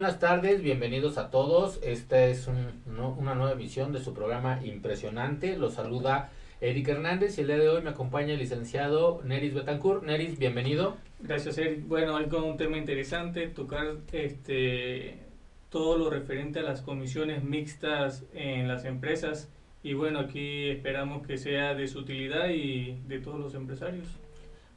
Buenas 0.00 0.20
tardes, 0.20 0.62
bienvenidos 0.62 1.18
a 1.18 1.28
todos. 1.28 1.80
Esta 1.82 2.24
es 2.26 2.46
un, 2.46 2.84
no, 2.86 3.16
una 3.18 3.34
nueva 3.34 3.50
emisión 3.50 3.92
de 3.92 3.98
su 3.98 4.14
programa 4.14 4.60
Impresionante. 4.64 5.58
Los 5.58 5.74
saluda 5.74 6.30
Eric 6.60 6.86
Hernández 6.86 7.36
y 7.36 7.40
el 7.40 7.48
día 7.48 7.58
de 7.58 7.68
hoy 7.68 7.82
me 7.82 7.90
acompaña 7.90 8.34
el 8.34 8.38
licenciado 8.38 9.20
Neris 9.24 9.54
Betancourt. 9.54 10.04
Neris, 10.04 10.38
bienvenido. 10.38 10.96
Gracias, 11.18 11.58
Eric. 11.58 11.88
Bueno, 11.88 12.14
hoy 12.14 12.26
con 12.26 12.44
un 12.44 12.56
tema 12.56 12.76
interesante, 12.76 13.48
tocar 13.48 13.96
este 14.12 15.18
todo 15.68 15.98
lo 15.98 16.10
referente 16.10 16.60
a 16.60 16.62
las 16.62 16.80
comisiones 16.80 17.42
mixtas 17.42 18.24
en 18.34 18.68
las 18.68 18.84
empresas. 18.84 19.50
Y 19.82 19.94
bueno, 19.94 20.20
aquí 20.20 20.68
esperamos 20.68 21.26
que 21.26 21.38
sea 21.38 21.74
de 21.74 21.88
su 21.88 21.98
utilidad 21.98 22.50
y 22.50 23.00
de 23.08 23.18
todos 23.18 23.40
los 23.40 23.52
empresarios. 23.56 24.06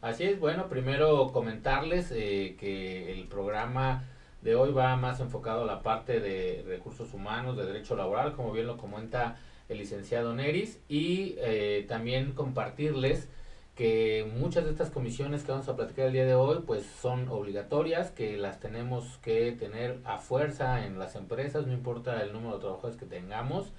Así 0.01 0.23
es, 0.23 0.39
bueno, 0.39 0.67
primero 0.67 1.27
comentarles 1.31 2.11
eh, 2.11 2.55
que 2.59 3.11
el 3.11 3.27
programa 3.27 4.07
de 4.41 4.55
hoy 4.55 4.71
va 4.71 4.95
más 4.95 5.19
enfocado 5.19 5.63
a 5.63 5.65
la 5.65 5.81
parte 5.81 6.19
de 6.19 6.63
recursos 6.67 7.13
humanos, 7.13 7.57
de 7.57 7.65
derecho 7.65 7.95
laboral, 7.95 8.33
como 8.33 8.51
bien 8.51 8.67
lo 8.67 8.77
comenta 8.77 9.37
el 9.69 9.77
licenciado 9.77 10.33
Neris, 10.33 10.79
y 10.89 11.35
eh, 11.37 11.85
también 11.87 12.33
compartirles 12.33 13.29
que 13.75 14.29
muchas 14.37 14.65
de 14.65 14.71
estas 14.71 14.89
comisiones 14.89 15.43
que 15.43 15.51
vamos 15.51 15.69
a 15.69 15.75
platicar 15.75 16.07
el 16.07 16.13
día 16.13 16.25
de 16.25 16.35
hoy 16.35 16.59
pues 16.65 16.85
son 16.85 17.29
obligatorias, 17.29 18.11
que 18.11 18.37
las 18.37 18.59
tenemos 18.59 19.17
que 19.19 19.53
tener 19.53 19.99
a 20.03 20.17
fuerza 20.17 20.85
en 20.85 20.99
las 20.99 21.15
empresas, 21.15 21.65
no 21.67 21.73
importa 21.73 22.21
el 22.21 22.33
número 22.33 22.55
de 22.55 22.61
trabajadores 22.61 22.97
que 22.97 23.05
tengamos, 23.05 23.71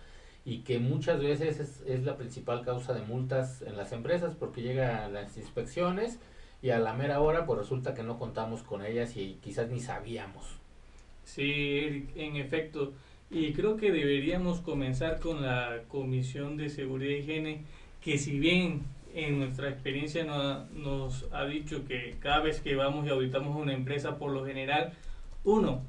y 0.44 0.60
que 0.60 0.78
muchas 0.78 1.20
veces 1.20 1.60
es, 1.60 1.82
es 1.86 2.04
la 2.04 2.16
principal 2.16 2.64
causa 2.64 2.94
de 2.94 3.02
multas 3.02 3.62
en 3.62 3.76
las 3.76 3.92
empresas 3.92 4.34
porque 4.34 4.62
llegan 4.62 5.12
las 5.12 5.36
inspecciones, 5.36 6.18
y 6.62 6.70
a 6.70 6.78
la 6.78 6.94
mera 6.94 7.20
hora 7.20 7.44
pues 7.44 7.58
resulta 7.58 7.94
que 7.94 8.04
no 8.04 8.18
contamos 8.18 8.62
con 8.62 8.84
ellas 8.86 9.16
y 9.16 9.38
quizás 9.42 9.68
ni 9.68 9.80
sabíamos. 9.80 10.46
Sí, 11.24 12.06
en 12.14 12.36
efecto. 12.36 12.92
Y 13.30 13.52
creo 13.52 13.76
que 13.76 13.90
deberíamos 13.90 14.60
comenzar 14.60 15.18
con 15.18 15.42
la 15.42 15.82
Comisión 15.88 16.56
de 16.56 16.68
Seguridad 16.68 17.12
y 17.12 17.18
Higiene, 17.20 17.62
que 18.02 18.18
si 18.18 18.38
bien 18.38 18.82
en 19.14 19.38
nuestra 19.38 19.68
experiencia 19.70 20.24
no, 20.24 20.64
nos 20.68 21.26
ha 21.32 21.44
dicho 21.44 21.84
que 21.86 22.16
cada 22.20 22.40
vez 22.40 22.60
que 22.60 22.76
vamos 22.76 23.06
y 23.06 23.10
auditamos 23.10 23.56
una 23.56 23.74
empresa, 23.74 24.18
por 24.18 24.32
lo 24.32 24.44
general, 24.44 24.92
uno, 25.44 25.82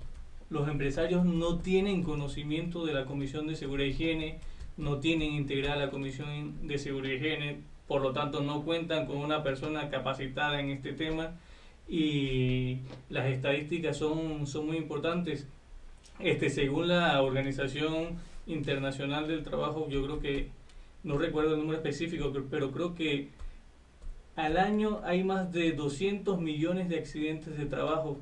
los 0.50 0.68
empresarios 0.68 1.26
no 1.26 1.60
tienen 1.60 2.04
conocimiento 2.04 2.86
de 2.86 2.94
la 2.94 3.06
Comisión 3.06 3.48
de 3.48 3.56
Seguridad 3.56 3.88
y 3.88 3.92
Higiene, 3.92 4.40
no 4.78 5.00
tienen 5.00 5.34
integrada 5.34 5.86
la 5.86 5.92
Comisión 5.92 6.68
de 6.68 6.78
Seguridad 6.78 7.14
y 7.14 7.18
Higiene, 7.18 7.58
por 7.88 8.02
lo 8.02 8.12
tanto 8.12 8.42
no 8.42 8.64
cuentan 8.64 9.06
con 9.06 9.17
una 9.17 9.44
persona 9.44 9.89
capacitada 9.89 10.59
en 10.59 10.70
este 10.70 10.94
tema 10.94 11.36
y 11.88 12.80
las 13.09 13.28
estadísticas 13.28 13.98
son, 13.98 14.48
son 14.48 14.67
muy 14.67 14.78
importantes. 14.78 15.48
Este, 16.20 16.50
según 16.50 16.88
la 16.88 17.22
Organización 17.22 18.17
Internacional 18.48 19.28
del 19.28 19.44
Trabajo, 19.44 19.90
yo 19.90 20.03
creo 20.03 20.20
que, 20.20 20.50
no 21.03 21.17
recuerdo 21.17 21.56
el 21.56 21.59
número 21.59 21.78
específico, 21.78 22.31
pero 22.50 22.72
creo 22.72 22.95
que 22.95 23.30
al 24.36 24.58
año 24.58 25.02
hay 25.03 25.23
más 25.23 25.52
de 25.52 25.73
200 25.73 26.40
millones 26.40 26.90
de 26.90 26.97
accidentes 26.97 27.58
de 27.58 27.66
trabajo. 27.66 28.18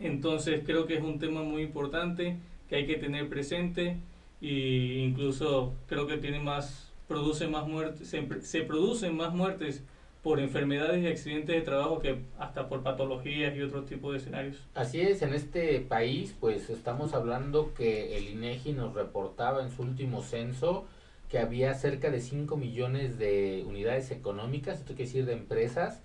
Entonces 0.00 0.62
creo 0.64 0.86
que 0.86 0.96
es 0.96 1.02
un 1.02 1.18
tema 1.18 1.42
muy 1.42 1.62
importante 1.62 2.36
que 2.68 2.76
hay 2.76 2.86
que 2.86 2.96
tener 2.96 3.28
presente 3.28 3.96
e 4.40 5.02
incluso 5.04 5.74
creo 5.86 6.06
que 6.06 6.18
tiene 6.18 6.38
más 6.38 6.87
produce 7.08 7.48
más 7.48 7.66
muertes, 7.66 8.08
se, 8.42 8.62
producen 8.62 9.16
más 9.16 9.34
muertes 9.34 9.82
por 10.22 10.40
enfermedades 10.40 11.02
y 11.02 11.06
accidentes 11.06 11.56
de 11.56 11.62
trabajo 11.62 12.00
que 12.00 12.22
hasta 12.38 12.68
por 12.68 12.82
patologías 12.82 13.56
y 13.56 13.62
otros 13.62 13.86
tipos 13.86 14.12
de 14.12 14.18
escenarios. 14.18 14.56
Así 14.74 15.00
es, 15.00 15.22
en 15.22 15.32
este 15.32 15.80
país 15.80 16.36
pues 16.38 16.68
estamos 16.70 17.14
hablando 17.14 17.72
que 17.72 18.18
el 18.18 18.28
INEGI 18.28 18.74
nos 18.74 18.94
reportaba 18.94 19.62
en 19.62 19.70
su 19.70 19.82
último 19.82 20.22
censo 20.22 20.86
que 21.28 21.38
había 21.38 21.74
cerca 21.74 22.10
de 22.10 22.20
5 22.20 22.56
millones 22.56 23.18
de 23.18 23.64
unidades 23.66 24.10
económicas, 24.10 24.78
esto 24.78 24.94
quiere 24.94 25.04
decir 25.04 25.26
de 25.26 25.34
empresas, 25.34 26.00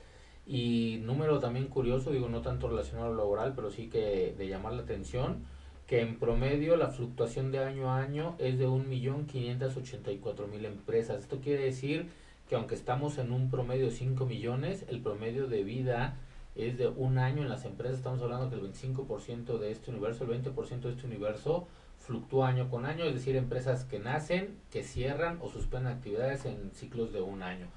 y 0.45 0.99
número 1.03 1.39
también 1.39 1.67
curioso, 1.67 2.11
digo 2.11 2.27
no 2.27 2.41
tanto 2.41 2.67
relacionado 2.67 3.07
a 3.07 3.11
lo 3.11 3.17
laboral, 3.17 3.53
pero 3.55 3.71
sí 3.71 3.87
que 3.87 4.35
de 4.37 4.47
llamar 4.47 4.73
la 4.73 4.83
atención, 4.83 5.45
que 5.93 6.01
en 6.01 6.17
promedio 6.17 6.75
la 6.75 6.89
fluctuación 6.89 7.51
de 7.51 7.59
año 7.59 7.91
a 7.91 7.99
año 7.99 8.35
es 8.39 8.57
de 8.57 8.67
1.584.000 8.67 10.65
empresas. 10.65 11.19
Esto 11.19 11.39
quiere 11.39 11.65
decir 11.65 12.09
que 12.49 12.55
aunque 12.55 12.73
estamos 12.73 13.19
en 13.19 13.31
un 13.31 13.51
promedio 13.51 13.85
de 13.85 13.91
5 13.91 14.25
millones, 14.25 14.85
el 14.89 15.01
promedio 15.01 15.45
de 15.45 15.63
vida 15.63 16.17
es 16.55 16.79
de 16.79 16.87
un 16.87 17.19
año 17.19 17.43
en 17.43 17.49
las 17.49 17.63
empresas. 17.65 17.97
Estamos 17.97 18.23
hablando 18.23 18.49
que 18.49 18.55
el 18.55 18.63
25% 18.63 19.59
de 19.59 19.69
este 19.69 19.91
universo, 19.91 20.23
el 20.23 20.31
20% 20.31 20.79
de 20.79 20.89
este 20.89 21.05
universo 21.05 21.67
fluctúa 21.99 22.47
año 22.47 22.71
con 22.71 22.87
año, 22.87 23.05
es 23.05 23.13
decir, 23.13 23.35
empresas 23.35 23.85
que 23.85 23.99
nacen, 23.99 24.57
que 24.71 24.81
cierran 24.81 25.37
o 25.43 25.49
suspenden 25.49 25.93
actividades 25.93 26.45
en 26.45 26.71
ciclos 26.73 27.13
de 27.13 27.21
un 27.21 27.43
año. 27.43 27.67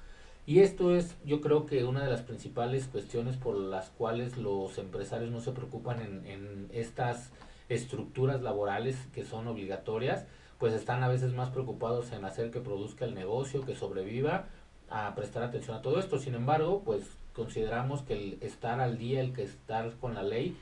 Y 0.47 0.61
esto 0.61 0.97
es, 0.97 1.19
yo 1.27 1.43
creo 1.43 1.67
que 1.67 1.85
una 1.85 2.03
de 2.05 2.11
las 2.11 2.23
principales 2.23 2.87
cuestiones 2.87 3.37
por 3.37 3.57
las 3.57 3.91
cuales 3.91 4.39
los 4.39 4.79
empresarios 4.79 5.31
no 5.31 5.43
se 5.43 5.53
preocupan 5.53 6.01
en, 6.01 6.27
en 6.27 6.69
estas 6.73 7.31
estructuras 7.69 8.43
laborales 8.43 8.97
que 9.13 9.25
son 9.25 9.47
obligatorias, 9.49 10.27
pues 10.59 10.73
están 10.73 11.03
a 11.03 11.09
veces 11.09 11.35
más 11.35 11.51
preocupados 11.51 12.13
en 12.13 12.25
hacer 12.25 12.51
que 12.51 12.61
produzca 12.61 13.05
el 13.05 13.15
negocio, 13.15 13.65
que 13.65 13.75
sobreviva, 13.75 14.47
a 14.89 15.15
prestar 15.15 15.43
atención 15.43 15.77
a 15.77 15.83
todo 15.83 15.99
esto. 15.99 16.19
Sin 16.19 16.35
embargo, 16.35 16.83
pues 16.85 17.05
consideramos 17.33 18.03
que 18.03 18.15
el 18.15 18.39
estar 18.41 18.81
al 18.81 18.99
día, 18.99 19.21
el 19.21 19.33
que 19.33 19.43
estar 19.43 19.93
con 20.01 20.15
la 20.15 20.23
ley, 20.23 20.57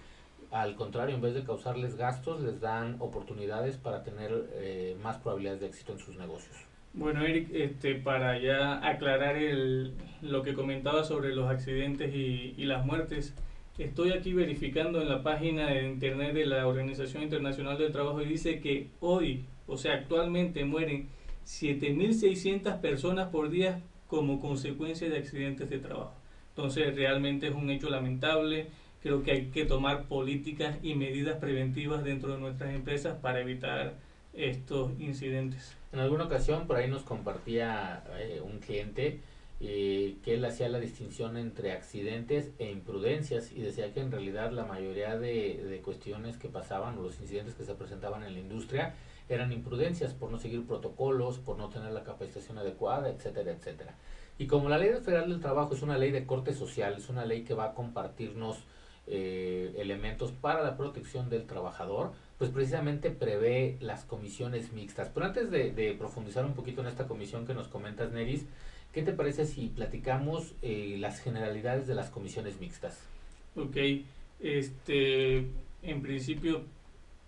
al 0.50 0.76
contrario, 0.76 1.14
en 1.14 1.20
vez 1.20 1.34
de 1.34 1.44
causarles 1.44 1.96
gastos, 1.96 2.40
les 2.40 2.60
dan 2.60 2.96
oportunidades 3.00 3.76
para 3.76 4.02
tener 4.02 4.50
eh, 4.54 4.96
más 5.02 5.18
probabilidades 5.18 5.60
de 5.60 5.66
éxito 5.66 5.92
en 5.92 5.98
sus 5.98 6.16
negocios. 6.16 6.56
Bueno, 6.92 7.24
Eric, 7.24 7.48
este, 7.52 7.96
para 7.96 8.38
ya 8.38 8.86
aclarar 8.86 9.36
el, 9.36 9.94
lo 10.22 10.42
que 10.44 10.54
comentaba 10.54 11.02
sobre 11.02 11.34
los 11.34 11.50
accidentes 11.50 12.14
y, 12.14 12.54
y 12.56 12.64
las 12.66 12.86
muertes, 12.86 13.34
Estoy 13.78 14.12
aquí 14.12 14.32
verificando 14.32 15.02
en 15.02 15.08
la 15.08 15.24
página 15.24 15.66
de 15.66 15.88
internet 15.88 16.32
de 16.32 16.46
la 16.46 16.68
Organización 16.68 17.24
Internacional 17.24 17.76
del 17.76 17.90
Trabajo 17.90 18.22
y 18.22 18.26
dice 18.26 18.60
que 18.60 18.86
hoy, 19.00 19.46
o 19.66 19.76
sea, 19.76 19.94
actualmente 19.94 20.64
mueren 20.64 21.08
7.600 21.44 22.80
personas 22.80 23.30
por 23.30 23.50
día 23.50 23.82
como 24.06 24.40
consecuencia 24.40 25.08
de 25.08 25.18
accidentes 25.18 25.70
de 25.70 25.80
trabajo. 25.80 26.14
Entonces, 26.50 26.94
realmente 26.94 27.48
es 27.48 27.54
un 27.54 27.68
hecho 27.68 27.90
lamentable. 27.90 28.68
Creo 29.02 29.24
que 29.24 29.32
hay 29.32 29.46
que 29.46 29.64
tomar 29.64 30.04
políticas 30.04 30.78
y 30.84 30.94
medidas 30.94 31.38
preventivas 31.38 32.04
dentro 32.04 32.30
de 32.32 32.38
nuestras 32.38 32.72
empresas 32.72 33.18
para 33.20 33.40
evitar 33.40 33.94
estos 34.34 34.92
incidentes. 35.00 35.76
En 35.92 35.98
alguna 35.98 36.26
ocasión 36.26 36.68
por 36.68 36.76
ahí 36.76 36.88
nos 36.88 37.02
compartía 37.02 38.04
eh, 38.20 38.40
un 38.40 38.60
cliente 38.60 39.18
eh, 39.60 40.16
que 40.24 40.34
él 40.34 40.44
hacía 40.44 40.68
la 40.68 40.80
distinción 40.80 41.36
entre 41.36 41.72
accidentes 41.72 42.50
e 42.58 42.70
imprudencias 42.70 43.52
y 43.52 43.62
decía 43.62 43.92
que 43.92 44.00
en 44.00 44.10
realidad 44.10 44.50
la 44.50 44.64
mayoría 44.64 45.16
de, 45.16 45.80
cuestiones 45.84 46.36
que 46.36 46.48
pasaban 46.48 46.98
o 46.98 47.02
los 47.02 47.20
incidentes 47.20 47.54
que 47.54 47.64
se 47.64 47.74
presentaban 47.74 48.24
en 48.24 48.34
la 48.34 48.40
industria 48.40 48.94
eran 49.28 49.52
imprudencias 49.52 50.12
por 50.12 50.30
no 50.30 50.38
seguir 50.38 50.66
protocolos, 50.66 51.38
por 51.38 51.56
no 51.56 51.68
tener 51.68 51.92
la 51.92 52.02
capacitación 52.02 52.58
adecuada, 52.58 53.08
etcétera, 53.08 53.52
etcétera. 53.52 53.94
Y 54.38 54.48
como 54.48 54.68
la 54.68 54.76
ley 54.76 54.90
federal 55.02 55.30
del 55.30 55.40
trabajo 55.40 55.74
es 55.74 55.82
una 55.82 55.98
ley 55.98 56.10
de 56.10 56.26
corte 56.26 56.52
social, 56.52 56.94
es 56.98 57.08
una 57.08 57.24
ley 57.24 57.44
que 57.44 57.54
va 57.54 57.66
a 57.66 57.74
compartirnos 57.74 58.58
eh, 59.06 59.72
elementos 59.78 60.32
para 60.32 60.62
la 60.62 60.76
protección 60.76 61.30
del 61.30 61.46
trabajador, 61.46 62.12
pues 62.38 62.50
precisamente 62.50 63.10
prevé 63.10 63.78
las 63.80 64.04
comisiones 64.04 64.72
mixtas. 64.72 65.10
Pero 65.14 65.26
antes 65.26 65.50
de 65.50 65.96
profundizar 65.96 66.44
un 66.44 66.54
poquito 66.54 66.80
en 66.80 66.88
esta 66.88 67.06
comisión 67.06 67.46
que 67.46 67.54
nos 67.54 67.68
comentas, 67.68 68.10
Neris, 68.10 68.46
¿Qué 68.94 69.02
te 69.02 69.12
parece 69.12 69.44
si 69.44 69.66
platicamos 69.66 70.54
eh, 70.62 70.96
las 71.00 71.20
generalidades 71.20 71.88
de 71.88 71.96
las 71.96 72.10
comisiones 72.10 72.60
mixtas? 72.60 72.96
Ok, 73.56 73.76
este, 74.38 75.48
en 75.82 76.00
principio 76.00 76.62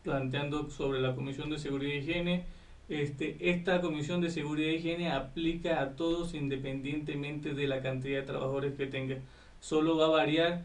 planteando 0.05 0.71
sobre 0.71 1.01
la 1.01 1.17
Comisión 1.17 1.51
de 1.51 1.59
Seguridad 1.59 1.95
y 1.95 1.99
Higiene, 1.99 2.45
este, 2.89 3.37
esta 3.41 3.81
Comisión 3.81 4.21
de 4.21 4.31
Seguridad 4.31 4.71
y 4.71 4.77
Higiene 4.77 5.11
aplica 5.11 5.83
a 5.83 5.97
todos 5.97 6.35
independientemente 6.35 7.53
de 7.53 7.67
la 7.67 7.83
cantidad 7.83 8.21
de 8.21 8.27
trabajadores 8.27 8.75
que 8.75 8.87
tenga. 8.87 9.17
Solo 9.59 9.97
va 9.97 10.07
a 10.07 10.11
variar 10.11 10.63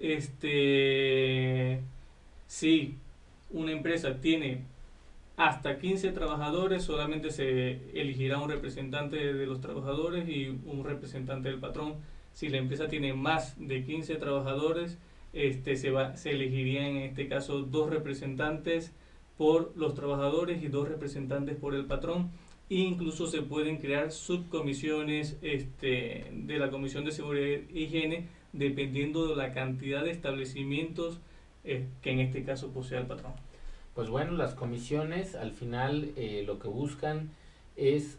este, 0.00 1.80
si 2.48 2.96
una 3.50 3.70
empresa 3.70 4.20
tiene 4.20 4.62
hasta 5.40 5.78
15 5.78 6.12
trabajadores, 6.12 6.82
solamente 6.82 7.30
se 7.30 7.98
elegirá 7.98 8.38
un 8.38 8.50
representante 8.50 9.32
de 9.32 9.46
los 9.46 9.62
trabajadores 9.62 10.28
y 10.28 10.48
un 10.66 10.84
representante 10.84 11.48
del 11.48 11.58
patrón. 11.58 11.94
Si 12.34 12.50
la 12.50 12.58
empresa 12.58 12.88
tiene 12.88 13.14
más 13.14 13.54
de 13.58 13.82
15 13.82 14.16
trabajadores, 14.16 14.98
este, 15.32 15.76
se, 15.76 15.90
va, 15.92 16.14
se 16.14 16.32
elegiría 16.32 16.86
en 16.86 16.98
este 16.98 17.26
caso 17.26 17.62
dos 17.62 17.88
representantes 17.88 18.92
por 19.38 19.74
los 19.78 19.94
trabajadores 19.94 20.62
y 20.62 20.68
dos 20.68 20.86
representantes 20.86 21.56
por 21.56 21.74
el 21.74 21.86
patrón. 21.86 22.30
Incluso 22.68 23.26
se 23.26 23.40
pueden 23.40 23.78
crear 23.78 24.12
subcomisiones 24.12 25.38
este, 25.40 26.26
de 26.34 26.58
la 26.58 26.70
Comisión 26.70 27.06
de 27.06 27.12
Seguridad 27.12 27.46
e 27.46 27.66
Higiene 27.72 28.28
dependiendo 28.52 29.26
de 29.26 29.36
la 29.36 29.54
cantidad 29.54 30.04
de 30.04 30.10
establecimientos 30.10 31.18
eh, 31.64 31.86
que 32.02 32.10
en 32.10 32.20
este 32.20 32.44
caso 32.44 32.72
posee 32.74 32.98
el 32.98 33.06
patrón. 33.06 33.32
Pues 33.94 34.08
bueno, 34.08 34.32
las 34.32 34.54
comisiones 34.54 35.34
al 35.34 35.52
final 35.52 36.12
eh, 36.16 36.44
lo 36.46 36.58
que 36.58 36.68
buscan 36.68 37.30
es 37.76 38.18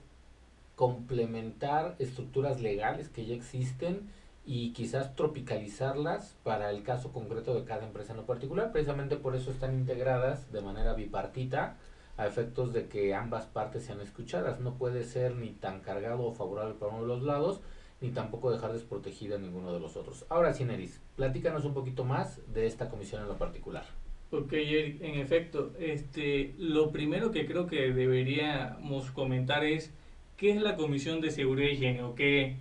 complementar 0.75 1.95
estructuras 1.99 2.59
legales 2.61 3.07
que 3.07 3.25
ya 3.25 3.35
existen 3.35 4.09
y 4.45 4.73
quizás 4.73 5.15
tropicalizarlas 5.15 6.35
para 6.43 6.71
el 6.71 6.83
caso 6.83 7.13
concreto 7.13 7.53
de 7.53 7.63
cada 7.63 7.85
empresa 7.85 8.11
en 8.11 8.17
lo 8.17 8.25
particular. 8.25 8.71
Precisamente 8.71 9.15
por 9.15 9.35
eso 9.35 9.51
están 9.51 9.73
integradas 9.73 10.51
de 10.51 10.61
manera 10.61 10.93
bipartita 10.93 11.77
a 12.17 12.27
efectos 12.27 12.73
de 12.73 12.87
que 12.87 13.13
ambas 13.13 13.45
partes 13.45 13.85
sean 13.85 14.01
escuchadas. 14.01 14.59
No 14.59 14.73
puede 14.73 15.03
ser 15.03 15.35
ni 15.35 15.51
tan 15.51 15.79
cargado 15.79 16.23
o 16.23 16.33
favorable 16.33 16.73
para 16.73 16.91
uno 16.91 17.03
de 17.03 17.07
los 17.07 17.23
lados, 17.23 17.61
ni 18.01 18.09
tampoco 18.09 18.51
dejar 18.51 18.73
desprotegida 18.73 19.35
a 19.35 19.39
ninguno 19.39 19.71
de 19.71 19.79
los 19.79 19.95
otros. 19.95 20.25
Ahora 20.27 20.53
sí, 20.53 20.65
Neris, 20.65 20.99
platícanos 21.15 21.63
un 21.63 21.73
poquito 21.73 22.03
más 22.03 22.39
de 22.51 22.65
esta 22.65 22.89
comisión 22.89 23.21
en 23.21 23.27
lo 23.27 23.37
particular. 23.37 24.00
Ok, 24.33 24.53
en 24.53 25.19
efecto, 25.19 25.73
este, 25.77 26.55
lo 26.57 26.91
primero 26.91 27.31
que 27.31 27.45
creo 27.45 27.67
que 27.67 27.91
deberíamos 27.91 29.11
comentar 29.11 29.65
es 29.65 29.93
qué 30.37 30.51
es 30.51 30.61
la 30.61 30.77
Comisión 30.77 31.19
de 31.19 31.31
Seguridad 31.31 31.67
y 31.67 31.73
Higiene 31.73 32.03
o 32.03 32.15
qué, 32.15 32.55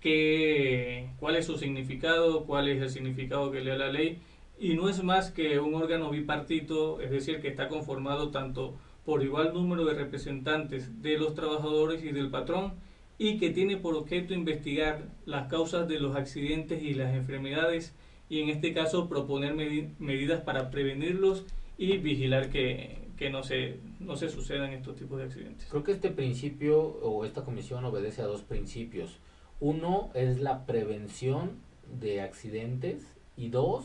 qué, 0.00 1.10
cuál 1.18 1.34
es 1.34 1.46
su 1.46 1.58
significado, 1.58 2.44
cuál 2.44 2.68
es 2.68 2.80
el 2.80 2.90
significado 2.90 3.50
que 3.50 3.60
le 3.60 3.70
da 3.72 3.76
la 3.76 3.92
ley. 3.92 4.20
Y 4.60 4.74
no 4.74 4.88
es 4.88 5.02
más 5.02 5.32
que 5.32 5.58
un 5.58 5.74
órgano 5.74 6.10
bipartito, 6.10 7.00
es 7.00 7.10
decir, 7.10 7.40
que 7.40 7.48
está 7.48 7.66
conformado 7.66 8.30
tanto 8.30 8.78
por 9.04 9.24
igual 9.24 9.52
número 9.52 9.84
de 9.84 9.94
representantes 9.94 11.02
de 11.02 11.18
los 11.18 11.34
trabajadores 11.34 12.04
y 12.04 12.12
del 12.12 12.30
patrón 12.30 12.74
y 13.18 13.38
que 13.38 13.50
tiene 13.50 13.76
por 13.78 13.96
objeto 13.96 14.32
investigar 14.32 15.08
las 15.24 15.48
causas 15.48 15.88
de 15.88 15.98
los 15.98 16.14
accidentes 16.14 16.82
y 16.84 16.94
las 16.94 17.14
enfermedades 17.16 17.96
y 18.28 18.40
en 18.40 18.48
este 18.48 18.72
caso 18.72 19.08
proponer 19.08 19.54
medidas 19.54 20.40
para 20.40 20.70
prevenirlos 20.70 21.44
y 21.78 21.98
vigilar 21.98 22.50
que, 22.50 22.98
que, 23.16 23.30
no, 23.30 23.42
se, 23.42 23.78
no 24.00 24.16
se 24.16 24.28
sucedan 24.28 24.72
estos 24.72 24.96
tipos 24.96 25.18
de 25.18 25.24
accidentes. 25.24 25.66
Creo 25.70 25.84
que 25.84 25.92
este 25.92 26.10
principio 26.10 26.80
o 26.80 27.24
esta 27.24 27.44
comisión 27.44 27.84
obedece 27.84 28.22
a 28.22 28.26
dos 28.26 28.42
principios. 28.42 29.18
Uno 29.60 30.10
es 30.14 30.40
la 30.40 30.66
prevención 30.66 31.52
de 32.00 32.20
accidentes 32.20 33.06
y 33.36 33.48
dos, 33.48 33.84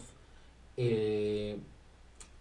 eh, 0.77 1.57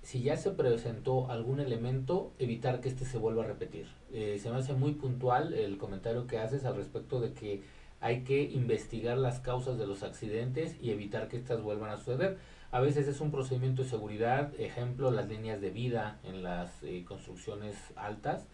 si 0.03 0.23
ya 0.23 0.37
se 0.37 0.51
presentó 0.51 1.31
algún 1.31 1.61
elemento, 1.61 2.33
evitar 2.39 2.81
que 2.81 2.89
este 2.89 3.05
se 3.05 3.19
vuelva 3.19 3.45
a 3.45 3.47
repetir. 3.47 3.87
Eh, 4.13 4.39
se 4.41 4.51
me 4.51 4.57
hace 4.57 4.73
muy 4.73 4.93
puntual 4.93 5.53
el 5.53 5.77
comentario 5.77 6.27
que 6.27 6.39
haces 6.39 6.65
al 6.65 6.77
respecto 6.77 7.21
de 7.21 7.33
que 7.33 7.61
hay 8.01 8.25
que 8.25 8.43
investigar 8.43 9.19
las 9.19 9.41
causas 9.41 9.79
de 9.79 9.87
los 9.87 10.03
accidentes 10.03 10.77
y 10.81 10.91
evitar 10.91 11.29
que 11.29 11.37
éstas 11.37 11.63
vuelvan 11.63 11.91
a 11.91 11.99
suceder. 11.99 12.39
A 12.73 12.81
veces 12.81 13.09
es 13.09 13.21
un 13.21 13.31
procedimiento 13.31 13.83
de 13.83 13.89
seguridad, 13.89 14.53
ejemplo, 14.59 15.11
las 15.11 15.29
líneas 15.29 15.61
de 15.61 15.71
vida 15.71 16.19
en 16.25 16.43
las 16.43 16.83
eh, 16.83 17.05
construcciones 17.07 17.77
altas, 17.97 18.47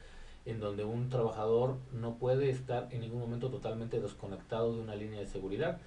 en 0.47 0.59
donde 0.59 0.85
un 0.85 1.11
trabajador 1.11 1.79
no 1.93 2.17
puede 2.17 2.51
estar 2.51 2.89
en 2.91 3.01
ningún 3.01 3.21
momento 3.21 3.51
totalmente 3.51 4.01
desconectado 4.01 4.75
de 4.75 4.81
una 4.81 4.95
línea 4.95 5.21
de 5.21 5.27
seguridad. 5.27 5.81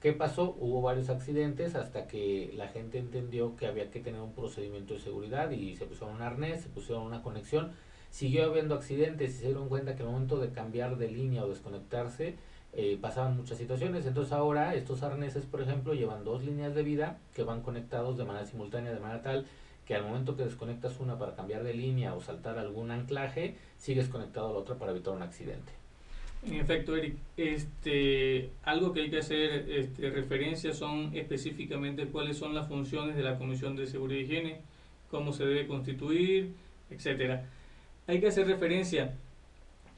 ¿Qué 0.00 0.12
pasó? 0.12 0.56
Hubo 0.58 0.82
varios 0.82 1.08
accidentes 1.08 1.74
hasta 1.74 2.06
que 2.06 2.52
la 2.56 2.68
gente 2.68 2.98
entendió 2.98 3.56
que 3.56 3.66
había 3.66 3.90
que 3.90 4.00
tener 4.00 4.20
un 4.20 4.32
procedimiento 4.32 4.94
de 4.94 5.00
seguridad 5.00 5.50
y 5.50 5.76
se 5.76 5.86
pusieron 5.86 6.16
un 6.16 6.22
arnés, 6.22 6.62
se 6.62 6.68
pusieron 6.68 7.04
una 7.04 7.22
conexión. 7.22 7.72
Siguió 8.10 8.44
habiendo 8.44 8.74
accidentes 8.74 9.34
y 9.34 9.38
se 9.38 9.46
dieron 9.46 9.68
cuenta 9.68 9.96
que 9.96 10.02
al 10.02 10.10
momento 10.10 10.38
de 10.38 10.52
cambiar 10.52 10.96
de 10.98 11.10
línea 11.10 11.44
o 11.44 11.48
desconectarse, 11.48 12.36
eh, 12.76 12.98
pasaban 13.00 13.36
muchas 13.36 13.58
situaciones. 13.58 14.06
Entonces 14.06 14.32
ahora 14.32 14.74
estos 14.74 15.02
arneses, 15.02 15.46
por 15.46 15.62
ejemplo, 15.62 15.94
llevan 15.94 16.24
dos 16.24 16.44
líneas 16.44 16.74
de 16.74 16.82
vida 16.82 17.18
que 17.34 17.42
van 17.42 17.62
conectados 17.62 18.18
de 18.18 18.24
manera 18.24 18.46
simultánea, 18.46 18.92
de 18.92 19.00
manera 19.00 19.22
tal 19.22 19.46
que 19.86 19.94
al 19.94 20.02
momento 20.02 20.36
que 20.36 20.44
desconectas 20.44 20.98
una 20.98 21.18
para 21.18 21.34
cambiar 21.34 21.62
de 21.62 21.74
línea 21.74 22.14
o 22.14 22.20
saltar 22.20 22.58
algún 22.58 22.90
anclaje, 22.90 23.56
sigues 23.76 24.08
conectado 24.08 24.48
a 24.48 24.52
la 24.52 24.58
otra 24.58 24.76
para 24.76 24.92
evitar 24.92 25.14
un 25.14 25.22
accidente. 25.22 25.72
En 26.46 26.54
efecto, 26.54 26.94
Eric, 26.96 27.16
este, 27.36 28.50
algo 28.64 28.92
que 28.92 29.02
hay 29.02 29.10
que 29.10 29.18
hacer 29.18 29.70
este, 29.70 30.10
referencia 30.10 30.74
son 30.74 31.10
específicamente 31.14 32.06
cuáles 32.06 32.36
son 32.36 32.54
las 32.54 32.68
funciones 32.68 33.16
de 33.16 33.22
la 33.22 33.38
Comisión 33.38 33.76
de 33.76 33.86
Seguridad 33.86 34.20
y 34.20 34.24
Higiene, 34.24 34.60
cómo 35.10 35.32
se 35.32 35.44
debe 35.44 35.66
constituir, 35.66 36.52
etcétera. 36.90 37.46
Hay 38.06 38.20
que 38.20 38.26
hacer 38.26 38.46
referencia 38.46 39.14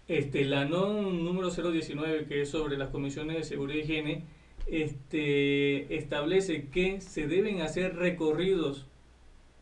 este, 0.09 0.45
la 0.45 0.65
NON 0.65 1.25
número 1.25 1.51
019, 1.51 2.27
que 2.27 2.43
es 2.43 2.51
sobre 2.51 2.77
las 2.77 2.91
comisiones 2.91 3.37
de 3.37 3.45
seguridad 3.45 3.79
y 3.79 3.83
higiene, 3.83 4.25
este, 4.67 5.97
establece 5.97 6.69
que 6.69 7.01
se 7.01 7.27
deben 7.27 7.61
hacer 7.61 7.97
recorridos 7.97 8.87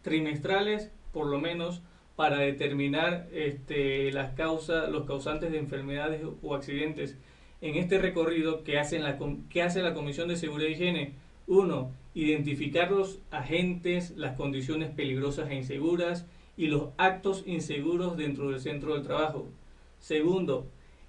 trimestrales, 0.03 0.91
por 1.13 1.27
lo 1.27 1.41
menos, 1.41 1.83
para 2.17 2.39
determinar 2.39 3.29
este, 3.33 4.13
las 4.13 4.35
causas, 4.35 4.89
los 4.91 5.07
causantes 5.07 5.51
de 5.51 5.59
enfermedades 5.59 6.23
o 6.43 6.55
accidentes. 6.55 7.17
En 7.61 7.77
este 7.77 7.99
recorrido 7.99 8.63
que, 8.63 8.79
hace 8.79 8.99
la, 8.99 9.19
que 9.51 9.63
hace 9.63 9.83
la 9.83 9.95
Comisión 9.95 10.29
de 10.29 10.37
Seguridad 10.37 10.69
y 10.69 10.73
Higiene, 10.73 11.13
uno, 11.47 11.91
identificar 12.15 12.91
los 12.91 13.19
agentes, 13.31 14.13
las 14.17 14.37
condiciones 14.37 14.91
peligrosas 14.91 15.51
e 15.51 15.57
inseguras 15.57 16.27
y 16.57 16.69
los 16.69 16.91
actos 16.97 17.43
inseguros 17.47 18.17
dentro 18.17 18.51
del 18.51 18.61
centro 18.61 18.95
del 18.95 19.03
trabajo. 19.03 19.49
Segundo, 20.05 20.67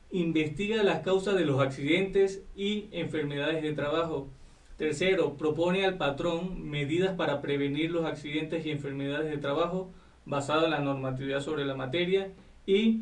investiga 0.10 0.82
las 0.82 1.02
causas 1.02 1.36
de 1.36 1.44
los 1.44 1.60
accidentes 1.60 2.46
y 2.56 2.88
enfermedades 2.94 3.62
de 3.62 3.74
trabajo. 3.74 4.30
Tercero, 4.78 5.34
propone 5.34 5.84
al 5.84 5.98
patrón 5.98 6.70
medidas 6.70 7.14
para 7.18 7.42
prevenir 7.42 7.92
los 7.92 8.06
accidentes 8.06 8.66
y 8.66 8.72
enfermedades 8.72 9.30
de 9.30 9.38
trabajo 9.38 9.92
basado 10.24 10.64
en 10.64 10.72
la 10.72 10.80
normatividad 10.80 11.42
sobre 11.42 11.66
la 11.66 11.76
materia. 11.76 12.32
Y, 12.66 13.02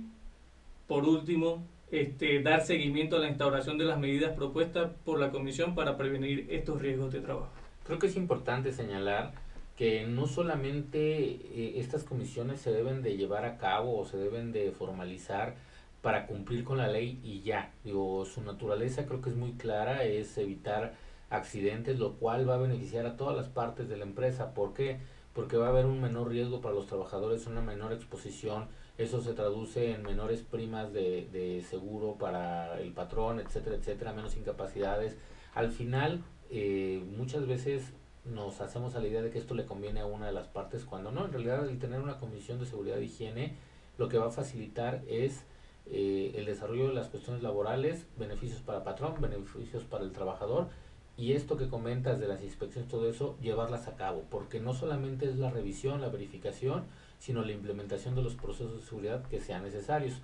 por 0.87 1.05
último, 1.05 1.63
este, 1.91 2.41
dar 2.41 2.65
seguimiento 2.65 3.17
a 3.17 3.19
la 3.19 3.29
instauración 3.29 3.77
de 3.77 3.85
las 3.85 3.99
medidas 3.99 4.35
propuestas 4.35 4.93
por 5.05 5.19
la 5.19 5.29
Comisión 5.29 5.75
para 5.75 5.95
prevenir 5.95 6.47
estos 6.49 6.81
riesgos 6.81 7.13
de 7.13 7.21
trabajo. 7.21 7.51
Creo 7.85 7.99
que 7.99 8.07
es 8.07 8.15
importante 8.15 8.71
señalar 8.71 9.33
que 9.77 10.07
no 10.07 10.25
solamente 10.25 11.23
eh, 11.27 11.73
estas 11.75 12.03
comisiones 12.03 12.61
se 12.61 12.71
deben 12.71 13.03
de 13.03 13.15
llevar 13.15 13.45
a 13.45 13.59
cabo 13.59 13.99
o 13.99 14.05
se 14.05 14.17
deben 14.17 14.51
de 14.51 14.71
formalizar 14.71 15.55
para 16.03 16.27
cumplir 16.27 16.65
con 16.65 16.77
la 16.77 16.89
ley 16.89 17.21
y 17.23 17.41
ya. 17.41 17.71
Digo, 17.85 18.25
su 18.25 18.41
naturaleza 18.41 19.05
creo 19.05 19.21
que 19.21 19.29
es 19.29 19.37
muy 19.37 19.53
clara, 19.53 20.03
es 20.03 20.37
evitar 20.37 20.95
accidentes, 21.29 21.97
lo 21.97 22.15
cual 22.17 22.47
va 22.47 22.55
a 22.55 22.57
beneficiar 22.57 23.05
a 23.05 23.15
todas 23.15 23.37
las 23.37 23.47
partes 23.47 23.87
de 23.87 23.95
la 23.95 24.03
empresa. 24.03 24.53
¿Por 24.53 24.73
qué? 24.73 24.99
Porque 25.33 25.55
va 25.55 25.67
a 25.67 25.69
haber 25.69 25.85
un 25.85 26.01
menor 26.01 26.27
riesgo 26.27 26.59
para 26.59 26.75
los 26.75 26.87
trabajadores, 26.87 27.47
una 27.47 27.61
menor 27.61 27.93
exposición, 27.93 28.67
eso 28.97 29.21
se 29.21 29.33
traduce 29.33 29.93
en 29.93 30.03
menores 30.03 30.41
primas 30.41 30.91
de, 30.91 31.29
de 31.31 31.63
seguro 31.67 32.17
para 32.19 32.77
el 32.81 32.91
patrón, 32.91 33.39
etcétera, 33.39 33.77
etcétera, 33.77 34.11
menos 34.11 34.35
incapacidades. 34.35 35.17
Al 35.55 35.71
final, 35.71 36.21
eh, 36.49 37.01
muchas 37.15 37.47
veces 37.47 37.93
nos 38.25 38.59
hacemos 38.59 38.95
a 38.95 38.99
la 38.99 39.07
idea 39.07 39.21
de 39.21 39.29
que 39.29 39.39
esto 39.39 39.55
le 39.55 39.65
conviene 39.65 40.01
a 40.01 40.05
una 40.05 40.27
de 40.27 40.33
las 40.33 40.49
partes, 40.49 40.83
cuando 40.83 41.11
no, 41.11 41.25
en 41.25 41.31
realidad 41.31 41.67
el 41.67 41.79
tener 41.79 42.01
una 42.01 42.19
comisión 42.19 42.59
de 42.59 42.65
seguridad 42.65 42.97
e 42.97 43.05
higiene 43.05 43.55
lo 43.97 44.09
que 44.09 44.17
va 44.17 44.27
a 44.27 44.31
facilitar 44.31 45.01
es 45.07 45.45
eh, 45.91 46.33
el 46.35 46.45
desarrollo 46.45 46.87
de 46.87 46.93
las 46.93 47.09
cuestiones 47.09 47.43
laborales, 47.43 48.07
beneficios 48.17 48.61
para 48.61 48.83
patrón, 48.83 49.15
beneficios 49.19 49.83
para 49.83 50.03
el 50.03 50.11
trabajador 50.11 50.67
y 51.15 51.33
esto 51.33 51.57
que 51.57 51.67
comentas 51.67 52.19
de 52.19 52.27
las 52.27 52.41
inspecciones, 52.41 52.89
todo 52.89 53.07
eso, 53.07 53.37
llevarlas 53.39 53.87
a 53.87 53.95
cabo, 53.95 54.23
porque 54.29 54.59
no 54.59 54.73
solamente 54.73 55.29
es 55.29 55.37
la 55.37 55.51
revisión, 55.51 56.01
la 56.01 56.09
verificación, 56.09 56.85
sino 57.19 57.43
la 57.43 57.51
implementación 57.51 58.15
de 58.15 58.23
los 58.23 58.35
procesos 58.35 58.81
de 58.81 58.81
seguridad 58.81 59.23
que 59.27 59.39
sean 59.39 59.63
necesarios. 59.63 60.21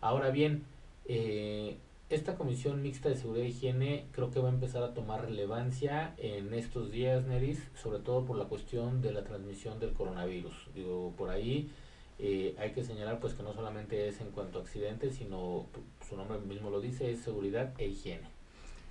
Ahora 0.00 0.30
bien, 0.30 0.64
eh, 1.06 1.78
esta 2.08 2.36
comisión 2.36 2.82
mixta 2.82 3.08
de 3.08 3.16
seguridad 3.16 3.46
e 3.46 3.50
higiene 3.50 4.06
creo 4.12 4.30
que 4.30 4.40
va 4.40 4.48
a 4.48 4.52
empezar 4.52 4.82
a 4.82 4.94
tomar 4.94 5.26
relevancia 5.26 6.14
en 6.18 6.54
estos 6.54 6.92
días, 6.92 7.26
Neris, 7.26 7.60
sobre 7.74 7.98
todo 7.98 8.24
por 8.24 8.38
la 8.38 8.44
cuestión 8.44 9.02
de 9.02 9.12
la 9.12 9.24
transmisión 9.24 9.80
del 9.80 9.92
coronavirus. 9.92 10.70
Digo, 10.74 11.12
por 11.18 11.30
ahí 11.30 11.70
eh, 12.18 12.54
hay 12.58 12.72
que 12.72 12.82
señalar 12.82 13.20
pues 13.20 13.34
que 13.34 13.42
no 13.42 13.52
solamente 13.52 14.08
es 14.08 14.20
en 14.20 14.30
cuanto 14.30 14.58
a 14.58 14.62
accidentes, 14.62 15.14
sino 15.14 15.66
su 16.08 16.16
nombre 16.16 16.38
mismo 16.38 16.70
lo 16.70 16.80
dice, 16.80 17.10
es 17.10 17.20
seguridad 17.20 17.72
e 17.78 17.86
higiene. 17.86 18.28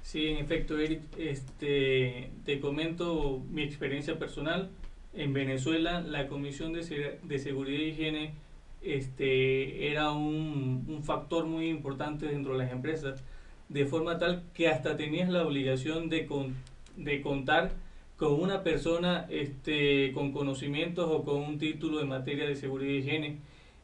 Sí, 0.01 0.27
en 0.27 0.37
efecto, 0.37 0.77
Eric, 0.77 1.01
este, 1.17 2.31
te 2.45 2.59
comento 2.61 3.43
mi 3.51 3.63
experiencia 3.63 4.17
personal. 4.17 4.69
En 5.13 5.33
Venezuela, 5.33 5.99
la 5.99 6.27
Comisión 6.27 6.71
de, 6.71 7.19
de 7.21 7.39
Seguridad 7.39 7.81
e 7.81 7.87
Higiene 7.89 8.33
este, 8.81 9.91
era 9.91 10.11
un, 10.11 10.85
un, 10.87 11.03
factor 11.03 11.45
muy 11.45 11.67
importante 11.67 12.27
dentro 12.27 12.53
de 12.53 12.59
las 12.59 12.71
empresas, 12.71 13.21
de 13.67 13.85
forma 13.85 14.17
tal 14.17 14.43
que 14.53 14.69
hasta 14.69 14.95
tenías 14.95 15.27
la 15.27 15.45
obligación 15.45 16.07
de, 16.07 16.25
con, 16.25 16.55
de 16.95 17.21
contar 17.21 17.71
con 18.17 18.41
una 18.41 18.63
persona 18.63 19.27
este, 19.29 20.11
con 20.13 20.31
conocimientos 20.31 21.07
o 21.09 21.23
con 21.23 21.37
un 21.37 21.59
título 21.59 21.99
de 21.99 22.05
materia 22.05 22.47
de 22.47 22.55
seguridad 22.55 22.91
y 22.91 22.97
higiene. 22.97 23.37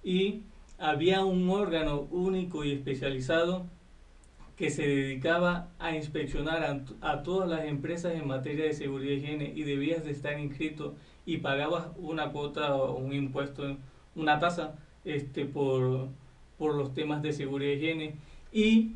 Y 0.04 0.42
había 0.80 1.24
un 1.24 1.50
órgano 1.50 2.08
único 2.12 2.64
y 2.64 2.72
especializado 2.72 3.66
que 4.58 4.70
se 4.70 4.88
dedicaba 4.88 5.70
a 5.80 5.96
inspeccionar 5.96 6.84
a, 7.02 7.24
todas 7.24 7.50
las 7.50 7.66
empresas 7.66 8.14
en 8.14 8.28
materia 8.28 8.66
de 8.66 8.74
seguridad 8.74 9.14
y 9.14 9.18
higiene 9.18 9.54
y 9.56 9.64
debías 9.64 10.04
de 10.04 10.12
estar 10.12 10.40
inscrito 10.40 10.96
y 11.26 11.38
pagabas 11.38 11.88
una 11.98 12.32
cuota 12.32 12.76
o 12.76 12.98
un 12.98 13.14
impuesto, 13.14 13.78
una 14.16 14.40
tasa 14.40 14.76
este, 15.06 15.46
por, 15.46 16.08
por 16.58 16.76
los 16.76 16.94
temas 16.94 17.22
de 17.22 17.34
seguridad 17.34 17.72
y 17.72 17.76
higiene. 17.76 18.16
Y 18.52 18.92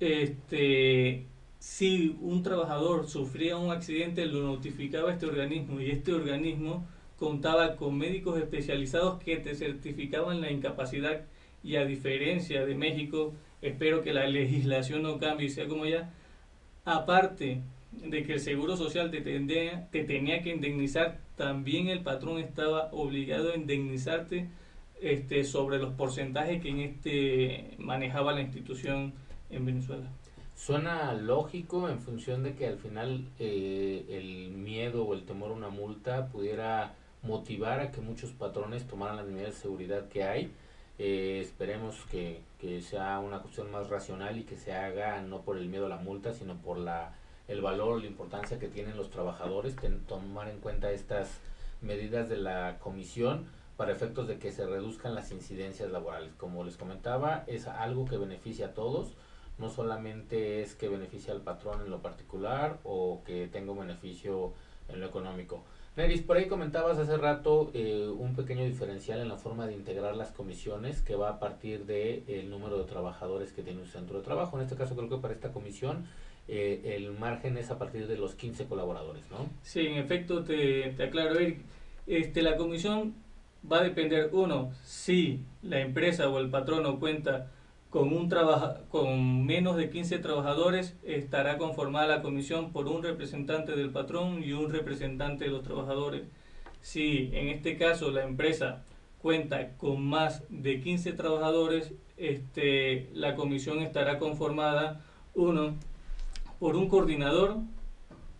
este, 0.00 1.26
si 1.64 2.14
un 2.20 2.42
trabajador 2.42 3.08
sufría 3.08 3.56
un 3.56 3.72
accidente, 3.72 4.26
lo 4.26 4.42
notificaba 4.42 5.10
este 5.10 5.24
organismo 5.24 5.80
y 5.80 5.90
este 5.90 6.12
organismo 6.12 6.86
contaba 7.18 7.76
con 7.76 7.96
médicos 7.96 8.38
especializados 8.38 9.18
que 9.22 9.38
te 9.38 9.54
certificaban 9.54 10.42
la 10.42 10.50
incapacidad 10.50 11.22
y 11.62 11.76
a 11.76 11.86
diferencia 11.86 12.66
de 12.66 12.74
México, 12.74 13.32
espero 13.62 14.02
que 14.02 14.12
la 14.12 14.26
legislación 14.26 15.02
no 15.02 15.18
cambie 15.18 15.46
y 15.46 15.48
sea 15.48 15.66
como 15.66 15.86
ya, 15.86 16.12
aparte 16.84 17.62
de 17.92 18.22
que 18.24 18.34
el 18.34 18.40
Seguro 18.40 18.76
Social 18.76 19.10
te, 19.10 19.22
tenía, 19.22 19.88
te 19.90 20.04
tenía 20.04 20.42
que 20.42 20.50
indemnizar, 20.50 21.18
también 21.34 21.88
el 21.88 22.02
patrón 22.02 22.40
estaba 22.40 22.90
obligado 22.92 23.52
a 23.52 23.56
indemnizarte 23.56 24.50
este, 25.00 25.44
sobre 25.44 25.78
los 25.78 25.94
porcentajes 25.94 26.60
que 26.60 26.68
en 26.68 26.80
este 26.80 27.70
manejaba 27.78 28.34
la 28.34 28.42
institución 28.42 29.14
en 29.48 29.64
Venezuela. 29.64 30.10
Suena 30.56 31.12
lógico 31.12 31.88
en 31.88 32.00
función 32.00 32.42
de 32.42 32.54
que 32.54 32.66
al 32.66 32.78
final 32.78 33.28
eh, 33.38 34.06
el 34.08 34.50
miedo 34.52 35.04
o 35.04 35.14
el 35.14 35.24
temor 35.24 35.50
a 35.50 35.54
una 35.54 35.68
multa 35.68 36.28
pudiera 36.28 36.94
motivar 37.22 37.80
a 37.80 37.90
que 37.90 38.00
muchos 38.00 38.30
patrones 38.32 38.86
tomaran 38.86 39.16
las 39.16 39.26
medidas 39.26 39.54
de 39.54 39.60
seguridad 39.60 40.08
que 40.08 40.24
hay. 40.24 40.52
Eh, 40.98 41.40
esperemos 41.42 42.04
que, 42.10 42.42
que, 42.60 42.80
sea 42.80 43.18
una 43.18 43.40
cuestión 43.40 43.70
más 43.72 43.88
racional 43.88 44.38
y 44.38 44.44
que 44.44 44.56
se 44.56 44.72
haga 44.72 45.20
no 45.22 45.42
por 45.42 45.56
el 45.58 45.68
miedo 45.68 45.86
a 45.86 45.88
la 45.88 45.96
multa, 45.96 46.32
sino 46.32 46.54
por 46.56 46.78
la, 46.78 47.14
el 47.48 47.60
valor, 47.60 48.00
la 48.00 48.06
importancia 48.06 48.58
que 48.58 48.68
tienen 48.68 48.96
los 48.96 49.10
trabajadores, 49.10 49.76
tomar 50.06 50.48
en 50.48 50.60
cuenta 50.60 50.92
estas 50.92 51.40
medidas 51.82 52.28
de 52.28 52.38
la 52.38 52.78
comisión 52.78 53.46
para 53.76 53.92
efectos 53.92 54.28
de 54.28 54.38
que 54.38 54.52
se 54.52 54.66
reduzcan 54.66 55.14
las 55.14 55.32
incidencias 55.32 55.90
laborales. 55.90 56.32
Como 56.36 56.64
les 56.64 56.76
comentaba, 56.76 57.44
es 57.48 57.66
algo 57.66 58.04
que 58.06 58.16
beneficia 58.16 58.66
a 58.66 58.74
todos, 58.74 59.14
no 59.58 59.70
solamente 59.70 60.62
es 60.62 60.74
que 60.74 60.88
beneficia 60.88 61.32
al 61.32 61.40
patrón 61.40 61.80
en 61.82 61.90
lo 61.90 62.02
particular 62.02 62.78
o 62.84 63.22
que 63.24 63.46
tenga 63.48 63.72
un 63.72 63.80
beneficio 63.80 64.52
en 64.88 65.00
lo 65.00 65.06
económico. 65.06 65.64
Neris, 65.96 66.22
por 66.22 66.36
ahí 66.36 66.46
comentabas 66.46 66.98
hace 66.98 67.16
rato 67.16 67.70
eh, 67.72 68.08
un 68.08 68.34
pequeño 68.34 68.64
diferencial 68.64 69.20
en 69.20 69.28
la 69.28 69.36
forma 69.36 69.66
de 69.68 69.74
integrar 69.74 70.16
las 70.16 70.32
comisiones 70.32 71.02
que 71.02 71.14
va 71.14 71.28
a 71.28 71.38
partir 71.38 71.86
del 71.86 72.24
el 72.26 72.50
número 72.50 72.78
de 72.78 72.84
trabajadores 72.84 73.52
que 73.52 73.62
tiene 73.62 73.80
un 73.80 73.86
centro 73.86 74.18
de 74.18 74.24
trabajo. 74.24 74.56
En 74.56 74.64
este 74.64 74.74
caso 74.74 74.96
creo 74.96 75.08
que 75.08 75.18
para 75.18 75.34
esta 75.34 75.52
comisión 75.52 76.06
eh, 76.48 76.96
el 76.96 77.12
margen 77.12 77.56
es 77.58 77.70
a 77.70 77.78
partir 77.78 78.08
de 78.08 78.16
los 78.16 78.34
15 78.34 78.66
colaboradores, 78.66 79.22
¿no? 79.30 79.48
Sí, 79.62 79.86
en 79.86 79.94
efecto, 79.94 80.42
te, 80.42 80.90
te 80.96 81.04
aclaro, 81.04 81.38
Eric. 81.38 81.60
Este, 82.08 82.42
la 82.42 82.56
comisión 82.56 83.14
va 83.70 83.78
a 83.78 83.84
depender, 83.84 84.30
uno, 84.32 84.72
si 84.82 85.44
la 85.62 85.80
empresa 85.80 86.28
o 86.28 86.38
el 86.40 86.50
patrono 86.50 86.98
cuenta 86.98 87.52
con, 87.94 88.12
un 88.12 88.28
trabaja, 88.28 88.80
con 88.88 89.46
menos 89.46 89.76
de 89.76 89.88
15 89.88 90.18
trabajadores, 90.18 90.96
estará 91.04 91.58
conformada 91.58 92.16
la 92.16 92.22
comisión 92.22 92.72
por 92.72 92.88
un 92.88 93.04
representante 93.04 93.76
del 93.76 93.90
patrón 93.90 94.42
y 94.42 94.52
un 94.52 94.72
representante 94.72 95.44
de 95.44 95.52
los 95.52 95.62
trabajadores. 95.62 96.24
Si 96.80 97.30
en 97.34 97.50
este 97.50 97.76
caso 97.76 98.10
la 98.10 98.24
empresa 98.24 98.82
cuenta 99.22 99.76
con 99.76 100.04
más 100.04 100.42
de 100.48 100.80
15 100.80 101.12
trabajadores, 101.12 101.94
este, 102.16 103.10
la 103.12 103.36
comisión 103.36 103.78
estará 103.78 104.18
conformada, 104.18 105.04
uno, 105.36 105.76
por 106.58 106.74
un 106.74 106.88
coordinador, 106.88 107.58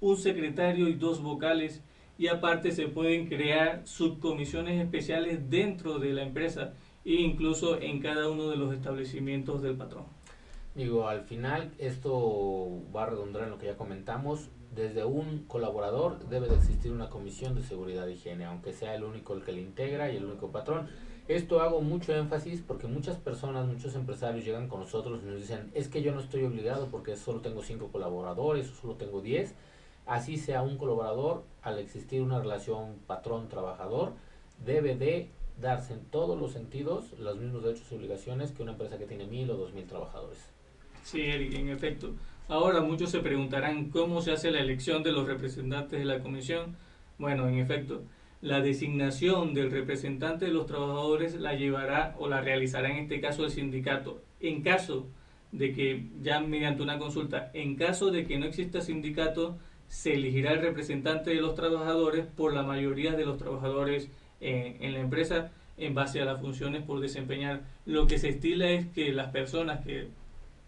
un 0.00 0.16
secretario 0.16 0.88
y 0.88 0.94
dos 0.94 1.23
vocales, 1.23 1.80
y 2.18 2.26
aparte 2.26 2.73
se 2.73 2.88
pueden 2.88 3.28
crear 3.28 3.82
subcomisiones 3.84 4.82
especiales 4.82 5.49
dentro 5.49 6.00
de 6.00 6.12
la 6.12 6.25
empresa 6.25 6.75
e 7.04 7.12
incluso 7.12 7.80
en 7.80 8.00
cada 8.00 8.28
uno 8.28 8.49
de 8.49 8.56
los 8.56 8.73
establecimientos 8.73 9.62
del 9.62 9.76
patrón. 9.76 10.04
Digo, 10.75 11.08
al 11.08 11.23
final 11.23 11.70
esto 11.78 12.82
va 12.94 13.04
a 13.04 13.06
redundar 13.06 13.44
en 13.44 13.50
lo 13.50 13.58
que 13.58 13.66
ya 13.66 13.76
comentamos. 13.76 14.49
Desde 14.75 15.04
un 15.04 15.44
colaborador 15.46 16.28
debe 16.28 16.49
de 16.49 16.56
existir 16.56 16.90
una 16.90 17.08
comisión 17.08 17.54
de 17.54 17.62
seguridad 17.62 18.08
y 18.08 18.14
higiene, 18.14 18.44
aunque 18.44 18.73
sea 18.73 18.96
el 18.96 19.04
único 19.04 19.34
el 19.34 19.44
que 19.44 19.52
le 19.52 19.61
integra 19.61 20.11
y 20.11 20.16
el 20.16 20.25
único 20.25 20.50
patrón. 20.50 20.88
Esto 21.28 21.61
hago 21.61 21.80
mucho 21.80 22.12
énfasis 22.14 22.61
porque 22.61 22.87
muchas 22.87 23.16
personas, 23.16 23.66
muchos 23.66 23.94
empresarios 23.94 24.44
llegan 24.44 24.68
con 24.68 24.80
nosotros 24.80 25.20
y 25.23 25.26
nos 25.26 25.37
dicen, 25.37 25.70
es 25.75 25.88
que 25.88 26.02
yo 26.02 26.12
no 26.12 26.20
estoy 26.20 26.44
obligado 26.44 26.88
porque 26.88 27.16
solo 27.16 27.40
tengo 27.40 27.62
cinco 27.62 27.88
colaboradores 27.92 28.70
o 28.70 28.75
solo 28.75 28.96
tengo 28.96 29.20
diez. 29.20 29.54
Así 30.06 30.37
sea 30.37 30.62
un 30.62 30.76
colaborador, 30.76 31.44
al 31.62 31.78
existir 31.78 32.20
una 32.20 32.40
relación 32.40 32.96
patrón-trabajador, 33.06 34.12
debe 34.66 34.96
de 34.96 35.30
darse 35.61 35.94
en 35.94 36.04
todos 36.06 36.38
los 36.38 36.52
sentidos 36.52 37.12
los 37.18 37.38
mismos 37.38 37.62
derechos 37.62 37.90
y 37.90 37.94
obligaciones 37.94 38.52
que 38.52 38.62
una 38.62 38.73
empresa 38.73 38.99
que 38.99 39.06
tiene 39.06 39.26
mil 39.26 39.50
o 39.50 39.56
dos 39.56 39.73
mil 39.73 39.87
trabajadores. 39.87 40.38
Sí, 41.02 41.20
Eric, 41.20 41.54
en 41.54 41.68
efecto. 41.68 42.12
Ahora 42.49 42.80
muchos 42.80 43.11
se 43.11 43.20
preguntarán 43.20 43.90
cómo 43.90 44.20
se 44.20 44.32
hace 44.32 44.50
la 44.50 44.61
elección 44.61 45.02
de 45.02 45.12
los 45.12 45.26
representantes 45.26 45.99
de 45.99 46.04
la 46.04 46.20
comisión. 46.20 46.76
Bueno, 47.18 47.49
en 47.49 47.58
efecto, 47.58 48.02
la 48.42 48.61
designación 48.61 49.54
del 49.54 49.70
representante 49.70 50.44
de 50.44 50.50
los 50.50 50.66
trabajadores 50.66 51.34
la 51.37 51.54
llevará 51.54 52.14
o 52.18 52.28
la 52.28 52.42
realizará 52.42 52.90
en 52.90 52.99
este 52.99 53.20
caso 53.20 53.44
el 53.44 53.50
sindicato. 53.50 54.20
En 54.40 54.62
caso 54.62 55.06
de 55.52 55.73
que, 55.73 56.08
ya 56.20 56.40
mediante 56.40 56.82
una 56.82 56.99
consulta, 56.99 57.50
en 57.54 57.76
caso 57.76 58.11
de 58.11 58.26
que 58.26 58.38
no 58.38 58.46
exista 58.46 58.80
sindicato, 58.82 59.56
se 59.88 60.14
elegirá 60.14 60.52
el 60.52 60.61
representante 60.61 61.30
de 61.30 61.40
los 61.40 61.54
trabajadores 61.54 62.26
por 62.26 62.52
la 62.52 62.62
mayoría 62.62 63.12
de 63.12 63.25
los 63.25 63.38
trabajadores 63.38 64.11
en, 64.45 64.93
la 64.93 65.01
empresa 65.01 65.51
en 65.77 65.95
base 65.95 66.21
a 66.21 66.25
las 66.25 66.41
funciones 66.41 66.83
por 66.83 67.01
desempeñar. 67.01 67.63
Lo 67.87 68.07
que 68.07 68.19
se 68.19 68.29
estila 68.29 68.69
es 68.71 68.87
que 68.89 69.13
las 69.13 69.31
personas 69.31 69.85
que 69.85 70.09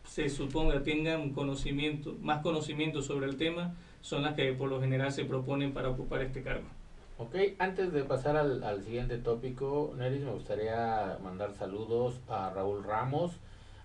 se 0.04 0.28
suponga 0.28 0.82
tengan 0.82 1.30
conocimiento, 1.30 2.14
más 2.20 2.42
conocimiento 2.42 3.02
sobre 3.02 3.26
el 3.26 3.36
tema, 3.36 3.74
son 4.00 4.22
las 4.22 4.34
que 4.34 4.52
por 4.52 4.70
lo 4.70 4.80
general 4.80 5.12
se 5.12 5.24
proponen 5.24 5.72
para 5.72 5.90
ocupar 5.90 6.22
este 6.22 6.42
cargo. 6.42 6.66
Ok, 7.18 7.34
antes 7.58 7.92
de 7.92 8.04
pasar 8.04 8.36
al, 8.36 8.62
al 8.62 8.82
siguiente 8.82 9.16
tópico, 9.18 9.94
Neris, 9.96 10.22
me 10.22 10.32
gustaría 10.32 11.18
mandar 11.22 11.54
saludos 11.54 12.20
a 12.28 12.50
Raúl 12.50 12.84
Ramos, 12.84 13.32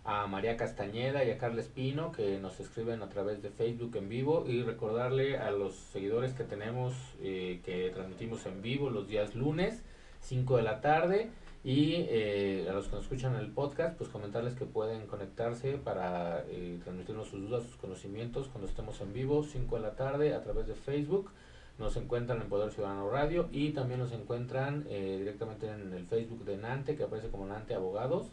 a 0.04 0.26
María 0.26 0.58
Castañeda 0.58 1.24
y 1.24 1.30
a 1.30 1.38
Carles 1.38 1.68
Pino 1.68 2.12
que 2.12 2.40
nos 2.40 2.60
escriben 2.60 3.04
a 3.04 3.10
través 3.10 3.42
de 3.42 3.50
Facebook 3.50 3.96
en 3.98 4.10
vivo 4.10 4.46
y 4.48 4.64
recordarle 4.64 5.38
a 5.38 5.52
los 5.52 5.76
seguidores 5.76 6.34
que 6.34 6.44
tenemos 6.44 6.94
eh, 7.22 7.62
que 7.64 7.92
transmitimos 7.92 8.46
en 8.48 8.62
vivo 8.62 8.90
los 8.90 9.08
días 9.08 9.36
lunes 9.36 9.84
5 10.22 10.58
de 10.58 10.64
la 10.64 10.82
tarde 10.82 11.30
y 11.64 12.08
eh, 12.10 12.66
a 12.68 12.74
los 12.74 12.88
que 12.88 12.96
nos 12.96 13.04
escuchan 13.04 13.36
en 13.36 13.42
el 13.42 13.52
podcast 13.52 13.96
pues 13.96 14.10
comentarles 14.10 14.56
que 14.56 14.66
pueden 14.66 15.06
conectarse 15.06 15.74
para 15.74 16.46
eh, 16.50 16.80
transmitirnos 16.84 17.28
sus 17.28 17.42
dudas, 17.48 17.64
sus 17.64 17.76
conocimientos 17.76 18.48
cuando 18.48 18.68
estemos 18.68 19.00
en 19.02 19.14
vivo 19.14 19.44
5 19.44 19.76
de 19.76 19.82
la 19.82 19.96
tarde 19.96 20.34
a 20.34 20.42
través 20.42 20.66
de 20.66 20.74
Facebook. 20.74 21.32
Nos 21.78 21.96
encuentran 21.96 22.42
en 22.42 22.50
Poder 22.50 22.72
Ciudadano 22.72 23.10
Radio 23.10 23.50
y 23.52 23.72
también 23.72 24.00
nos 24.00 24.12
encuentran 24.12 24.84
directamente 24.84 25.68
en 25.68 25.94
el 25.94 26.06
Facebook 26.06 26.44
de 26.46 26.58
Nante 26.58 26.96
que 26.96 27.04
aparece 27.04 27.30
como 27.30 27.48
Nante 27.48 27.74
Abogados 27.74 28.28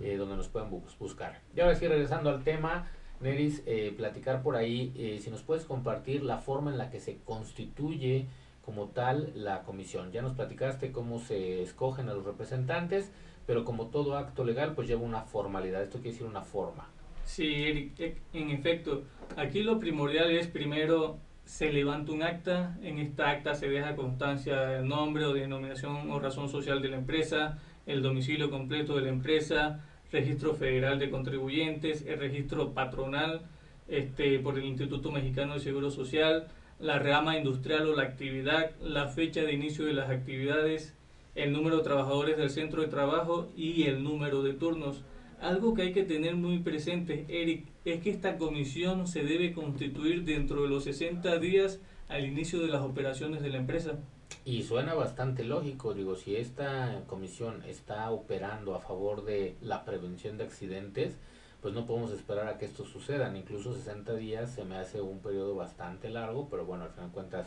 eh, 0.00 0.16
donde 0.16 0.36
nos 0.36 0.48
pueden 0.48 0.70
buscar. 0.70 1.40
Y 1.54 1.60
ahora 1.60 1.74
sí, 1.74 1.86
regresando 1.86 2.30
al 2.30 2.44
tema, 2.44 2.88
Neris, 3.20 3.62
eh, 3.66 3.92
platicar 3.96 4.42
por 4.42 4.56
ahí, 4.56 4.92
eh, 4.96 5.18
si 5.20 5.30
nos 5.30 5.42
puedes 5.42 5.64
compartir 5.64 6.22
la 6.22 6.38
forma 6.38 6.70
en 6.70 6.78
la 6.78 6.90
que 6.90 7.00
se 7.00 7.18
constituye 7.24 8.26
como 8.64 8.88
tal 8.88 9.32
la 9.34 9.62
comisión. 9.62 10.12
Ya 10.12 10.22
nos 10.22 10.34
platicaste 10.34 10.92
cómo 10.92 11.18
se 11.18 11.62
escogen 11.62 12.08
a 12.08 12.14
los 12.14 12.24
representantes, 12.24 13.10
pero 13.46 13.64
como 13.64 13.86
todo 13.86 14.16
acto 14.16 14.44
legal, 14.44 14.74
pues 14.74 14.86
lleva 14.88 15.02
una 15.02 15.22
formalidad. 15.22 15.82
Esto 15.82 15.98
quiere 15.98 16.10
decir 16.10 16.26
una 16.26 16.42
forma. 16.42 16.88
Sí, 17.24 17.46
Eric, 17.64 18.22
en 18.32 18.50
efecto, 18.50 19.04
aquí 19.36 19.62
lo 19.62 19.78
primordial 19.78 20.30
es 20.30 20.46
primero 20.46 21.18
se 21.48 21.72
levanta 21.72 22.12
un 22.12 22.22
acta, 22.22 22.76
en 22.82 22.98
esta 22.98 23.30
acta 23.30 23.54
se 23.54 23.70
deja 23.70 23.96
constancia 23.96 24.60
del 24.60 24.86
nombre 24.86 25.24
o 25.24 25.32
denominación 25.32 26.10
o 26.10 26.20
razón 26.20 26.50
social 26.50 26.82
de 26.82 26.88
la 26.88 26.96
empresa, 26.98 27.58
el 27.88 28.02
domicilio 28.02 28.50
completo 28.50 28.94
de 28.94 29.02
la 29.02 29.08
empresa, 29.08 29.84
registro 30.12 30.54
federal 30.54 30.98
de 30.98 31.10
contribuyentes, 31.10 32.04
el 32.06 32.18
registro 32.18 32.72
patronal 32.72 33.42
este, 33.88 34.38
por 34.38 34.58
el 34.58 34.66
Instituto 34.66 35.10
Mexicano 35.10 35.54
de 35.54 35.60
Seguro 35.60 35.90
Social, 35.90 36.48
la 36.78 36.98
rama 36.98 37.36
industrial 37.36 37.88
o 37.88 37.96
la 37.96 38.04
actividad, 38.04 38.70
la 38.80 39.08
fecha 39.08 39.42
de 39.42 39.54
inicio 39.54 39.86
de 39.86 39.94
las 39.94 40.10
actividades, 40.10 40.94
el 41.34 41.52
número 41.52 41.78
de 41.78 41.84
trabajadores 41.84 42.36
del 42.36 42.50
centro 42.50 42.82
de 42.82 42.88
trabajo 42.88 43.48
y 43.56 43.84
el 43.84 44.04
número 44.04 44.42
de 44.42 44.52
turnos. 44.52 45.02
Algo 45.40 45.74
que 45.74 45.82
hay 45.82 45.92
que 45.92 46.04
tener 46.04 46.36
muy 46.36 46.58
presente, 46.58 47.24
Eric, 47.28 47.64
es 47.84 48.02
que 48.02 48.10
esta 48.10 48.36
comisión 48.36 49.06
se 49.06 49.22
debe 49.22 49.52
constituir 49.52 50.24
dentro 50.24 50.62
de 50.62 50.68
los 50.68 50.84
60 50.84 51.38
días 51.38 51.80
al 52.08 52.26
inicio 52.26 52.60
de 52.60 52.68
las 52.68 52.82
operaciones 52.82 53.42
de 53.42 53.48
la 53.48 53.58
empresa. 53.58 53.98
Y 54.44 54.62
suena 54.62 54.94
bastante 54.94 55.44
lógico, 55.44 55.94
digo, 55.94 56.16
si 56.16 56.36
esta 56.36 57.02
comisión 57.06 57.62
está 57.64 58.10
operando 58.10 58.74
a 58.74 58.80
favor 58.80 59.24
de 59.24 59.56
la 59.60 59.84
prevención 59.84 60.38
de 60.38 60.44
accidentes, 60.44 61.16
pues 61.60 61.74
no 61.74 61.86
podemos 61.86 62.12
esperar 62.12 62.48
a 62.48 62.56
que 62.56 62.64
esto 62.64 62.84
suceda, 62.84 63.36
incluso 63.36 63.74
60 63.74 64.14
días 64.14 64.50
se 64.50 64.64
me 64.64 64.76
hace 64.76 65.00
un 65.00 65.20
periodo 65.20 65.54
bastante 65.54 66.08
largo, 66.08 66.48
pero 66.48 66.64
bueno, 66.64 66.84
al 66.84 66.90
final 66.90 67.08
de 67.08 67.14
cuentas 67.14 67.46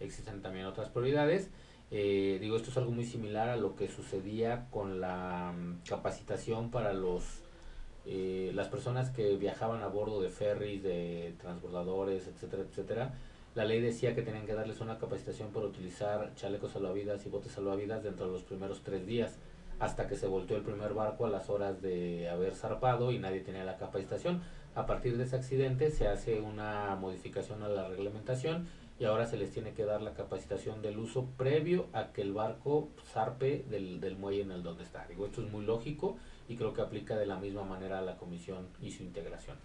existen 0.00 0.42
también 0.42 0.66
otras 0.66 0.88
prioridades. 0.88 1.50
Eh, 1.90 2.38
digo, 2.40 2.56
esto 2.56 2.70
es 2.70 2.76
algo 2.76 2.92
muy 2.92 3.04
similar 3.04 3.48
a 3.48 3.56
lo 3.56 3.76
que 3.76 3.88
sucedía 3.88 4.68
con 4.70 5.00
la 5.00 5.52
mm, 5.52 5.82
capacitación 5.88 6.70
para 6.70 6.92
los 6.92 7.42
eh, 8.06 8.50
las 8.54 8.68
personas 8.68 9.10
que 9.10 9.36
viajaban 9.36 9.82
a 9.82 9.88
bordo 9.88 10.22
de 10.22 10.30
ferries, 10.30 10.82
de 10.82 11.34
transbordadores, 11.38 12.26
etcétera, 12.26 12.62
etcétera. 12.62 13.14
La 13.60 13.66
ley 13.66 13.82
decía 13.82 14.14
que 14.14 14.22
tenían 14.22 14.46
que 14.46 14.54
darles 14.54 14.80
una 14.80 14.96
capacitación 14.96 15.50
por 15.52 15.66
utilizar 15.66 16.34
chalecos 16.34 16.72
salvavidas 16.72 17.26
y 17.26 17.28
botes 17.28 17.52
salvavidas 17.52 18.02
dentro 18.02 18.24
de 18.24 18.32
los 18.32 18.42
primeros 18.42 18.82
tres 18.82 19.04
días, 19.06 19.36
hasta 19.78 20.08
que 20.08 20.16
se 20.16 20.26
volteó 20.26 20.56
el 20.56 20.62
primer 20.62 20.94
barco 20.94 21.26
a 21.26 21.28
las 21.28 21.50
horas 21.50 21.82
de 21.82 22.30
haber 22.30 22.54
zarpado 22.54 23.12
y 23.12 23.18
nadie 23.18 23.40
tenía 23.40 23.64
la 23.64 23.76
capacitación. 23.76 24.40
A 24.74 24.86
partir 24.86 25.18
de 25.18 25.24
ese 25.24 25.36
accidente 25.36 25.90
se 25.90 26.08
hace 26.08 26.40
una 26.40 26.96
modificación 26.96 27.62
a 27.62 27.68
la 27.68 27.86
reglamentación 27.86 28.66
y 28.98 29.04
ahora 29.04 29.26
se 29.26 29.36
les 29.36 29.50
tiene 29.50 29.74
que 29.74 29.84
dar 29.84 30.00
la 30.00 30.14
capacitación 30.14 30.80
del 30.80 30.98
uso 30.98 31.26
previo 31.36 31.88
a 31.92 32.14
que 32.14 32.22
el 32.22 32.32
barco 32.32 32.88
zarpe 33.12 33.66
del, 33.68 34.00
del 34.00 34.16
muelle 34.16 34.40
en 34.40 34.52
el 34.52 34.62
donde 34.62 34.84
está. 34.84 35.04
Digo, 35.06 35.26
esto 35.26 35.44
es 35.44 35.52
muy 35.52 35.66
lógico 35.66 36.16
y 36.48 36.56
creo 36.56 36.72
que 36.72 36.80
aplica 36.80 37.14
de 37.14 37.26
la 37.26 37.36
misma 37.36 37.64
manera 37.64 37.98
a 37.98 38.02
la 38.02 38.16
comisión 38.16 38.68
y 38.80 38.90
su 38.90 39.02
integración. 39.02 39.58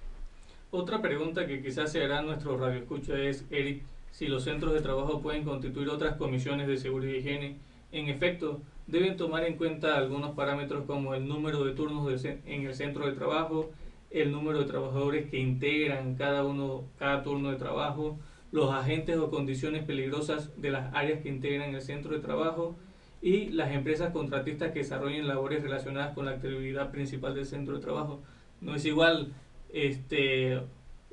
Otra 0.78 1.02
pregunta 1.02 1.48
que 1.48 1.62
quizás 1.62 1.90
se 1.90 2.04
hará 2.04 2.22
nuestro 2.22 2.58
radio 2.58 2.80
escucha 2.80 3.18
es, 3.18 3.46
Eric, 3.50 3.84
si 4.12 4.28
los 4.28 4.44
centros 4.44 4.74
de 4.74 4.82
trabajo 4.82 5.22
pueden 5.22 5.46
constituir 5.46 5.88
otras 5.88 6.18
comisiones 6.18 6.68
de 6.68 6.76
seguridad 6.76 7.14
y 7.14 7.18
higiene. 7.20 7.58
En 7.94 8.10
efecto, 8.10 8.62
deben 8.86 9.16
tomar 9.16 9.46
en 9.46 9.56
cuenta 9.56 9.96
algunos 9.96 10.36
parámetros 10.36 10.84
como 10.84 11.16
el 11.16 11.30
número 11.30 11.64
de 11.64 11.72
turnos 11.72 12.26
en 12.26 12.66
el 12.66 12.74
centro 12.74 13.06
de 13.06 13.14
trabajo, 13.14 13.72
el 14.12 14.34
número 14.34 14.60
de 14.60 14.66
trabajadores 14.66 15.30
que 15.30 15.40
integran 15.40 16.16
cada 16.16 16.44
uno 16.44 16.84
cada 17.00 17.24
turno 17.24 17.52
de 17.52 17.56
trabajo, 17.56 18.20
los 18.52 18.70
agentes 18.70 19.16
o 19.16 19.30
condiciones 19.30 19.86
peligrosas 19.86 20.52
de 20.62 20.72
las 20.72 20.94
áreas 20.94 21.22
que 21.22 21.30
integran 21.30 21.74
el 21.74 21.84
centro 21.84 22.14
de 22.14 22.20
trabajo 22.20 22.76
y 23.22 23.46
las 23.46 23.72
empresas 23.72 24.12
contratistas 24.12 24.74
que 24.74 24.80
desarrollen 24.80 25.26
labores 25.26 25.64
relacionadas 25.64 26.14
con 26.14 26.26
la 26.26 26.32
actividad 26.32 26.92
principal 26.92 27.34
del 27.34 27.46
centro 27.46 27.76
de 27.76 27.82
trabajo. 27.82 28.22
No 28.60 28.76
es 28.76 28.86
igual 28.86 29.32
este, 29.76 30.62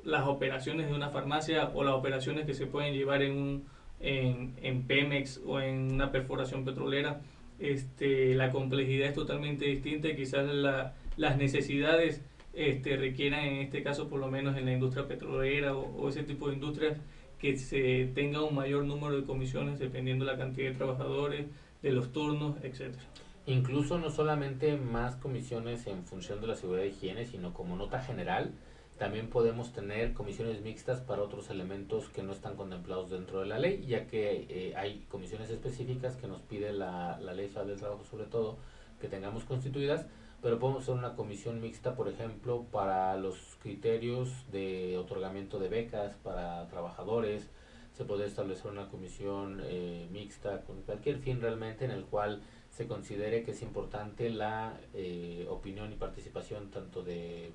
las 0.05 0.25
operaciones 0.25 0.87
de 0.87 0.93
una 0.93 1.09
farmacia 1.09 1.69
o 1.73 1.83
las 1.83 1.93
operaciones 1.93 2.45
que 2.45 2.53
se 2.53 2.65
pueden 2.65 2.93
llevar 2.93 3.21
en, 3.21 3.37
un, 3.37 3.65
en, 3.99 4.53
en 4.61 4.83
Pemex 4.83 5.41
o 5.45 5.59
en 5.59 5.91
una 5.91 6.11
perforación 6.11 6.63
petrolera. 6.63 7.21
Este, 7.59 8.33
la 8.35 8.51
complejidad 8.51 9.09
es 9.09 9.13
totalmente 9.13 9.65
distinta 9.65 10.07
y 10.07 10.15
quizás 10.15 10.45
la, 10.47 10.93
las 11.17 11.37
necesidades 11.37 12.21
este, 12.53 12.95
requieran 12.95 13.41
en 13.41 13.61
este 13.61 13.83
caso 13.83 14.07
por 14.07 14.19
lo 14.19 14.31
menos 14.31 14.55
en 14.57 14.65
la 14.65 14.71
industria 14.71 15.07
petrolera 15.07 15.75
o, 15.75 16.07
ese 16.07 16.23
tipo 16.23 16.47
de 16.47 16.55
industrias 16.55 16.97
que 17.39 17.57
se 17.57 18.09
tenga 18.15 18.41
un 18.43 18.55
mayor 18.55 18.85
número 18.85 19.17
de 19.17 19.25
comisiones 19.25 19.77
dependiendo 19.77 20.23
de 20.23 20.31
la 20.31 20.37
cantidad 20.37 20.69
de 20.69 20.75
trabajadores, 20.75 21.47
de 21.81 21.91
los 21.91 22.13
turnos, 22.13 22.55
etcétera. 22.63 23.03
Incluso 23.45 23.97
no 23.97 24.09
solamente 24.09 24.77
más 24.77 25.17
comisiones 25.17 25.85
en 25.87 26.05
función 26.05 26.39
de 26.39 26.47
la 26.47 26.55
seguridad 26.55 26.85
y 26.85 26.89
higiene, 26.89 27.25
sino 27.25 27.53
como 27.53 27.75
nota 27.75 27.99
general, 27.99 28.53
también 28.97 29.29
podemos 29.29 29.73
tener 29.73 30.13
comisiones 30.13 30.61
mixtas 30.61 31.01
para 31.01 31.23
otros 31.23 31.49
elementos 31.49 32.07
que 32.09 32.23
no 32.23 32.31
están 32.31 32.55
contemplados 32.55 33.09
dentro 33.09 33.41
de 33.41 33.47
la 33.47 33.59
ley, 33.59 33.85
ya 33.85 34.07
que 34.07 34.45
eh, 34.49 34.75
hay 34.77 35.05
comisiones 35.09 35.49
específicas 35.49 36.15
que 36.15 36.27
nos 36.27 36.41
pide 36.41 36.71
la, 36.71 37.19
la 37.19 37.33
Ley 37.33 37.47
Federal 37.47 37.67
del 37.67 37.79
Trabajo, 37.79 38.05
sobre 38.05 38.25
todo, 38.25 38.57
que 39.01 39.09
tengamos 39.09 39.43
constituidas, 39.43 40.05
pero 40.41 40.59
podemos 40.59 40.83
hacer 40.83 40.95
una 40.95 41.15
comisión 41.15 41.59
mixta, 41.59 41.95
por 41.95 42.07
ejemplo, 42.07 42.65
para 42.71 43.17
los 43.17 43.57
criterios 43.61 44.29
de 44.51 44.97
otorgamiento 44.97 45.59
de 45.59 45.69
becas 45.69 46.15
para 46.17 46.67
trabajadores, 46.67 47.49
se 47.93 48.05
puede 48.05 48.25
establecer 48.25 48.71
una 48.71 48.89
comisión 48.89 49.61
eh, 49.65 50.07
mixta 50.11 50.61
con 50.61 50.81
cualquier 50.81 51.19
fin 51.19 51.41
realmente 51.41 51.85
en 51.85 51.91
el 51.91 52.05
cual 52.05 52.41
se 52.75 52.87
considere 52.87 53.43
que 53.43 53.51
es 53.51 53.61
importante 53.61 54.29
la 54.29 54.73
eh, 54.93 55.45
opinión 55.49 55.91
y 55.91 55.95
participación 55.95 56.71
tanto 56.71 57.03
de 57.03 57.51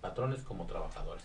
patrones 0.00 0.42
como 0.42 0.66
trabajadores. 0.66 1.24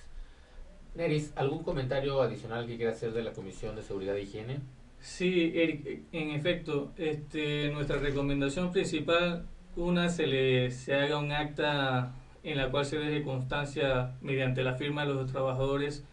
Neris, 0.96 1.32
¿algún 1.36 1.63
comentario 1.63 2.22
adicional 2.22 2.68
que 2.68 2.76
quiera 2.76 2.92
hacer 2.92 3.13
de 3.13 3.24
la 3.24 3.32
Comisión 3.32 3.76
de 3.76 3.84
Seguridad 3.84 4.16
e 4.18 4.24
Higiene? 4.24 4.60
Sí, 5.00 5.54
Eric, 5.56 6.02
en 6.12 6.32
efecto, 6.32 6.92
este, 6.98 7.70
nuestra 7.72 7.98
recomendación 7.98 8.72
principal 8.72 9.48
una, 9.76 10.10
se 10.10 10.28
le 10.28 10.72
se 10.72 10.96
haga 10.96 11.18
un 11.18 11.32
acta 11.32 12.13
en 12.44 12.58
la 12.58 12.70
cual 12.70 12.86
se 12.86 12.98
deje 12.98 13.24
constancia 13.24 14.16
mediante 14.22 14.63
la 14.63 14.74
firma 14.74 15.06
de 15.06 15.13
los 15.13 15.32
trabajadores 15.32 16.04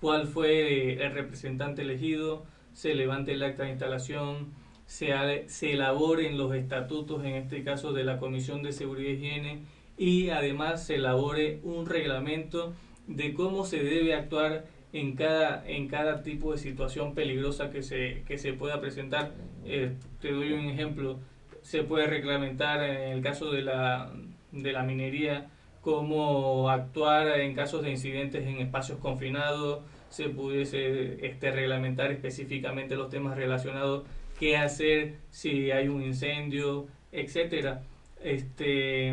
cuál 0.00 0.26
fue 0.26 1.02
el 1.02 1.12
representante 1.12 1.80
elegido, 1.80 2.44
se 2.74 2.94
levante 2.94 3.32
el 3.32 3.42
acta 3.42 3.62
de 3.62 3.70
instalación, 3.70 4.52
se, 4.86 5.48
se 5.48 5.72
elaboren 5.72 6.38
los 6.38 6.54
estatutos, 6.54 7.24
en 7.24 7.34
este 7.34 7.62
caso 7.64 7.92
de 7.92 8.04
la 8.04 8.18
Comisión 8.18 8.62
de 8.62 8.72
Seguridad 8.72 9.10
y 9.10 9.14
Higiene, 9.14 9.58
y 9.96 10.30
además 10.30 10.86
se 10.86 10.96
elabore 10.96 11.60
un 11.62 11.86
reglamento 11.86 12.74
de 13.06 13.34
cómo 13.34 13.64
se 13.64 13.82
debe 13.82 14.14
actuar 14.14 14.64
en 14.92 15.14
cada, 15.14 15.68
en 15.68 15.88
cada 15.88 16.22
tipo 16.22 16.52
de 16.52 16.58
situación 16.58 17.14
peligrosa 17.14 17.70
que 17.70 17.82
se, 17.82 18.22
que 18.26 18.38
se 18.38 18.52
pueda 18.52 18.80
presentar. 18.80 19.32
Eh, 19.64 19.92
te 20.20 20.32
doy 20.32 20.52
un 20.52 20.66
ejemplo 20.66 21.18
se 21.64 21.82
puede 21.82 22.06
reglamentar 22.06 22.82
en 22.84 23.12
el 23.12 23.22
caso 23.22 23.50
de 23.50 23.62
la, 23.62 24.12
de 24.52 24.72
la 24.72 24.82
minería 24.82 25.48
cómo 25.80 26.68
actuar 26.70 27.40
en 27.40 27.54
casos 27.54 27.82
de 27.82 27.90
incidentes 27.90 28.46
en 28.46 28.58
espacios 28.58 28.98
confinados, 28.98 29.80
se 30.10 30.28
pudiese 30.28 31.26
este, 31.26 31.50
reglamentar 31.50 32.12
específicamente 32.12 32.96
los 32.96 33.08
temas 33.08 33.36
relacionados, 33.36 34.04
qué 34.38 34.56
hacer 34.56 35.16
si 35.30 35.70
hay 35.70 35.88
un 35.88 36.02
incendio, 36.02 36.86
etcétera. 37.12 37.82
Este, 38.22 39.08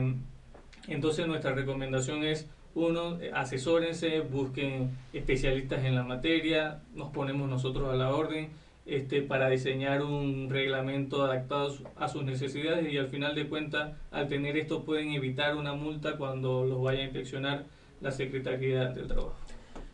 entonces 0.88 1.28
nuestra 1.28 1.54
recomendación 1.54 2.24
es 2.24 2.48
uno, 2.74 3.18
asesórense, 3.34 4.22
busquen 4.22 4.92
especialistas 5.14 5.84
en 5.84 5.96
la 5.96 6.04
materia, 6.04 6.82
nos 6.94 7.12
ponemos 7.12 7.50
nosotros 7.50 7.90
a 7.92 7.96
la 7.96 8.14
orden 8.14 8.50
este, 8.86 9.22
para 9.22 9.50
diseñar 9.50 10.04
un 10.04 10.50
reglamento 10.50 11.24
adaptado 11.24 11.76
a 11.98 12.08
sus 12.08 12.24
necesidades 12.24 12.92
y 12.92 12.98
al 12.98 13.10
final 13.10 13.36
de 13.36 13.48
cuentas, 13.48 13.96
al 14.10 14.28
tener 14.28 14.58
esto, 14.58 14.84
pueden 14.84 15.12
evitar 15.12 15.56
una 15.56 15.74
multa 15.74 16.18
cuando 16.18 16.66
los 16.66 16.82
vaya 16.82 17.02
a 17.02 17.04
inspeccionar 17.04 17.66
la 18.00 18.12
Secretaría 18.12 18.86
del 18.86 19.08
Trabajo. 19.08 19.36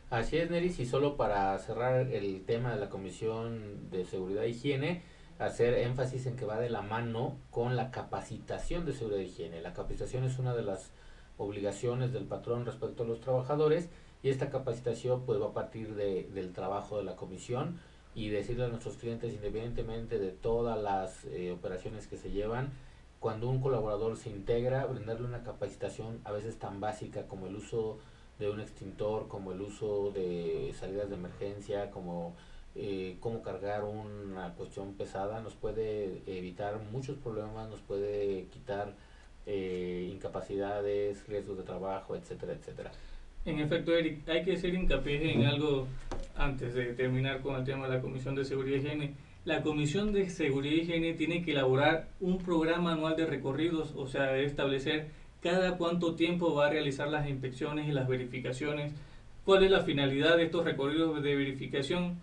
Así 0.09 0.37
es, 0.37 0.49
Neris, 0.49 0.79
y 0.79 0.85
solo 0.85 1.17
para 1.17 1.57
cerrar 1.59 2.07
el 2.13 2.45
tema 2.45 2.73
de 2.73 2.79
la 2.79 2.89
Comisión 2.89 3.89
de 3.91 4.05
Seguridad 4.05 4.45
e 4.45 4.49
Higiene, 4.49 5.01
hacer 5.39 5.73
énfasis 5.75 6.25
en 6.25 6.35
que 6.35 6.45
va 6.45 6.59
de 6.59 6.69
la 6.69 6.81
mano 6.81 7.37
con 7.51 7.75
la 7.75 7.91
capacitación 7.91 8.85
de 8.85 8.93
seguridad 8.93 9.21
e 9.21 9.25
higiene. 9.25 9.61
La 9.61 9.73
capacitación 9.73 10.23
es 10.23 10.39
una 10.39 10.55
de 10.55 10.63
las 10.63 10.91
obligaciones 11.37 12.11
del 12.11 12.25
patrón 12.25 12.65
respecto 12.65 13.03
a 13.03 13.05
los 13.05 13.21
trabajadores 13.21 13.89
y 14.23 14.29
esta 14.29 14.49
capacitación 14.49 15.23
pues 15.25 15.39
va 15.39 15.47
a 15.47 15.53
partir 15.53 15.95
de, 15.95 16.23
del 16.33 16.53
trabajo 16.53 16.97
de 16.97 17.03
la 17.03 17.15
comisión 17.15 17.79
y 18.15 18.29
decirle 18.29 18.65
a 18.65 18.67
nuestros 18.69 18.97
clientes, 18.97 19.33
independientemente 19.33 20.17
de 20.17 20.31
todas 20.31 20.81
las 20.81 21.25
eh, 21.25 21.51
operaciones 21.51 22.07
que 22.07 22.17
se 22.17 22.31
llevan, 22.31 22.71
cuando 23.19 23.47
un 23.47 23.61
colaborador 23.61 24.17
se 24.17 24.31
integra, 24.31 24.85
brindarle 24.85 25.27
una 25.27 25.43
capacitación 25.43 26.19
a 26.23 26.31
veces 26.31 26.57
tan 26.57 26.79
básica 26.79 27.27
como 27.27 27.45
el 27.45 27.55
uso 27.55 27.99
de 28.39 28.49
un 28.49 28.59
extintor, 28.59 29.27
como 29.27 29.51
el 29.51 29.61
uso 29.61 30.11
de 30.11 30.73
salidas 30.79 31.09
de 31.09 31.15
emergencia, 31.15 31.91
como 31.91 32.35
eh, 32.79 33.17
cómo 33.19 33.41
cargar 33.41 33.83
una 33.83 34.53
cuestión 34.53 34.93
pesada, 34.93 35.41
nos 35.41 35.55
puede 35.55 36.21
evitar 36.27 36.79
muchos 36.91 37.17
problemas, 37.17 37.67
nos 37.69 37.79
puede 37.81 38.45
quitar 38.53 38.93
eh, 39.47 40.09
incapacidades, 40.13 41.27
riesgos 41.27 41.57
de 41.57 41.63
trabajo, 41.63 42.15
etcétera, 42.15 42.53
etcétera. 42.53 42.91
En 43.45 43.59
efecto, 43.59 43.95
Eric, 43.95 44.27
hay 44.29 44.43
que 44.43 44.53
hacer 44.53 44.75
hincapié 44.75 45.33
en 45.33 45.45
algo 45.45 45.87
antes 46.35 46.75
de 46.75 46.93
terminar 46.93 47.41
con 47.41 47.55
el 47.55 47.63
tema 47.63 47.87
de 47.87 47.95
la 47.95 48.01
Comisión 48.01 48.35
de 48.35 48.45
Seguridad 48.45 48.77
y 48.77 48.79
Higiene. 48.85 49.13
La 49.45 49.63
Comisión 49.63 50.11
de 50.13 50.29
Seguridad 50.29 50.75
y 50.75 50.81
Higiene 50.81 51.13
tiene 51.13 51.41
que 51.41 51.53
elaborar 51.53 52.09
un 52.19 52.37
programa 52.37 52.91
anual 52.91 53.15
de 53.15 53.25
recorridos, 53.25 53.93
o 53.95 54.07
sea, 54.07 54.23
debe 54.33 54.45
establecer 54.45 55.07
cada 55.41 55.77
cuánto 55.77 56.13
tiempo 56.13 56.53
va 56.53 56.67
a 56.67 56.69
realizar 56.69 57.07
las 57.07 57.27
inspecciones 57.27 57.87
y 57.87 57.91
las 57.91 58.07
verificaciones, 58.07 58.93
cuál 59.45 59.63
es 59.63 59.71
la 59.71 59.81
finalidad 59.81 60.35
de 60.37 60.43
estos 60.43 60.65
recorridos 60.65 61.23
de 61.23 61.35
verificación. 61.35 62.19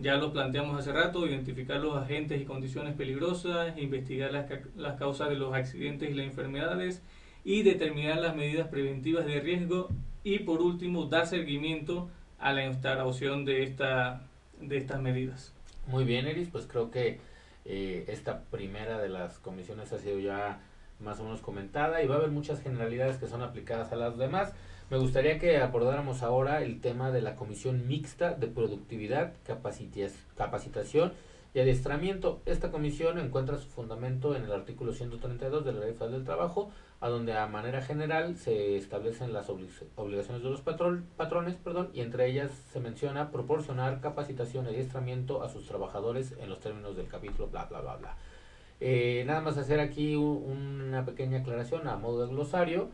Ya 0.00 0.16
lo 0.16 0.32
planteamos 0.32 0.78
hace 0.78 0.92
rato, 0.92 1.26
identificar 1.26 1.78
los 1.78 1.96
agentes 1.96 2.40
y 2.40 2.44
condiciones 2.44 2.94
peligrosas, 2.94 3.76
investigar 3.76 4.32
las, 4.32 4.46
las 4.76 4.98
causas 4.98 5.28
de 5.28 5.36
los 5.36 5.52
accidentes 5.52 6.10
y 6.10 6.14
las 6.14 6.26
enfermedades 6.26 7.02
y 7.44 7.62
determinar 7.62 8.18
las 8.18 8.34
medidas 8.34 8.68
preventivas 8.68 9.26
de 9.26 9.40
riesgo 9.40 9.88
y 10.24 10.40
por 10.40 10.62
último 10.62 11.06
dar 11.06 11.26
seguimiento 11.26 12.08
a 12.38 12.52
la 12.52 12.64
instauración 12.64 13.44
de, 13.44 13.62
esta, 13.62 14.22
de 14.60 14.78
estas 14.78 15.00
medidas. 15.00 15.52
Muy 15.86 16.04
bien, 16.04 16.26
Eris, 16.26 16.48
pues 16.50 16.66
creo 16.66 16.90
que 16.90 17.18
eh, 17.64 18.04
esta 18.08 18.44
primera 18.44 18.98
de 18.98 19.08
las 19.08 19.38
comisiones 19.38 19.92
ha 19.92 19.98
sido 19.98 20.18
ya 20.18 20.60
más 20.98 21.20
o 21.20 21.24
menos 21.24 21.40
comentada 21.40 22.02
y 22.02 22.06
va 22.06 22.16
a 22.16 22.18
haber 22.18 22.30
muchas 22.30 22.62
generalidades 22.62 23.16
que 23.16 23.26
son 23.26 23.42
aplicadas 23.42 23.92
a 23.92 23.96
las 23.96 24.16
demás. 24.16 24.54
Me 24.90 24.98
gustaría 24.98 25.38
que 25.38 25.56
abordáramos 25.56 26.24
ahora 26.24 26.64
el 26.64 26.80
tema 26.80 27.12
de 27.12 27.22
la 27.22 27.36
comisión 27.36 27.86
mixta 27.86 28.34
de 28.34 28.48
productividad, 28.48 29.34
capacitación 29.44 31.12
y 31.54 31.60
adiestramiento. 31.60 32.42
Esta 32.44 32.72
comisión 32.72 33.20
encuentra 33.20 33.56
su 33.58 33.68
fundamento 33.68 34.34
en 34.34 34.42
el 34.42 34.50
artículo 34.50 34.92
132 34.92 35.64
de 35.64 35.72
la 35.72 35.78
Ley 35.78 35.92
Federal 35.92 36.10
del 36.10 36.24
Trabajo, 36.24 36.72
a 36.98 37.08
donde 37.08 37.34
a 37.34 37.46
manera 37.46 37.82
general 37.82 38.36
se 38.36 38.76
establecen 38.76 39.32
las 39.32 39.48
obligaciones 39.48 40.42
de 40.42 40.50
los 40.50 40.60
patrones 40.60 41.54
perdón, 41.62 41.90
y 41.94 42.00
entre 42.00 42.26
ellas 42.26 42.50
se 42.72 42.80
menciona 42.80 43.30
proporcionar 43.30 44.00
capacitación 44.00 44.66
y 44.66 44.70
adiestramiento 44.70 45.44
a 45.44 45.50
sus 45.50 45.68
trabajadores 45.68 46.34
en 46.40 46.50
los 46.50 46.58
términos 46.58 46.96
del 46.96 47.06
capítulo 47.06 47.46
bla 47.46 47.66
bla 47.66 47.80
bla 47.80 47.94
bla. 47.94 48.16
Eh, 48.80 49.22
nada 49.24 49.40
más 49.40 49.56
hacer 49.56 49.78
aquí 49.78 50.16
una 50.16 51.04
pequeña 51.04 51.38
aclaración 51.38 51.86
a 51.86 51.96
modo 51.96 52.26
de 52.26 52.32
glosario 52.32 52.90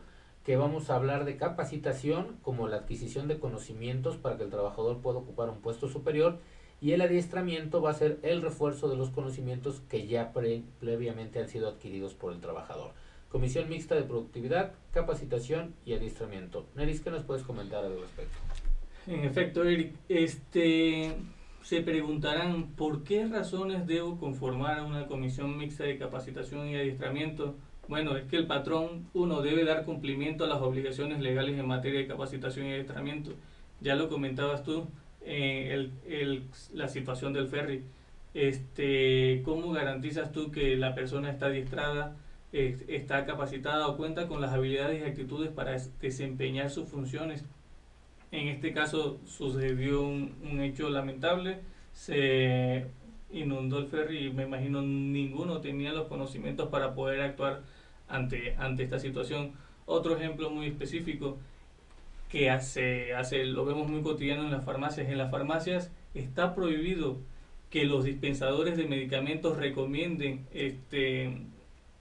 que 0.47 0.55
vamos 0.55 0.89
a 0.89 0.95
hablar 0.95 1.25
de 1.25 1.35
capacitación 1.35 2.37
como 2.41 2.69
la 2.69 2.77
adquisición 2.77 3.27
de 3.27 3.37
conocimientos 3.37 4.15
para 4.15 4.37
que 4.37 4.45
el 4.45 4.49
trabajador 4.49 5.01
pueda 5.01 5.17
ocupar 5.17 5.49
un 5.49 5.59
puesto 5.59 5.89
superior 5.89 6.39
y 6.79 6.93
el 6.93 7.01
adiestramiento 7.01 7.81
va 7.81 7.91
a 7.91 7.95
ser 7.95 8.17
el 8.23 8.41
refuerzo 8.41 8.87
de 8.87 8.95
los 8.95 9.09
conocimientos 9.09 9.81
que 9.89 10.07
ya 10.07 10.31
previamente 10.31 11.39
han 11.39 11.49
sido 11.49 11.67
adquiridos 11.67 12.13
por 12.13 12.31
el 12.31 12.39
trabajador. 12.39 12.93
Comisión 13.27 13.67
Mixta 13.67 13.95
de 13.95 14.03
Productividad, 14.03 14.71
Capacitación 14.93 15.75
y 15.85 15.95
Adiestramiento. 15.95 16.65
Neris, 16.75 17.01
¿qué 17.01 17.11
nos 17.11 17.23
puedes 17.23 17.43
comentar 17.43 17.83
al 17.83 17.99
respecto? 17.99 18.37
En 19.05 19.25
efecto, 19.25 19.65
Eric, 19.65 19.95
este, 20.07 21.13
se 21.61 21.81
preguntarán 21.81 22.67
por 22.77 23.03
qué 23.03 23.27
razones 23.27 23.85
debo 23.85 24.17
conformar 24.17 24.81
una 24.83 25.07
comisión 25.07 25.57
mixta 25.57 25.83
de 25.83 25.97
capacitación 25.97 26.69
y 26.69 26.77
adiestramiento. 26.77 27.57
Bueno, 27.87 28.17
es 28.17 28.25
que 28.25 28.37
el 28.37 28.47
patrón, 28.47 29.07
uno, 29.13 29.41
debe 29.41 29.63
dar 29.63 29.85
cumplimiento 29.85 30.43
a 30.43 30.47
las 30.47 30.61
obligaciones 30.61 31.19
legales 31.19 31.57
en 31.57 31.67
materia 31.67 31.99
de 31.99 32.07
capacitación 32.07 32.67
y 32.67 32.73
adiestramiento. 32.73 33.31
Ya 33.79 33.95
lo 33.95 34.09
comentabas 34.09 34.63
tú, 34.63 34.87
eh, 35.25 35.89
el, 36.07 36.43
la 36.73 36.87
situación 36.87 37.33
del 37.33 37.47
ferry. 37.47 37.83
Este, 38.33 39.41
¿Cómo 39.45 39.71
garantizas 39.71 40.31
tú 40.31 40.51
que 40.51 40.75
la 40.75 40.95
persona 40.95 41.29
está 41.31 41.47
adiestrada? 41.47 42.15
está 42.53 43.25
capacitada 43.25 43.87
o 43.87 43.97
cuenta 43.97 44.27
con 44.27 44.41
las 44.41 44.53
habilidades 44.53 45.01
y 45.01 45.03
actitudes 45.03 45.51
para 45.51 45.77
desempeñar 46.01 46.69
sus 46.69 46.87
funciones. 46.89 47.45
En 48.31 48.47
este 48.47 48.73
caso 48.73 49.19
sucedió 49.25 50.01
un, 50.01 50.59
hecho 50.61 50.89
lamentable, 50.89 51.59
se 51.93 52.87
inundó 53.31 53.79
el 53.79 53.87
ferry 53.87 54.27
y 54.27 54.33
me 54.33 54.43
imagino 54.43 54.81
ninguno 54.81 55.61
tenía 55.61 55.93
los 55.93 56.07
conocimientos 56.07 56.69
para 56.69 56.93
poder 56.95 57.21
actuar 57.21 57.61
ante, 58.07 58.55
ante 58.57 58.83
esta 58.83 58.99
situación. 58.99 59.51
Otro 59.85 60.15
ejemplo 60.17 60.49
muy 60.49 60.67
específico 60.67 61.37
que 62.29 62.49
hace, 62.49 63.13
hace, 63.13 63.45
lo 63.45 63.65
vemos 63.65 63.89
muy 63.89 64.01
cotidiano 64.01 64.43
en 64.43 64.51
las 64.51 64.65
farmacias. 64.65 65.09
En 65.09 65.17
las 65.17 65.31
farmacias 65.31 65.91
está 66.13 66.55
prohibido 66.55 67.17
que 67.69 67.85
los 67.85 68.03
dispensadores 68.03 68.77
de 68.77 68.87
medicamentos 68.87 69.57
recomienden 69.57 70.45
este, 70.53 71.37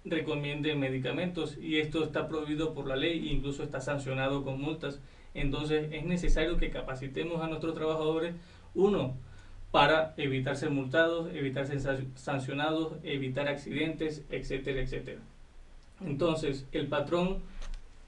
recomiende 0.07 0.75
medicamentos 0.77 1.59
y 1.59 1.79
esto 1.79 2.05
está 2.05 2.29
prohibido 2.29 2.75
por 2.75 2.87
la 2.87 2.97
ley 2.97 3.29
e 3.29 3.33
incluso 3.33 3.63
está 3.63 3.81
sancionado 3.81 4.45
con 4.45 4.61
multas. 4.61 5.01
Entonces 5.35 5.89
es 5.93 6.05
necesario 6.05 6.57
que 6.57 6.71
capacitemos 6.71 7.43
a 7.43 7.49
nuestros 7.49 7.75
trabajadores, 7.75 8.35
uno, 8.75 9.17
para 9.71 10.15
evitar 10.17 10.57
ser 10.57 10.71
multados, 10.71 11.29
evitar 11.35 11.67
ser 11.67 12.07
sancionados, 12.15 12.95
evitar 13.03 13.49
accidentes, 13.49 14.25
etcétera, 14.31 14.81
etcétera. 14.81 15.21
Entonces 16.05 16.67
el 16.73 16.89
patrón 16.89 17.39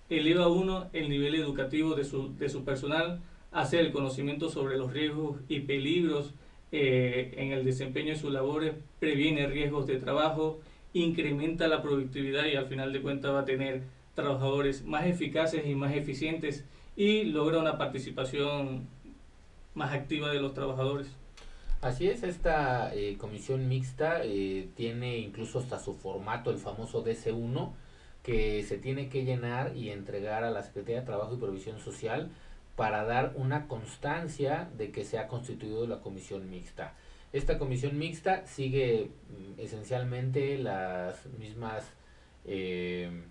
eleva 0.09 0.49
uno 0.49 0.89
el 0.93 1.09
nivel 1.09 1.35
educativo 1.35 1.95
de 1.95 2.05
su, 2.05 2.35
de 2.37 2.49
su 2.49 2.65
personal, 2.65 3.21
hace 3.53 3.81
el 3.81 3.93
conocimiento 3.93 4.49
sobre 4.49 4.77
los 4.77 4.93
riesgos 4.93 5.41
y 5.49 5.61
peligros 5.61 6.35
eh, 6.71 7.35
en 7.37 7.53
el 7.53 7.65
desempeño 7.65 8.11
de 8.11 8.19
sus 8.19 8.33
labores, 8.33 8.75
previene 8.99 9.47
riesgos 9.47 9.87
de 9.87 9.97
trabajo, 9.97 10.61
incrementa 10.93 11.69
la 11.69 11.83
productividad 11.83 12.47
y 12.47 12.57
al 12.57 12.67
final 12.67 12.93
de 12.93 13.01
cuentas 13.01 13.33
va 13.33 13.41
a 13.41 13.45
tener 13.45 13.83
trabajadores 14.15 14.85
más 14.85 15.07
eficaces 15.07 15.67
y 15.67 15.75
más 15.75 15.95
eficientes 15.95 16.65
y 16.97 17.25
logra 17.25 17.59
una 17.59 17.79
participación 17.79 18.89
más 19.75 19.93
activa 19.93 20.31
de 20.31 20.41
los 20.41 20.55
trabajadores. 20.55 21.15
Así 21.81 22.09
es, 22.09 22.25
esta 22.25 22.93
eh, 22.93 23.17
comisión 23.19 23.69
mixta 23.69 24.21
eh, 24.25 24.69
tiene 24.75 25.19
incluso 25.19 25.61
hasta 25.61 25.79
su 25.79 25.95
formato, 25.95 26.51
el 26.51 26.59
famoso 26.59 27.05
DC1, 27.05 27.73
que 28.25 28.65
se 28.65 28.79
tiene 28.79 29.09
que 29.09 29.25
llenar 29.25 29.77
y 29.77 29.91
entregar 29.91 30.43
a 30.43 30.51
la 30.51 30.63
Secretaría 30.65 31.01
de 31.01 31.07
Trabajo 31.07 31.35
y 31.35 31.39
Provisión 31.39 31.79
Social 31.79 32.31
para 32.75 33.05
dar 33.05 33.33
una 33.37 33.69
constancia 33.69 34.71
de 34.77 34.91
que 34.91 35.05
se 35.05 35.19
ha 35.19 35.29
constituido 35.29 35.87
la 35.87 36.01
comisión 36.01 36.51
mixta. 36.51 36.95
Esta 37.33 37.59
comisión 37.59 37.99
mixta 37.99 38.47
sigue 38.47 39.11
mm, 39.31 39.61
esencialmente 39.61 40.59
las 40.59 41.27
mismas 41.39 41.85
eh, 42.45 43.23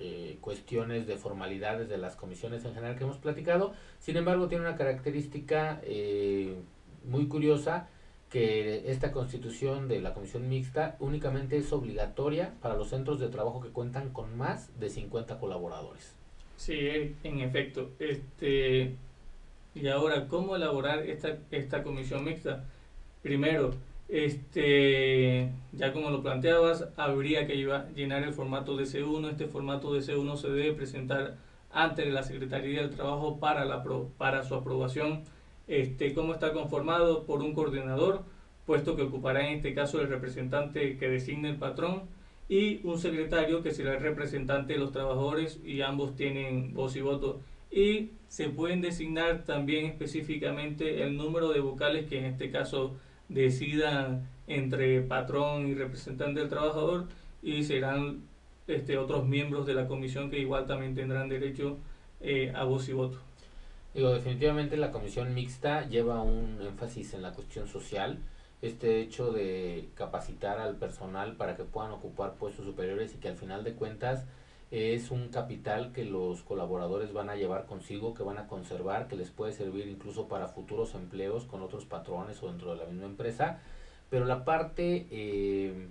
eh, 0.00 0.38
cuestiones 0.40 1.06
de 1.06 1.16
formalidades 1.16 1.88
de 1.88 1.98
las 1.98 2.14
comisiones 2.14 2.64
en 2.64 2.74
general 2.74 2.96
que 2.96 3.04
hemos 3.04 3.18
platicado. 3.18 3.72
Sin 3.98 4.16
embargo, 4.16 4.48
tiene 4.48 4.64
una 4.64 4.76
característica 4.76 5.80
eh, 5.82 6.54
muy 7.08 7.26
curiosa 7.26 7.88
que 8.30 8.90
esta 8.90 9.10
constitución 9.10 9.88
de 9.88 10.00
la 10.00 10.12
comisión 10.12 10.48
mixta 10.48 10.96
únicamente 11.00 11.56
es 11.56 11.72
obligatoria 11.72 12.54
para 12.60 12.76
los 12.76 12.90
centros 12.90 13.18
de 13.20 13.28
trabajo 13.28 13.60
que 13.60 13.70
cuentan 13.70 14.10
con 14.10 14.36
más 14.36 14.78
de 14.78 14.90
50 14.90 15.38
colaboradores. 15.38 16.14
Sí, 16.56 17.14
en 17.22 17.40
efecto. 17.40 17.90
Este, 17.98 18.96
y 19.74 19.88
ahora, 19.88 20.26
¿cómo 20.28 20.56
elaborar 20.56 21.04
esta, 21.04 21.38
esta 21.50 21.82
comisión 21.82 22.24
mixta? 22.24 22.64
Primero, 23.22 23.70
este, 24.08 25.50
ya 25.72 25.92
como 25.92 26.10
lo 26.10 26.22
planteabas, 26.22 26.88
habría 26.96 27.46
que 27.46 27.56
llenar 27.94 28.22
el 28.24 28.32
formato 28.32 28.76
de 28.76 28.84
C1. 28.84 29.30
Este 29.30 29.46
formato 29.46 29.94
de 29.94 30.00
C1 30.00 30.36
se 30.36 30.48
debe 30.48 30.72
presentar 30.74 31.36
ante 31.70 32.06
la 32.06 32.22
Secretaría 32.22 32.80
del 32.80 32.90
Trabajo 32.90 33.38
para, 33.38 33.64
la, 33.64 33.84
para 34.16 34.42
su 34.44 34.54
aprobación. 34.54 35.22
Este, 35.68 36.14
¿Cómo 36.14 36.32
está 36.32 36.52
conformado? 36.52 37.24
Por 37.24 37.42
un 37.42 37.54
coordinador, 37.54 38.24
puesto 38.66 38.96
que 38.96 39.02
ocupará 39.02 39.46
en 39.46 39.56
este 39.56 39.74
caso 39.74 40.00
el 40.00 40.08
representante 40.08 40.96
que 40.96 41.08
designe 41.08 41.50
el 41.50 41.56
patrón, 41.56 42.02
y 42.48 42.80
un 42.84 42.98
secretario 42.98 43.62
que 43.62 43.72
será 43.72 43.94
el 43.94 44.00
representante 44.00 44.72
de 44.72 44.78
los 44.78 44.92
trabajadores 44.92 45.60
y 45.64 45.82
ambos 45.82 46.16
tienen 46.16 46.72
voz 46.72 46.96
y 46.96 47.02
voto. 47.02 47.40
Y 47.70 48.10
se 48.28 48.48
pueden 48.48 48.80
designar 48.80 49.44
también 49.44 49.86
específicamente 49.86 51.02
el 51.02 51.16
número 51.16 51.50
de 51.50 51.60
vocales 51.60 52.06
que 52.08 52.18
en 52.18 52.24
este 52.24 52.50
caso 52.50 52.96
decidan 53.28 54.26
entre 54.46 55.02
patrón 55.02 55.68
y 55.68 55.74
representante 55.74 56.40
del 56.40 56.48
trabajador 56.48 57.08
y 57.42 57.64
serán 57.64 58.22
este, 58.66 58.96
otros 58.96 59.26
miembros 59.26 59.66
de 59.66 59.74
la 59.74 59.86
comisión 59.86 60.30
que 60.30 60.38
igual 60.38 60.66
también 60.66 60.94
tendrán 60.94 61.28
derecho 61.28 61.76
eh, 62.22 62.52
a 62.54 62.64
voz 62.64 62.88
y 62.88 62.94
voto. 62.94 63.27
Digo, 63.98 64.12
definitivamente 64.12 64.76
la 64.76 64.92
comisión 64.92 65.34
mixta 65.34 65.88
lleva 65.88 66.22
un 66.22 66.62
énfasis 66.62 67.14
en 67.14 67.22
la 67.22 67.32
cuestión 67.32 67.66
social, 67.66 68.20
este 68.62 69.00
hecho 69.00 69.32
de 69.32 69.88
capacitar 69.96 70.60
al 70.60 70.76
personal 70.76 71.34
para 71.34 71.56
que 71.56 71.64
puedan 71.64 71.90
ocupar 71.90 72.34
puestos 72.34 72.64
superiores 72.64 73.12
y 73.12 73.18
que 73.18 73.26
al 73.26 73.36
final 73.36 73.64
de 73.64 73.74
cuentas 73.74 74.24
es 74.70 75.10
un 75.10 75.30
capital 75.30 75.90
que 75.90 76.04
los 76.04 76.44
colaboradores 76.44 77.12
van 77.12 77.28
a 77.28 77.34
llevar 77.34 77.66
consigo, 77.66 78.14
que 78.14 78.22
van 78.22 78.38
a 78.38 78.46
conservar, 78.46 79.08
que 79.08 79.16
les 79.16 79.30
puede 79.30 79.50
servir 79.50 79.88
incluso 79.88 80.28
para 80.28 80.46
futuros 80.46 80.94
empleos 80.94 81.46
con 81.46 81.62
otros 81.62 81.84
patrones 81.84 82.40
o 82.44 82.46
dentro 82.46 82.70
de 82.70 82.76
la 82.76 82.86
misma 82.88 83.06
empresa. 83.06 83.58
Pero 84.10 84.26
la 84.26 84.44
parte 84.44 85.08
eh, 85.10 85.88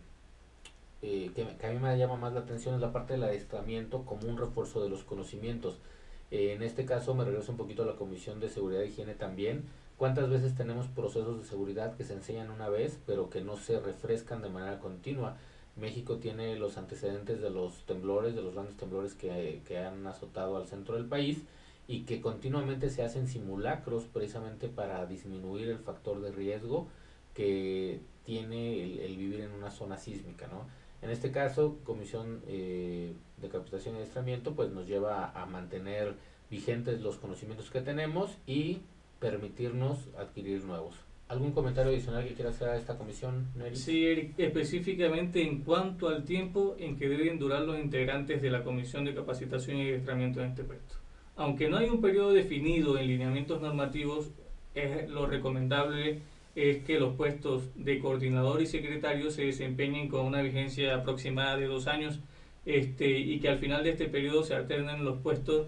eh, 1.01 1.31
que, 1.35 1.67
a 1.67 1.71
mí 1.71 1.79
me 1.79 1.97
llama 1.97 2.15
más 2.15 2.31
la 2.31 2.39
atención 2.39 2.73
es 2.73 2.79
la 2.79 2.93
parte 2.93 3.15
del 3.15 3.23
adiestramiento 3.23 4.05
como 4.05 4.29
un 4.29 4.37
refuerzo 4.37 4.81
de 4.81 4.87
los 4.87 5.03
conocimientos. 5.03 5.81
En 6.29 6.61
este 6.61 6.85
caso 6.85 7.15
me 7.15 7.23
regreso 7.23 7.51
un 7.51 7.57
poquito 7.57 7.83
a 7.83 7.85
la 7.85 7.95
Comisión 7.95 8.39
de 8.39 8.49
Seguridad 8.49 8.83
e 8.83 8.87
Higiene 8.87 9.15
también. 9.15 9.63
¿Cuántas 9.97 10.29
veces 10.29 10.55
tenemos 10.55 10.87
procesos 10.87 11.39
de 11.39 11.45
seguridad 11.45 11.95
que 11.95 12.03
se 12.03 12.13
enseñan 12.13 12.51
una 12.51 12.69
vez 12.69 12.99
pero 13.05 13.29
que 13.29 13.41
no 13.41 13.57
se 13.57 13.79
refrescan 13.79 14.41
de 14.41 14.49
manera 14.49 14.79
continua? 14.79 15.37
México 15.77 16.17
tiene 16.17 16.55
los 16.57 16.77
antecedentes 16.77 17.41
de 17.41 17.49
los 17.49 17.85
temblores, 17.85 18.35
de 18.35 18.41
los 18.41 18.53
grandes 18.53 18.77
temblores 18.77 19.13
que, 19.13 19.61
han 19.77 20.05
azotado 20.07 20.57
al 20.57 20.65
centro 20.65 20.95
del 20.95 21.05
país 21.05 21.43
y 21.87 22.03
que 22.03 22.19
continuamente 22.19 22.89
se 22.89 23.03
hacen 23.03 23.27
simulacros 23.27 24.05
precisamente 24.05 24.67
para 24.67 25.05
disminuir 25.05 25.69
el 25.69 25.79
factor 25.79 26.19
de 26.21 26.31
riesgo 26.31 26.87
que 27.33 28.01
tiene 28.25 29.05
el, 29.05 29.15
vivir 29.15 29.41
en 29.41 29.51
una 29.51 29.71
zona 29.71 29.97
sísmica, 29.97 30.47
¿no? 30.47 30.67
En 31.01 31.09
este 31.09 31.31
caso, 31.31 31.77
Comisión 31.83 32.41
eh, 32.47 33.13
de 33.37 33.49
Capacitación 33.49 33.95
y 33.95 33.97
Adiestramiento 33.99 34.53
pues 34.53 34.71
nos 34.71 34.87
lleva 34.87 35.31
a 35.31 35.45
mantener 35.45 36.15
vigentes 36.49 37.01
los 37.01 37.17
conocimientos 37.17 37.69
que 37.69 37.81
tenemos 37.81 38.37
y 38.47 38.79
permitirnos 39.19 39.99
adquirir 40.17 40.63
nuevos. 40.63 40.95
¿Algún 41.29 41.51
comentario 41.51 41.91
adicional 41.91 42.25
que 42.25 42.33
quiera 42.33 42.51
hacer 42.51 42.69
a 42.69 42.77
esta 42.77 42.97
comisión, 42.97 43.47
Neri? 43.55 43.75
Sí, 43.75 44.33
específicamente 44.37 45.41
en 45.41 45.61
cuanto 45.61 46.07
al 46.07 46.23
tiempo 46.23 46.77
en 46.79 46.97
que 46.97 47.09
deben 47.09 47.37
durar 47.37 47.63
los 47.63 47.77
integrantes 47.77 48.41
de 48.41 48.49
la 48.49 48.63
Comisión 48.63 49.03
de 49.03 49.13
Capacitación 49.13 49.77
y 49.77 49.81
Adiestramiento 49.89 50.41
en 50.41 50.51
este 50.51 50.63
puesto. 50.63 50.95
Aunque 51.35 51.67
no 51.67 51.77
hay 51.77 51.89
un 51.89 51.99
periodo 51.99 52.31
definido 52.31 52.97
en 52.97 53.07
lineamientos 53.07 53.61
normativos, 53.61 54.29
es 54.73 55.09
lo 55.09 55.25
recomendable 55.25 56.21
es 56.57 56.83
que 56.83 56.99
los 56.99 57.15
puestos 57.15 57.69
de 57.75 57.99
coordinador 57.99 58.63
y 58.63 58.65
secretario 58.65 59.29
se 59.29 59.45
desempeñen 59.45 60.09
con 60.09 60.25
una 60.25 60.41
vigencia 60.41 60.95
aproximada 60.95 61.55
de 61.55 61.67
dos 61.67 61.85
años 61.85 62.19
este, 62.65 63.19
y 63.19 63.39
que 63.39 63.49
al 63.49 63.59
final 63.59 63.83
de 63.83 63.91
este 63.91 64.07
periodo 64.07 64.43
se 64.43 64.55
alternen 64.55 65.05
los 65.05 65.19
puestos 65.19 65.67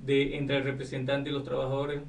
de 0.00 0.36
entre 0.36 0.56
el 0.56 0.64
representante 0.64 1.30
y 1.30 1.32
los 1.32 1.44
trabajadores. 1.44 2.02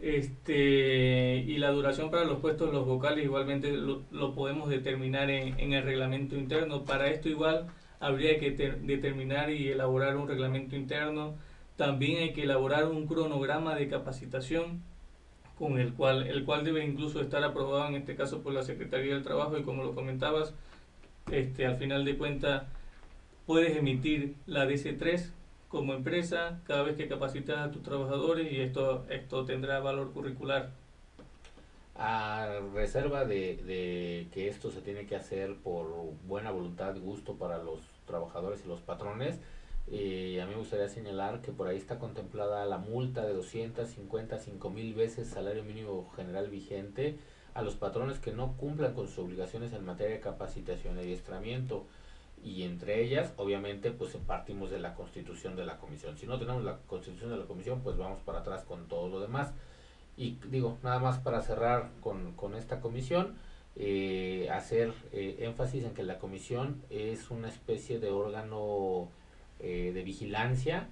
Este, 0.00 1.36
y 1.46 1.58
la 1.58 1.72
duración 1.72 2.10
para 2.10 2.24
los 2.24 2.40
puestos 2.40 2.72
los 2.72 2.86
vocales 2.86 3.24
igualmente 3.24 3.70
lo, 3.72 4.34
podemos 4.34 4.70
determinar 4.70 5.28
en, 5.28 5.60
en, 5.60 5.74
el 5.74 5.82
reglamento 5.82 6.36
interno. 6.36 6.84
Para 6.84 7.08
esto 7.08 7.28
igual 7.28 7.66
habría 8.00 8.38
que 8.38 8.50
determinar 8.50 9.50
y 9.50 9.68
elaborar 9.68 10.16
un 10.16 10.26
reglamento 10.26 10.74
interno. 10.74 11.34
También 11.76 12.22
hay 12.22 12.32
que 12.32 12.44
elaborar 12.44 12.86
un 12.86 13.06
cronograma 13.06 13.74
de 13.74 13.88
capacitación 13.88 14.82
con 15.58 15.78
el 15.78 15.94
cual, 15.94 16.26
el 16.26 16.44
cual 16.44 16.64
debe 16.64 16.84
incluso 16.84 17.20
estar 17.20 17.42
aprobado 17.44 17.88
en 17.88 17.94
este 17.94 18.16
caso 18.16 18.42
por 18.42 18.52
la 18.52 18.62
Secretaría 18.62 19.14
del 19.14 19.22
Trabajo 19.22 19.56
y 19.56 19.62
como 19.62 19.84
lo 19.84 19.94
comentabas, 19.94 20.52
este, 21.30 21.66
al 21.66 21.76
final 21.76 22.04
de 22.04 22.18
cuentas 22.18 22.64
puedes 23.46 23.76
emitir 23.76 24.34
la 24.46 24.66
DC3 24.66 25.30
como 25.68 25.94
empresa 25.94 26.60
cada 26.66 26.82
vez 26.82 26.96
que 26.96 27.08
capacitas 27.08 27.58
a 27.58 27.70
tus 27.70 27.82
trabajadores 27.82 28.52
y 28.52 28.60
esto, 28.60 29.04
esto 29.08 29.44
tendrá 29.44 29.80
valor 29.80 30.12
curricular. 30.12 30.70
A 31.96 32.58
reserva 32.74 33.24
de, 33.24 33.56
de 33.56 34.26
que 34.32 34.48
esto 34.48 34.72
se 34.72 34.80
tiene 34.80 35.06
que 35.06 35.14
hacer 35.14 35.54
por 35.54 35.86
buena 36.26 36.50
voluntad 36.50 36.96
gusto 36.98 37.34
para 37.34 37.58
los 37.58 37.78
trabajadores 38.04 38.62
y 38.64 38.68
los 38.68 38.80
patrones, 38.80 39.38
y 39.86 40.38
a 40.38 40.46
mí 40.46 40.52
me 40.52 40.58
gustaría 40.58 40.88
señalar 40.88 41.42
que 41.42 41.52
por 41.52 41.68
ahí 41.68 41.76
está 41.76 41.98
contemplada 41.98 42.64
la 42.64 42.78
multa 42.78 43.26
de 43.26 43.34
255 43.34 44.70
mil 44.70 44.94
veces 44.94 45.28
salario 45.28 45.62
mínimo 45.62 46.10
general 46.16 46.48
vigente 46.48 47.18
a 47.52 47.62
los 47.62 47.74
patrones 47.76 48.18
que 48.18 48.32
no 48.32 48.56
cumplan 48.56 48.94
con 48.94 49.08
sus 49.08 49.18
obligaciones 49.18 49.72
en 49.72 49.84
materia 49.84 50.14
de 50.14 50.20
capacitación 50.20 50.96
y 50.96 51.00
adiestramiento. 51.00 51.86
Y 52.42 52.64
entre 52.64 53.02
ellas, 53.02 53.32
obviamente, 53.36 53.90
pues 53.90 54.16
partimos 54.26 54.70
de 54.70 54.78
la 54.78 54.94
constitución 54.94 55.56
de 55.56 55.64
la 55.64 55.78
comisión. 55.78 56.18
Si 56.18 56.26
no 56.26 56.38
tenemos 56.38 56.64
la 56.64 56.78
constitución 56.86 57.30
de 57.30 57.38
la 57.38 57.46
comisión, 57.46 57.80
pues 57.80 57.96
vamos 57.96 58.20
para 58.20 58.40
atrás 58.40 58.64
con 58.64 58.86
todo 58.88 59.08
lo 59.08 59.20
demás. 59.20 59.52
Y 60.16 60.38
digo, 60.50 60.78
nada 60.82 60.98
más 60.98 61.18
para 61.18 61.42
cerrar 61.42 61.90
con, 62.00 62.32
con 62.32 62.54
esta 62.54 62.80
comisión, 62.80 63.36
eh, 63.76 64.48
hacer 64.52 64.92
eh, 65.12 65.38
énfasis 65.40 65.84
en 65.84 65.94
que 65.94 66.02
la 66.02 66.18
comisión 66.18 66.82
es 66.90 67.30
una 67.30 67.48
especie 67.48 67.98
de 67.98 68.10
órgano 68.10 69.08
eh, 69.64 69.92
de 69.92 70.02
vigilancia, 70.02 70.88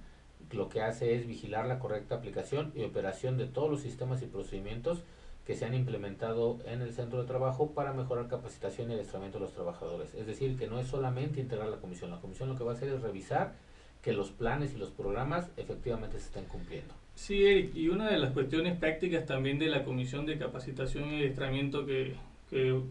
lo 0.51 0.67
que 0.67 0.81
hace 0.81 1.15
es 1.15 1.27
vigilar 1.27 1.67
la 1.67 1.77
correcta 1.77 2.15
aplicación 2.15 2.71
y 2.75 2.83
operación 2.83 3.37
de 3.37 3.45
todos 3.45 3.69
los 3.69 3.81
sistemas 3.81 4.23
y 4.23 4.25
procedimientos 4.25 5.03
que 5.45 5.55
se 5.55 5.65
han 5.65 5.75
implementado 5.75 6.59
en 6.65 6.81
el 6.81 6.91
centro 6.91 7.21
de 7.21 7.27
trabajo 7.27 7.71
para 7.71 7.93
mejorar 7.93 8.27
capacitación 8.27 8.89
y 8.89 8.93
adiestramiento 8.93 9.37
de 9.37 9.45
los 9.45 9.53
trabajadores. 9.53 10.15
Es 10.15 10.25
decir, 10.25 10.57
que 10.57 10.67
no 10.67 10.79
es 10.79 10.87
solamente 10.87 11.39
integrar 11.39 11.67
la 11.67 11.77
comisión, 11.77 12.09
la 12.09 12.19
comisión 12.19 12.49
lo 12.49 12.55
que 12.55 12.63
va 12.63 12.71
a 12.71 12.75
hacer 12.75 12.89
es 12.89 13.01
revisar 13.01 13.53
que 14.01 14.11
los 14.11 14.31
planes 14.31 14.73
y 14.73 14.77
los 14.77 14.89
programas 14.89 15.49
efectivamente 15.55 16.19
se 16.19 16.25
estén 16.25 16.45
cumpliendo. 16.45 16.95
Sí, 17.13 17.45
Eric, 17.45 17.75
y 17.75 17.89
una 17.89 18.09
de 18.09 18.17
las 18.17 18.31
cuestiones 18.31 18.77
prácticas 18.77 19.27
también 19.27 19.59
de 19.59 19.67
la 19.67 19.83
comisión 19.83 20.25
de 20.25 20.39
capacitación 20.39 21.11
y 21.11 21.17
adiestramiento 21.17 21.85
que, 21.85 22.15
que 22.49 22.81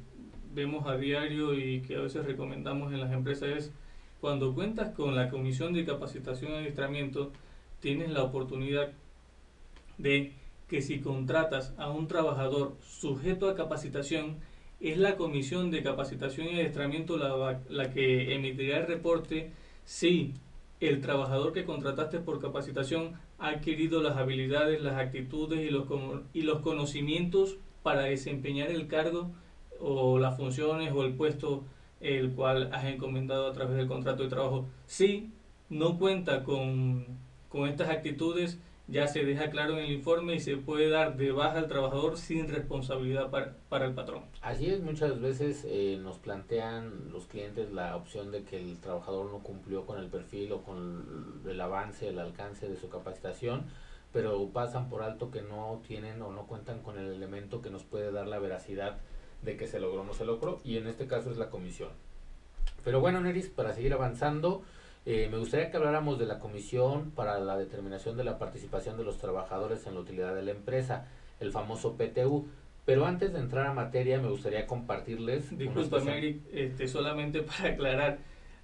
vemos 0.55 0.87
a 0.87 0.97
diario 0.97 1.55
y 1.55 1.81
que 1.81 1.97
a 1.97 2.01
veces 2.01 2.25
recomendamos 2.25 2.93
en 2.93 3.01
las 3.01 3.13
empresas 3.13 3.49
es 3.49 3.73
cuando 4.23 4.55
cuentas 4.55 4.95
con 4.95 5.17
la 5.17 5.29
Comisión 5.29 5.73
de 5.73 5.85
Capacitación 5.85 6.53
y 6.53 6.55
Adiestramiento, 6.55 7.33
tienes 7.81 8.09
la 8.09 8.23
oportunidad 8.23 8.93
de 9.99 10.33
que 10.69 10.81
si 10.81 11.01
contratas 11.01 11.75
a 11.77 11.91
un 11.91 12.07
trabajador 12.07 12.77
sujeto 12.87 13.51
a 13.51 13.57
capacitación, 13.57 14.37
es 14.79 14.97
la 14.97 15.17
Comisión 15.17 15.73
de 15.73 15.83
Capacitación 15.83 16.47
y 16.47 16.55
Adiestramiento 16.61 17.17
la, 17.17 17.91
que 17.91 18.33
emitirá 18.37 18.79
el 18.79 18.87
reporte 18.87 19.51
si 19.85 20.35
el 20.79 21.01
trabajador 21.01 21.53
que 21.53 21.65
contrataste 21.65 22.21
por 22.21 22.41
capacitación 22.41 23.15
ha 23.41 23.49
adquirido 23.49 24.05
las 24.05 24.17
habilidades, 24.17 24.81
las 24.81 24.99
actitudes 25.01 25.69
y 25.69 25.71
los, 25.71 25.87
y 26.33 26.43
los 26.43 26.61
conocimientos 26.61 27.57
para 27.83 28.03
desempeñar 28.03 28.71
el 28.71 28.87
cargo 28.87 29.33
o 29.81 30.21
las 30.21 30.37
funciones 30.37 30.93
o 30.93 31.03
el 31.03 31.15
puesto 31.15 31.65
el 32.03 32.33
cual 32.33 32.71
has 32.73 32.85
encomendado 32.85 33.47
a 33.49 33.53
través 33.53 33.77
del 33.77 33.89
contrato 33.89 34.23
de 34.23 34.29
trabajo. 34.29 34.67
Si 34.87 35.31
no 35.71 35.99
cuenta 35.99 36.43
con, 36.43 37.07
con 37.49 37.69
estas 37.69 37.89
actitudes, 37.89 38.59
ya 38.89 39.07
se 39.07 39.25
deja 39.25 39.51
claro 39.51 39.79
en 39.79 39.85
el 39.85 39.93
informe 39.93 40.35
y 40.35 40.41
se 40.41 40.57
puede 40.57 40.91
dar 40.91 41.17
de 41.17 41.33
baja 41.33 41.59
al 41.59 41.69
trabajador 41.69 42.19
sin 42.19 42.49
responsabilidad 42.49 43.31
para, 43.31 43.55
para 43.69 43.87
el 43.87 43.95
patrón. 43.95 44.25
Así 44.43 44.67
es, 44.67 44.81
muchas 44.81 45.21
veces 45.21 45.65
eh, 45.67 45.99
nos 46.03 46.19
plantean 46.19 47.11
los 47.13 47.27
clientes 47.27 47.73
la 47.73 47.97
opción 47.97 48.33
de 48.33 48.43
que 48.43 48.61
el 48.61 48.79
trabajador 48.79 49.31
no 49.31 49.39
cumplió 49.39 49.87
con 49.87 49.99
el 49.99 50.09
perfil 50.09 50.53
o 50.53 50.63
con 50.63 51.43
el 51.49 51.61
avance, 51.61 52.09
el 52.09 52.19
alcance 52.19 52.69
de 52.69 52.77
su 52.77 52.89
capacitación, 52.89 53.65
pero 54.13 54.47
pasan 54.49 54.91
por 54.91 55.03
alto 55.03 55.31
que 55.31 55.41
no 55.43 55.81
tienen 55.87 56.21
o 56.21 56.33
no 56.33 56.47
cuentan 56.47 56.81
con 56.81 56.99
el 56.99 57.13
elemento 57.15 57.63
que 57.63 57.71
nos 57.71 57.85
puede 57.85 58.13
dar 58.13 58.27
la 58.27 58.41
veracidad 58.41 58.99
de 59.43 59.57
que 59.57 59.67
se 59.67 59.81
logró 59.81 60.03
o 60.03 60.05
no 60.05 60.15
se 60.15 60.25
logró, 60.25 60.61
y 60.65 60.77
en 60.77 60.87
este 60.87 61.07
caso 61.07 61.31
es 61.31 61.37
la 61.37 61.51
comisión. 61.51 61.91
Pero 62.85 63.01
bueno, 63.01 63.21
Neris, 63.21 63.49
para 63.49 63.75
seguir 63.75 63.93
avanzando, 63.93 64.63
eh, 65.05 65.29
me 65.31 65.39
gustaría 65.39 65.71
que 65.71 65.77
habláramos 65.77 66.19
de 66.19 66.27
la 66.27 66.39
comisión 66.39 67.11
para 67.11 67.39
la 67.41 67.57
determinación 67.57 68.17
de 68.17 68.25
la 68.25 68.39
participación 68.39 68.97
de 68.97 69.05
los 69.05 69.19
trabajadores 69.19 69.87
en 69.87 69.95
la 69.95 70.01
utilidad 70.01 70.35
de 70.35 70.43
la 70.43 70.53
empresa, 70.53 71.09
el 71.41 71.53
famoso 71.53 71.97
PTU. 71.97 72.47
Pero 72.85 73.07
antes 73.07 73.33
de 73.33 73.39
entrar 73.39 73.67
a 73.67 73.73
materia, 73.73 74.21
me 74.21 74.29
gustaría 74.29 74.67
compartirles. 74.67 75.57
Disculpa, 75.57 75.99
Eric, 75.99 76.43
este, 76.53 76.89
solamente 76.89 77.43
para 77.43 77.71
aclarar, 77.71 78.19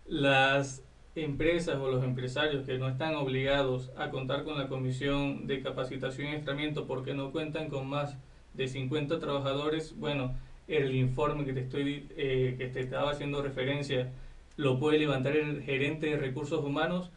las 0.07 0.83
empresas 1.14 1.77
o 1.77 1.91
los 1.91 2.05
empresarios 2.05 2.64
que 2.64 2.79
no 2.79 2.88
están 2.88 3.14
obligados 3.14 3.91
a 3.97 4.11
contar 4.11 4.45
con 4.45 4.57
la 4.59 4.69
comisión 4.69 5.47
de 5.47 5.61
capacitación 5.61 6.29
y 6.29 6.35
entrenamiento 6.35 6.87
porque 6.87 7.14
no 7.14 7.33
cuentan 7.33 7.69
con 7.69 7.88
más 7.88 8.17
de 8.55 8.69
50 8.69 9.19
trabajadores, 9.19 9.97
bueno, 9.97 10.35
el 10.69 10.95
informe 10.95 11.45
que 11.45 11.55
te 11.55 11.61
estoy 11.61 12.07
eh, 12.17 12.55
que 12.59 12.69
te 12.69 12.81
estaba 12.81 13.11
haciendo 13.11 13.43
referencia 13.43 14.13
lo 14.57 14.79
puede 14.79 14.99
levantar 14.99 15.37
el 15.37 15.63
gerente 15.63 16.07
de 16.07 16.17
recursos 16.17 16.65
humanos 16.65 17.11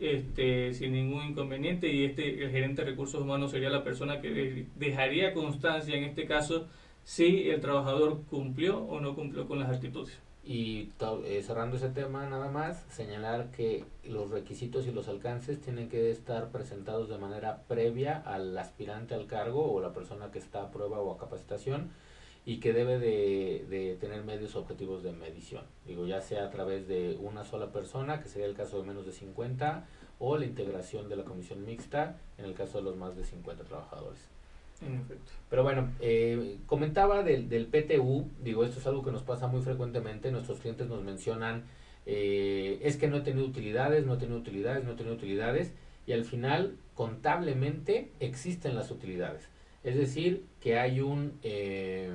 este, 0.00 0.74
sin 0.74 0.92
ningún 0.92 1.24
inconveniente 1.24 1.88
y 1.88 2.04
este 2.04 2.44
el 2.44 2.50
gerente 2.50 2.82
de 2.82 2.90
recursos 2.90 3.20
humanos 3.20 3.50
sería 3.50 3.70
la 3.70 3.84
persona 3.84 4.20
que 4.20 4.66
dejaría 4.74 5.34
constancia 5.34 5.94
en 5.94 6.04
este 6.04 6.26
caso 6.26 6.66
si 7.04 7.50
el 7.50 7.60
trabajador 7.60 8.22
cumplió 8.28 8.78
o 8.78 9.00
no 9.00 9.14
cumplió 9.14 9.46
con 9.46 9.60
las 9.60 9.70
actitudes. 9.70 10.18
Y 10.44 10.90
eh, 11.24 11.42
cerrando 11.44 11.76
ese 11.76 11.88
tema 11.88 12.28
nada 12.28 12.50
más, 12.50 12.84
señalar 12.88 13.50
que 13.50 13.84
los 14.04 14.30
requisitos 14.30 14.86
y 14.86 14.92
los 14.92 15.08
alcances 15.08 15.60
tienen 15.60 15.88
que 15.88 16.10
estar 16.10 16.50
presentados 16.50 17.08
de 17.08 17.18
manera 17.18 17.62
previa 17.66 18.18
al 18.18 18.56
aspirante 18.56 19.14
al 19.14 19.26
cargo 19.26 19.72
o 19.72 19.80
la 19.80 19.92
persona 19.92 20.30
que 20.30 20.38
está 20.38 20.62
a 20.62 20.70
prueba 20.70 21.00
o 21.00 21.12
a 21.12 21.18
capacitación 21.18 21.90
y 22.46 22.58
que 22.60 22.72
debe 22.72 22.98
de, 22.98 23.66
de, 23.68 23.96
tener 23.96 24.22
medios 24.22 24.54
objetivos 24.54 25.02
de 25.02 25.12
medición. 25.12 25.64
Digo, 25.84 26.06
ya 26.06 26.20
sea 26.20 26.44
a 26.44 26.50
través 26.50 26.86
de 26.86 27.18
una 27.20 27.44
sola 27.44 27.72
persona, 27.72 28.22
que 28.22 28.28
sería 28.28 28.46
el 28.46 28.54
caso 28.54 28.80
de 28.80 28.86
menos 28.86 29.04
de 29.04 29.12
50, 29.12 29.84
o 30.20 30.38
la 30.38 30.46
integración 30.46 31.08
de 31.08 31.16
la 31.16 31.24
comisión 31.24 31.66
mixta 31.66 32.18
en 32.38 32.44
el 32.44 32.54
caso 32.54 32.78
de 32.78 32.84
los 32.84 32.96
más 32.96 33.16
de 33.16 33.24
50 33.24 33.64
trabajadores. 33.64 34.28
Pero 35.48 35.62
bueno, 35.62 35.90
eh, 36.00 36.58
comentaba 36.66 37.22
del, 37.22 37.48
del, 37.48 37.66
PTU, 37.66 38.28
digo, 38.42 38.64
esto 38.64 38.78
es 38.78 38.86
algo 38.86 39.02
que 39.02 39.10
nos 39.10 39.22
pasa 39.22 39.46
muy 39.46 39.62
frecuentemente, 39.62 40.30
nuestros 40.30 40.60
clientes 40.60 40.86
nos 40.86 41.02
mencionan, 41.02 41.64
eh, 42.04 42.78
es 42.82 42.96
que 42.96 43.08
no 43.08 43.16
he 43.16 43.20
tenido 43.22 43.46
utilidades, 43.46 44.04
no 44.04 44.14
he 44.14 44.18
tenido 44.18 44.38
utilidades, 44.38 44.84
no 44.84 44.92
he 44.92 44.96
tenido 44.96 45.14
utilidades, 45.14 45.72
y 46.06 46.12
al 46.12 46.24
final, 46.24 46.76
contablemente, 46.94 48.12
existen 48.20 48.76
las 48.76 48.90
utilidades. 48.90 49.48
Es 49.86 49.94
decir, 49.94 50.44
que 50.60 50.80
hay 50.80 51.00
un, 51.00 51.38
eh, 51.44 52.10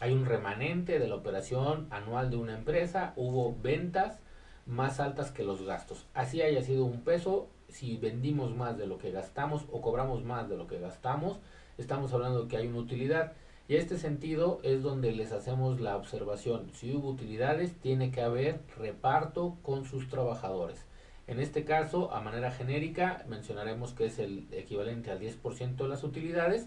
hay 0.00 0.12
un 0.14 0.24
remanente 0.24 0.98
de 0.98 1.06
la 1.06 1.16
operación 1.16 1.86
anual 1.90 2.30
de 2.30 2.36
una 2.36 2.56
empresa, 2.56 3.12
hubo 3.16 3.54
ventas 3.62 4.20
más 4.64 5.00
altas 5.00 5.30
que 5.30 5.42
los 5.42 5.66
gastos. 5.66 6.06
Así 6.14 6.40
haya 6.40 6.62
sido 6.62 6.86
un 6.86 7.02
peso, 7.02 7.50
si 7.68 7.98
vendimos 7.98 8.56
más 8.56 8.78
de 8.78 8.86
lo 8.86 8.96
que 8.96 9.10
gastamos 9.10 9.66
o 9.70 9.82
cobramos 9.82 10.24
más 10.24 10.48
de 10.48 10.56
lo 10.56 10.66
que 10.66 10.78
gastamos, 10.80 11.40
estamos 11.76 12.10
hablando 12.14 12.44
de 12.44 12.48
que 12.48 12.56
hay 12.56 12.68
una 12.68 12.78
utilidad. 12.78 13.34
Y 13.68 13.76
este 13.76 13.98
sentido 13.98 14.60
es 14.62 14.82
donde 14.82 15.12
les 15.12 15.32
hacemos 15.32 15.82
la 15.82 15.98
observación. 15.98 16.70
Si 16.72 16.90
hubo 16.94 17.10
utilidades, 17.10 17.74
tiene 17.82 18.12
que 18.12 18.22
haber 18.22 18.62
reparto 18.78 19.58
con 19.62 19.84
sus 19.84 20.08
trabajadores. 20.08 20.86
En 21.26 21.38
este 21.38 21.64
caso, 21.64 22.14
a 22.14 22.22
manera 22.22 22.50
genérica, 22.50 23.26
mencionaremos 23.28 23.92
que 23.92 24.06
es 24.06 24.18
el 24.18 24.48
equivalente 24.52 25.10
al 25.10 25.20
10% 25.20 25.76
de 25.76 25.88
las 25.88 26.02
utilidades 26.02 26.66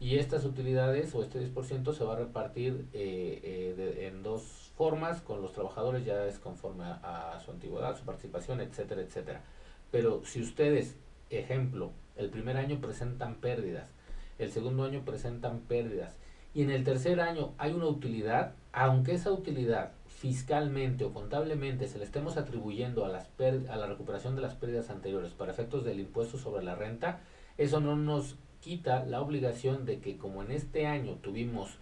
y 0.00 0.16
estas 0.16 0.44
utilidades 0.44 1.14
o 1.14 1.22
este 1.22 1.40
10% 1.52 1.92
se 1.92 2.04
va 2.04 2.14
a 2.14 2.18
repartir 2.18 2.86
eh, 2.92 3.74
eh, 3.76 4.06
en 4.06 4.22
dos 4.22 4.72
formas, 4.76 5.20
con 5.22 5.42
los 5.42 5.52
trabajadores 5.52 6.04
ya 6.04 6.24
es 6.26 6.38
conforme 6.38 6.84
a, 6.84 7.40
su 7.44 7.50
antigüedad, 7.50 7.96
su 7.98 8.04
participación, 8.04 8.60
etcétera, 8.60 9.02
etcétera. 9.02 9.42
Pero 9.90 10.24
si 10.24 10.40
ustedes, 10.40 10.96
ejemplo, 11.30 11.90
el 12.16 12.30
primer 12.30 12.56
año 12.56 12.80
presentan 12.80 13.36
pérdidas, 13.36 13.90
el 14.38 14.52
segundo 14.52 14.84
año 14.84 15.04
presentan 15.04 15.60
pérdidas 15.60 16.16
y 16.54 16.62
en 16.62 16.70
el 16.70 16.84
tercer 16.84 17.20
año 17.20 17.54
hay 17.58 17.72
una 17.72 17.86
utilidad, 17.86 18.54
aunque 18.72 19.14
esa 19.14 19.32
utilidad 19.32 19.92
fiscalmente 20.06 21.04
o 21.04 21.12
contablemente 21.12 21.88
se 21.88 21.98
le 21.98 22.04
estemos 22.04 22.36
atribuyendo 22.36 23.04
a, 23.04 23.08
las 23.08 23.28
a 23.68 23.76
la 23.76 23.86
recuperación 23.86 24.36
de 24.36 24.42
las 24.42 24.54
pérdidas 24.54 24.90
anteriores 24.90 25.32
para 25.32 25.52
efectos 25.52 25.84
del 25.84 25.98
impuesto 25.98 26.38
sobre 26.38 26.64
la 26.64 26.76
renta, 26.76 27.20
eso 27.56 27.80
no 27.80 27.96
nos 27.96 28.36
quita 28.60 29.04
la 29.04 29.20
obligación 29.20 29.84
de 29.84 30.00
que 30.00 30.16
como 30.16 30.42
en 30.42 30.50
este 30.50 30.86
año 30.86 31.14
tuvimos 31.22 31.78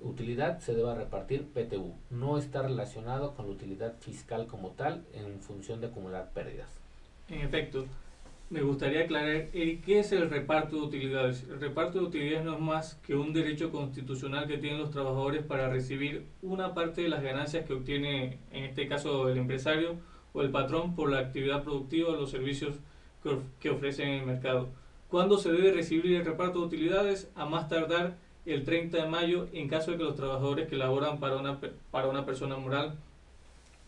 utilidad, 0.00 0.60
se 0.60 0.74
deba 0.74 0.94
repartir 0.94 1.44
PTU. 1.44 1.94
No 2.10 2.38
está 2.38 2.62
relacionado 2.62 3.34
con 3.34 3.46
la 3.46 3.52
utilidad 3.52 3.94
fiscal 4.00 4.46
como 4.46 4.70
tal 4.70 5.04
en 5.12 5.40
función 5.40 5.80
de 5.80 5.88
acumular 5.88 6.30
pérdidas. 6.32 6.70
En 7.28 7.40
efecto, 7.40 7.86
me 8.48 8.62
gustaría 8.62 9.02
aclarar, 9.02 9.48
Eric, 9.52 9.84
¿qué 9.84 10.00
es 10.00 10.10
el 10.10 10.28
reparto 10.28 10.76
de 10.76 10.82
utilidades? 10.82 11.44
El 11.44 11.60
reparto 11.60 12.00
de 12.00 12.06
utilidades 12.06 12.44
no 12.44 12.54
es 12.54 12.60
más 12.60 12.94
que 13.06 13.14
un 13.14 13.32
derecho 13.32 13.70
constitucional 13.70 14.48
que 14.48 14.58
tienen 14.58 14.80
los 14.80 14.90
trabajadores 14.90 15.44
para 15.44 15.68
recibir 15.68 16.24
una 16.42 16.74
parte 16.74 17.02
de 17.02 17.08
las 17.08 17.22
ganancias 17.22 17.64
que 17.64 17.74
obtiene, 17.74 18.38
en 18.50 18.64
este 18.64 18.88
caso, 18.88 19.28
el 19.28 19.38
empresario 19.38 19.96
o 20.32 20.42
el 20.42 20.50
patrón 20.50 20.96
por 20.96 21.10
la 21.10 21.20
actividad 21.20 21.62
productiva 21.62 22.08
o 22.08 22.16
los 22.16 22.30
servicios 22.30 22.76
que 23.60 23.70
ofrecen 23.70 24.08
en 24.08 24.20
el 24.20 24.26
mercado. 24.26 24.68
¿Cuándo 25.10 25.38
se 25.38 25.50
debe 25.50 25.72
recibir 25.72 26.14
el 26.14 26.24
reparto 26.24 26.60
de 26.60 26.66
utilidades? 26.66 27.28
A 27.34 27.44
más 27.44 27.68
tardar 27.68 28.14
el 28.46 28.64
30 28.64 28.96
de 28.96 29.08
mayo 29.08 29.48
en 29.52 29.68
caso 29.68 29.90
de 29.90 29.96
que 29.96 30.04
los 30.04 30.14
trabajadores 30.14 30.68
que 30.68 30.76
laboran 30.76 31.18
para 31.18 31.36
una, 31.36 31.58
para 31.90 32.08
una 32.08 32.24
persona 32.24 32.56
moral 32.56 32.94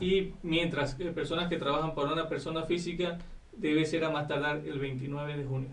y 0.00 0.32
mientras 0.42 0.94
que 0.94 1.04
personas 1.12 1.48
que 1.48 1.58
trabajan 1.58 1.94
para 1.94 2.12
una 2.12 2.28
persona 2.28 2.64
física 2.64 3.18
debe 3.56 3.85
ser 3.87 4.04
a 4.04 4.11
más 4.11 4.26
tardar 4.26 4.62
el 4.66 4.80
29 4.80 5.37
de 5.37 5.44
junio. 5.44 5.68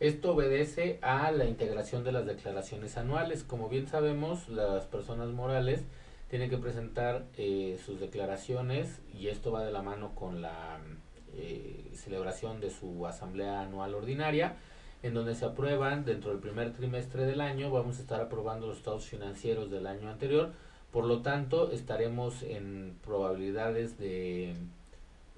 Esto 0.00 0.34
obedece 0.34 0.98
a 1.00 1.32
la 1.32 1.46
integración 1.46 2.04
de 2.04 2.12
las 2.12 2.26
declaraciones 2.26 2.98
anuales. 2.98 3.42
Como 3.42 3.70
bien 3.70 3.86
sabemos, 3.86 4.50
las 4.50 4.84
personas 4.84 5.28
morales 5.28 5.82
tienen 6.28 6.50
que 6.50 6.58
presentar 6.58 7.24
eh, 7.38 7.78
sus 7.84 8.00
declaraciones 8.00 9.00
y 9.18 9.28
esto 9.28 9.50
va 9.50 9.64
de 9.64 9.72
la 9.72 9.80
mano 9.80 10.14
con 10.14 10.42
la 10.42 10.78
eh, 11.34 11.90
celebración 11.94 12.60
de 12.60 12.70
su 12.70 13.06
asamblea 13.06 13.62
anual 13.62 13.94
ordinaria, 13.94 14.56
en 15.02 15.14
donde 15.14 15.34
se 15.34 15.44
aprueban 15.44 16.04
dentro 16.04 16.30
del 16.30 16.40
primer 16.40 16.72
trimestre 16.72 17.24
del 17.24 17.40
año, 17.40 17.70
vamos 17.70 17.98
a 17.98 18.02
estar 18.02 18.20
aprobando 18.20 18.66
los 18.66 18.78
estados 18.78 19.06
financieros 19.06 19.70
del 19.70 19.86
año 19.86 20.10
anterior, 20.10 20.52
por 20.90 21.04
lo 21.04 21.22
tanto 21.22 21.70
estaremos 21.70 22.42
en 22.42 22.96
probabilidades 23.02 23.98
de 23.98 24.56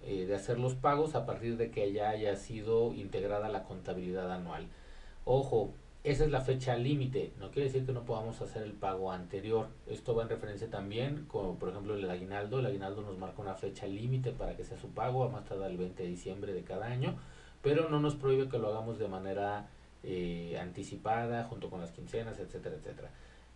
eh, 0.04 0.26
de 0.26 0.34
hacer 0.34 0.58
los 0.58 0.74
pagos 0.74 1.14
a 1.14 1.26
partir 1.26 1.56
de 1.56 1.70
que 1.70 1.92
ya 1.92 2.08
haya 2.10 2.34
sido 2.34 2.92
integrada 2.92 3.48
la 3.48 3.62
contabilidad 3.62 4.32
anual. 4.32 4.66
Ojo, 5.24 5.74
esa 6.02 6.24
es 6.24 6.30
la 6.32 6.40
fecha 6.40 6.74
límite, 6.76 7.32
no 7.38 7.52
quiere 7.52 7.68
decir 7.68 7.86
que 7.86 7.92
no 7.92 8.04
podamos 8.04 8.40
hacer 8.40 8.64
el 8.64 8.72
pago 8.72 9.12
anterior. 9.12 9.68
Esto 9.86 10.16
va 10.16 10.24
en 10.24 10.28
referencia 10.28 10.68
también, 10.68 11.26
como 11.28 11.56
por 11.56 11.68
ejemplo 11.68 11.94
el 11.94 12.10
aguinaldo. 12.10 12.58
El 12.58 12.66
aguinaldo 12.66 13.02
nos 13.02 13.16
marca 13.16 13.40
una 13.40 13.54
fecha 13.54 13.86
límite 13.86 14.32
para 14.32 14.56
que 14.56 14.64
sea 14.64 14.76
su 14.76 14.88
pago, 14.88 15.22
a 15.22 15.28
más 15.28 15.44
tardar 15.44 15.70
el 15.70 15.76
20 15.76 16.02
de 16.02 16.08
diciembre 16.08 16.52
de 16.52 16.64
cada 16.64 16.86
año, 16.86 17.16
pero 17.62 17.88
no 17.88 18.00
nos 18.00 18.16
prohíbe 18.16 18.48
que 18.48 18.58
lo 18.58 18.68
hagamos 18.68 18.98
de 18.98 19.08
manera 19.08 19.68
eh, 20.02 20.58
anticipada, 20.60 21.44
junto 21.44 21.70
con 21.70 21.80
las 21.80 21.92
quincenas, 21.92 22.38
etcétera, 22.38 22.76
etcétera. 22.76 23.10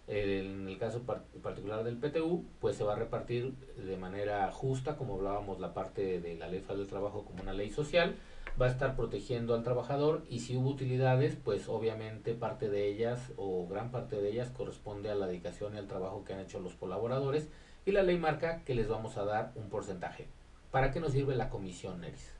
En 0.08 0.68
el 0.68 0.78
caso 0.78 1.02
particular 1.42 1.82
del 1.82 1.96
PTU, 1.96 2.44
pues 2.60 2.76
se 2.76 2.84
va 2.84 2.92
a 2.92 2.96
repartir 2.96 3.54
de 3.76 3.96
manera 3.96 4.52
justa, 4.52 4.96
como 4.96 5.14
hablábamos 5.14 5.58
la 5.58 5.74
parte 5.74 6.20
de 6.20 6.36
la 6.36 6.46
ley 6.46 6.60
federal 6.60 6.78
del 6.78 6.86
trabajo 6.86 7.24
como 7.24 7.42
una 7.42 7.52
ley 7.52 7.70
social, 7.70 8.14
va 8.60 8.66
a 8.66 8.70
estar 8.70 8.94
protegiendo 8.94 9.54
al 9.54 9.64
trabajador 9.64 10.22
y 10.30 10.40
si 10.40 10.56
hubo 10.56 10.70
utilidades, 10.70 11.36
pues 11.36 11.68
obviamente 11.68 12.34
parte 12.34 12.68
de 12.68 12.86
ellas 12.86 13.32
o 13.36 13.66
gran 13.66 13.90
parte 13.90 14.20
de 14.20 14.30
ellas 14.30 14.50
corresponde 14.50 15.10
a 15.10 15.16
la 15.16 15.26
dedicación 15.26 15.74
y 15.74 15.78
al 15.78 15.88
trabajo 15.88 16.24
que 16.24 16.34
han 16.34 16.40
hecho 16.40 16.60
los 16.60 16.74
colaboradores 16.74 17.48
y 17.84 17.90
la 17.90 18.04
ley 18.04 18.16
marca 18.16 18.62
que 18.64 18.76
les 18.76 18.88
vamos 18.88 19.16
a 19.16 19.24
dar 19.24 19.52
un 19.56 19.68
porcentaje. 19.68 20.28
¿Para 20.70 20.92
qué 20.92 21.00
nos 21.00 21.12
sirve 21.12 21.34
la 21.34 21.50
comisión, 21.50 22.00
Neris? 22.00 22.35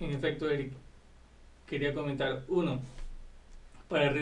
En 0.00 0.12
efecto, 0.12 0.50
Eric, 0.50 0.72
quería 1.66 1.92
comentar, 1.92 2.42
uno, 2.48 2.80
para, 3.88 4.14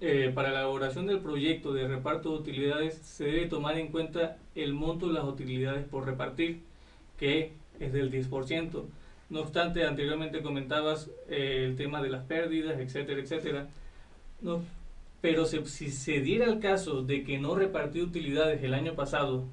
eh, 0.00 0.30
para 0.32 0.52
la 0.52 0.60
elaboración 0.60 1.06
del 1.06 1.18
proyecto 1.18 1.72
de 1.72 1.88
reparto 1.88 2.30
de 2.30 2.38
utilidades 2.38 2.94
se 2.98 3.24
debe 3.24 3.46
tomar 3.46 3.76
en 3.78 3.88
cuenta 3.88 4.36
el 4.54 4.74
monto 4.74 5.08
de 5.08 5.14
las 5.14 5.24
utilidades 5.24 5.84
por 5.86 6.06
repartir, 6.06 6.60
que 7.18 7.52
es 7.80 7.92
del 7.92 8.12
10%. 8.12 8.84
No 9.30 9.40
obstante, 9.40 9.84
anteriormente 9.84 10.40
comentabas 10.40 11.10
eh, 11.28 11.64
el 11.66 11.76
tema 11.76 12.00
de 12.00 12.10
las 12.10 12.24
pérdidas, 12.24 12.78
etcétera, 12.78 13.20
etcétera. 13.20 13.68
No, 14.40 14.62
pero 15.20 15.46
si 15.46 15.90
se 15.90 16.20
diera 16.20 16.44
el 16.46 16.60
caso 16.60 17.02
de 17.02 17.24
que 17.24 17.38
no 17.38 17.56
repartí 17.56 18.02
utilidades 18.02 18.62
el 18.62 18.74
año 18.74 18.94
pasado 18.94 19.44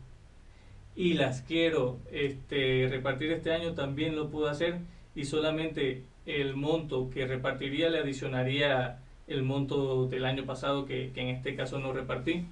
y 0.95 1.13
las 1.13 1.41
quiero 1.41 1.97
este, 2.11 2.87
repartir 2.89 3.31
este 3.31 3.53
año, 3.53 3.73
también 3.73 4.15
lo 4.15 4.29
puedo 4.29 4.47
hacer 4.47 4.79
y 5.15 5.26
solamente 5.26 6.04
el 6.26 6.56
monto 6.56 7.10
que 7.10 7.26
repartiría 7.26 7.89
le 7.89 8.00
adicionaría 8.00 9.00
el 9.28 9.43
monto 9.43 10.08
del 10.08 10.26
año 10.26 10.45
pasado 10.45 10.86
que, 10.86 11.12
en 11.15 11.28
este 11.30 11.56
caso 11.56 11.80
no 11.80 11.93
repartí. 11.93 12.45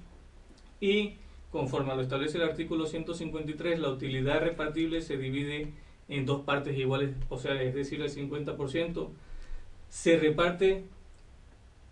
Y 0.80 1.14
conforme 1.50 1.94
lo 1.94 2.02
establece 2.02 2.38
el 2.38 2.44
artículo 2.44 2.86
153, 2.86 3.78
la 3.80 3.90
utilidad 3.90 4.40
repartible 4.40 5.02
se 5.02 5.16
divide 5.16 5.72
en 6.08 6.26
dos 6.26 6.42
partes 6.42 6.76
iguales, 6.76 7.14
o 7.28 7.38
sea, 7.38 7.60
es 7.62 7.74
decir, 7.74 8.00
el 8.00 8.10
50%. 8.10 9.08
Se 9.88 10.18
reparte 10.18 10.84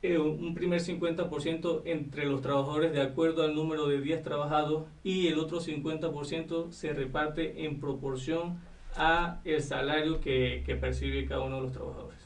eh, 0.02 0.18
un 0.18 0.54
primer 0.54 0.80
50% 0.80 1.82
entre 1.84 2.26
los 2.26 2.40
trabajadores 2.40 2.92
de 2.92 3.02
acuerdo 3.02 3.42
al 3.42 3.54
número 3.54 3.86
de 3.88 4.00
días 4.00 4.22
trabajados 4.22 4.84
y 5.02 5.26
el 5.26 5.38
otro 5.38 5.60
50% 5.60 6.70
se 6.70 6.92
reparte 6.92 7.64
en 7.64 7.80
proporción 7.80 8.60
a 8.96 9.40
el 9.44 9.62
salario 9.62 10.20
que 10.20 10.78
percibe 10.80 11.26
cada 11.26 11.42
uno 11.42 11.56
de 11.56 11.62
los 11.62 11.72
trabajadores. 11.72 12.18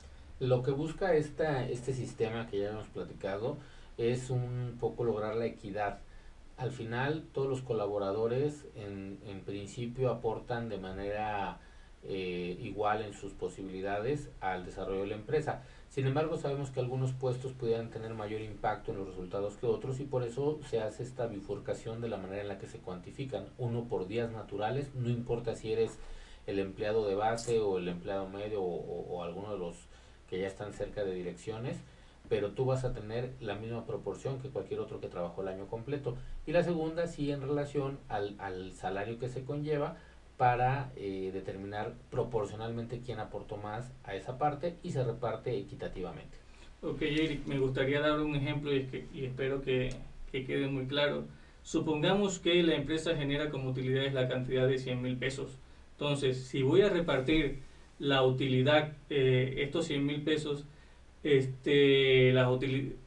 Lo 0.43 0.65
que 0.65 0.73
busca 0.73 1.15
esta, 1.15 1.65
este 1.69 1.93
sistema 1.93 2.49
que 2.49 2.59
ya 2.59 2.71
hemos 2.71 2.89
platicado 2.89 3.59
es 3.97 4.29
un 4.29 4.77
poco 4.81 5.05
lograr 5.05 5.37
la 5.37 5.47
equidad. 5.47 6.01
Al 6.57 6.73
final, 6.73 7.25
todos 7.33 7.49
los 7.49 7.63
colaboradores 7.63 8.67
en, 8.75 9.21
en 9.25 9.43
principio 9.43 10.11
aportan 10.11 10.69
de 10.69 10.79
manera 10.79 11.61
eh, 12.03 12.59
igual 12.61 13.03
en 13.03 13.13
sus 13.13 13.33
posibilidades 13.35 14.31
al 14.41 14.65
desarrollo 14.65 15.03
de 15.03 15.07
la 15.07 15.15
empresa. 15.15 15.63
Sin 15.91 16.09
embargo, 16.09 16.37
sabemos 16.37 16.73
que 16.73 16.81
algunos 16.81 17.13
puestos 17.13 17.53
pudieran 17.53 17.91
tener 17.91 18.13
mayor 18.13 18.41
impacto 18.41 18.91
en 18.91 18.99
los 18.99 19.07
resultados 19.07 19.57
que 19.59 19.67
otros 19.67 20.01
y 20.01 20.05
por 20.07 20.25
eso 20.25 20.59
se 20.69 20.81
hace 20.81 21.05
esta 21.05 21.29
bifurcación 21.29 22.01
de 22.01 22.09
la 22.09 22.17
manera 22.17 22.43
en 22.43 22.49
la 22.49 22.59
que 22.59 22.67
se 22.67 22.79
cuantifican. 22.79 23.47
Uno 23.59 23.85
por 23.85 24.09
días 24.09 24.33
naturales, 24.33 24.93
no 24.97 25.09
importa 25.09 25.55
si 25.55 25.73
eres 25.73 26.01
el 26.47 26.59
empleado 26.59 27.07
de 27.07 27.15
base 27.15 27.61
o 27.61 27.79
el 27.79 27.89
empleado 27.89 28.29
medio 28.29 28.63
o 28.63 29.23
alguno 29.23 29.53
de 29.53 29.59
los 29.59 29.77
que 30.29 30.41
ya 30.41 30.47
están 30.47 30.73
cerca 30.73 31.05
de 31.05 31.15
direcciones, 31.15 31.77
pero 32.29 32.53
tú 32.53 32.65
vas 32.65 32.85
a 32.85 32.95
tener 32.95 33.35
la 33.41 33.55
misma 33.57 33.85
proporción 33.85 34.41
que 34.41 34.49
cualquier 34.49 34.81
otro 34.81 35.01
que 35.01 35.09
trabajó 35.09 35.43
el 35.43 35.49
año 35.49 35.67
completo. 35.67 36.17
Y 36.47 36.53
la 36.53 36.63
segunda 36.63 37.07
sí 37.07 37.31
en 37.31 37.43
relación 37.43 37.99
al, 38.09 38.37
al 38.39 38.73
salario 38.73 39.19
que 39.19 39.29
se 39.29 39.45
conlleva 39.45 39.97
para 40.39 40.91
eh, 40.97 41.31
determinar 41.33 41.93
proporcionalmente 42.11 43.03
quién 43.05 43.21
aportó 43.21 43.59
más 43.59 43.93
a 44.05 44.15
esa 44.15 44.39
parte 44.39 44.77
y 44.83 44.93
se 44.93 45.05
reparte 45.05 45.57
equitativamente. 45.59 46.39
Ok, 46.81 47.03
Eric, 47.03 47.47
me 47.47 47.59
gustaría 47.59 48.01
dar 48.01 48.19
un 48.21 48.35
ejemplo 48.35 48.75
y, 48.75 48.87
que, 48.87 49.07
y 49.13 49.27
espero 49.27 49.61
que, 49.61 49.91
que, 50.33 50.47
quede 50.47 50.67
muy 50.69 50.87
claro. 50.87 51.27
Supongamos 51.63 52.39
que 52.39 52.63
la 52.63 52.75
empresa 52.75 53.15
genera 53.15 53.51
como 53.51 53.69
utilidades 53.69 54.15
la 54.15 54.27
cantidad 54.27 54.67
de 54.67 54.79
100 54.79 55.03
mil 55.03 55.17
pesos. 55.19 55.59
Entonces, 56.03 56.49
si 56.49 56.63
voy 56.63 56.83
a 56.83 56.89
repartir 56.89 57.61
la 58.01 58.25
utilidad, 58.25 58.97
eh, 59.09 59.55
estos 59.59 59.87
100 59.87 60.05
mil 60.05 60.23
pesos, 60.23 60.65
este, 61.23 62.33
las 62.33 62.49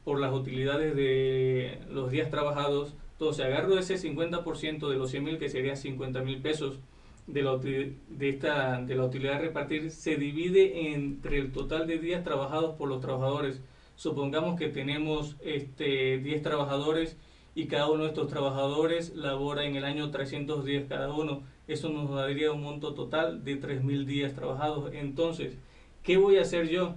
por 0.02 0.18
las 0.18 0.32
utilidades 0.32 0.96
de 0.96 1.78
los 1.90 2.10
días 2.10 2.30
trabajados, 2.30 2.94
entonces 3.12 3.44
agarro 3.44 3.78
ese 3.78 3.98
50% 3.98 4.88
de 4.88 4.96
los 4.96 5.10
100 5.10 5.24
mil, 5.24 5.38
que 5.38 5.50
serían 5.50 5.76
50 5.76 6.22
mil 6.22 6.40
pesos, 6.40 6.80
de 7.26 7.42
la, 7.42 7.58
de, 7.58 8.28
esta, 8.30 8.80
de 8.80 8.94
la 8.94 9.04
utilidad 9.04 9.34
a 9.34 9.38
repartir, 9.40 9.90
se 9.90 10.16
divide 10.16 10.94
entre 10.94 11.38
el 11.38 11.52
total 11.52 11.86
de 11.86 11.98
días 11.98 12.24
trabajados 12.24 12.76
por 12.76 12.88
los 12.88 13.02
trabajadores. 13.02 13.60
Supongamos 13.96 14.58
que 14.58 14.68
tenemos 14.68 15.36
este, 15.44 16.16
10 16.16 16.40
trabajadores 16.40 17.18
y 17.54 17.66
cada 17.66 17.90
uno 17.90 18.04
de 18.04 18.08
estos 18.08 18.28
trabajadores 18.28 19.14
labora 19.14 19.66
en 19.66 19.76
el 19.76 19.84
año 19.84 20.10
300 20.10 20.64
días 20.64 20.84
cada 20.88 21.12
uno 21.12 21.42
eso 21.68 21.88
nos 21.88 22.10
daría 22.14 22.52
un 22.52 22.62
monto 22.62 22.94
total 22.94 23.44
de 23.44 23.60
3.000 23.60 24.04
días 24.04 24.34
trabajados. 24.34 24.92
Entonces, 24.94 25.56
¿qué 26.02 26.16
voy 26.16 26.38
a 26.38 26.42
hacer 26.42 26.68
yo? 26.68 26.94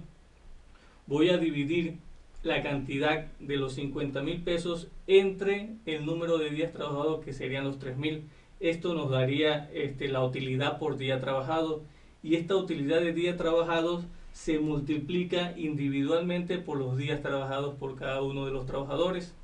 Voy 1.06 1.30
a 1.30 1.38
dividir 1.38 1.98
la 2.42 2.62
cantidad 2.62 3.26
de 3.38 3.56
los 3.56 3.74
50 3.74 4.22
mil 4.22 4.42
pesos 4.42 4.88
entre 5.06 5.74
el 5.86 6.06
número 6.06 6.38
de 6.38 6.50
días 6.50 6.72
trabajados 6.72 7.24
que 7.24 7.32
serían 7.32 7.64
los 7.64 7.78
3.000. 7.78 8.22
Esto 8.60 8.94
nos 8.94 9.10
daría 9.10 9.70
este, 9.72 10.08
la 10.08 10.24
utilidad 10.24 10.78
por 10.78 10.96
día 10.96 11.20
trabajado 11.20 11.82
y 12.22 12.36
esta 12.36 12.56
utilidad 12.56 13.00
de 13.00 13.12
días 13.12 13.36
trabajados 13.36 14.04
se 14.32 14.58
multiplica 14.58 15.54
individualmente 15.58 16.58
por 16.58 16.78
los 16.78 16.96
días 16.96 17.22
trabajados 17.22 17.74
por 17.74 17.96
cada 17.96 18.22
uno 18.22 18.46
de 18.46 18.52
los 18.52 18.66
trabajadores. 18.66 19.34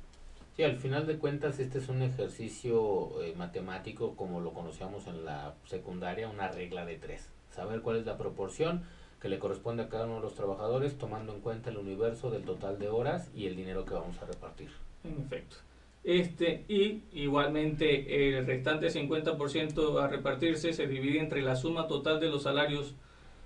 Sí, 0.57 0.63
al 0.63 0.77
final 0.77 1.05
de 1.05 1.19
cuentas 1.19 1.59
este 1.59 1.77
es 1.77 1.87
un 1.87 2.01
ejercicio 2.01 3.21
eh, 3.21 3.35
matemático 3.37 4.15
como 4.15 4.39
lo 4.41 4.53
conocíamos 4.53 5.05
en 5.05 5.23
la 5.23 5.53
secundaria, 5.65 6.27
una 6.27 6.47
regla 6.47 6.83
de 6.83 6.95
tres. 6.95 7.29
Saber 7.51 7.81
cuál 7.81 7.97
es 7.97 8.07
la 8.07 8.17
proporción 8.17 8.81
que 9.21 9.29
le 9.29 9.37
corresponde 9.37 9.83
a 9.83 9.89
cada 9.89 10.05
uno 10.05 10.15
de 10.15 10.21
los 10.21 10.33
trabajadores 10.33 10.97
tomando 10.97 11.35
en 11.35 11.41
cuenta 11.41 11.69
el 11.69 11.77
universo 11.77 12.31
del 12.31 12.41
total 12.41 12.79
de 12.79 12.89
horas 12.89 13.29
y 13.35 13.45
el 13.45 13.55
dinero 13.55 13.85
que 13.85 13.93
vamos 13.93 14.19
a 14.19 14.25
repartir. 14.25 14.69
En 15.03 15.21
efecto. 15.21 15.57
Este, 16.03 16.65
y 16.67 17.03
igualmente 17.13 18.35
el 18.35 18.47
restante 18.47 18.87
50% 18.87 20.01
a 20.01 20.07
repartirse 20.07 20.73
se 20.73 20.87
divide 20.87 21.19
entre 21.19 21.43
la 21.43 21.55
suma 21.55 21.87
total 21.87 22.19
de 22.19 22.29
los 22.29 22.43
salarios 22.43 22.95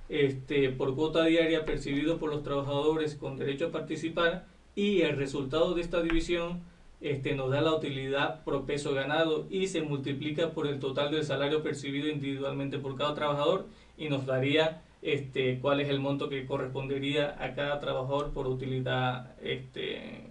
este, 0.08 0.70
por 0.70 0.96
cuota 0.96 1.26
diaria 1.26 1.66
percibido 1.66 2.20
por 2.20 2.30
los 2.30 2.44
trabajadores 2.44 3.16
con 3.16 3.36
derecho 3.36 3.68
a 3.68 3.72
participar 3.72 4.46
y 4.76 5.02
el 5.02 5.18
resultado 5.18 5.74
de 5.74 5.82
esta 5.82 6.02
división 6.02 6.71
este, 7.02 7.34
nos 7.34 7.50
da 7.50 7.62
la 7.62 7.74
utilidad 7.74 8.44
por 8.44 8.66
peso 8.66 8.94
ganado 8.94 9.48
y 9.50 9.68
se 9.68 9.82
multiplica 9.82 10.52
por 10.52 10.68
el 10.68 10.80
total 10.80 11.12
del 11.12 11.26
salario 11.26 11.64
percibido 11.64 12.08
individualmente 12.08 12.78
por 12.78 12.96
cada 12.96 13.16
trabajador 13.16 13.66
y 13.98 14.08
nos 14.08 14.28
daría 14.28 14.84
este, 15.02 15.60
cuál 15.60 15.82
es 15.82 15.90
el 15.90 16.00
monto 16.00 16.30
que 16.30 16.46
correspondería 16.46 17.36
a 17.44 17.56
cada 17.56 17.80
trabajador 17.80 18.32
por 18.34 18.48
utilidad, 18.48 19.36
este, 19.42 20.28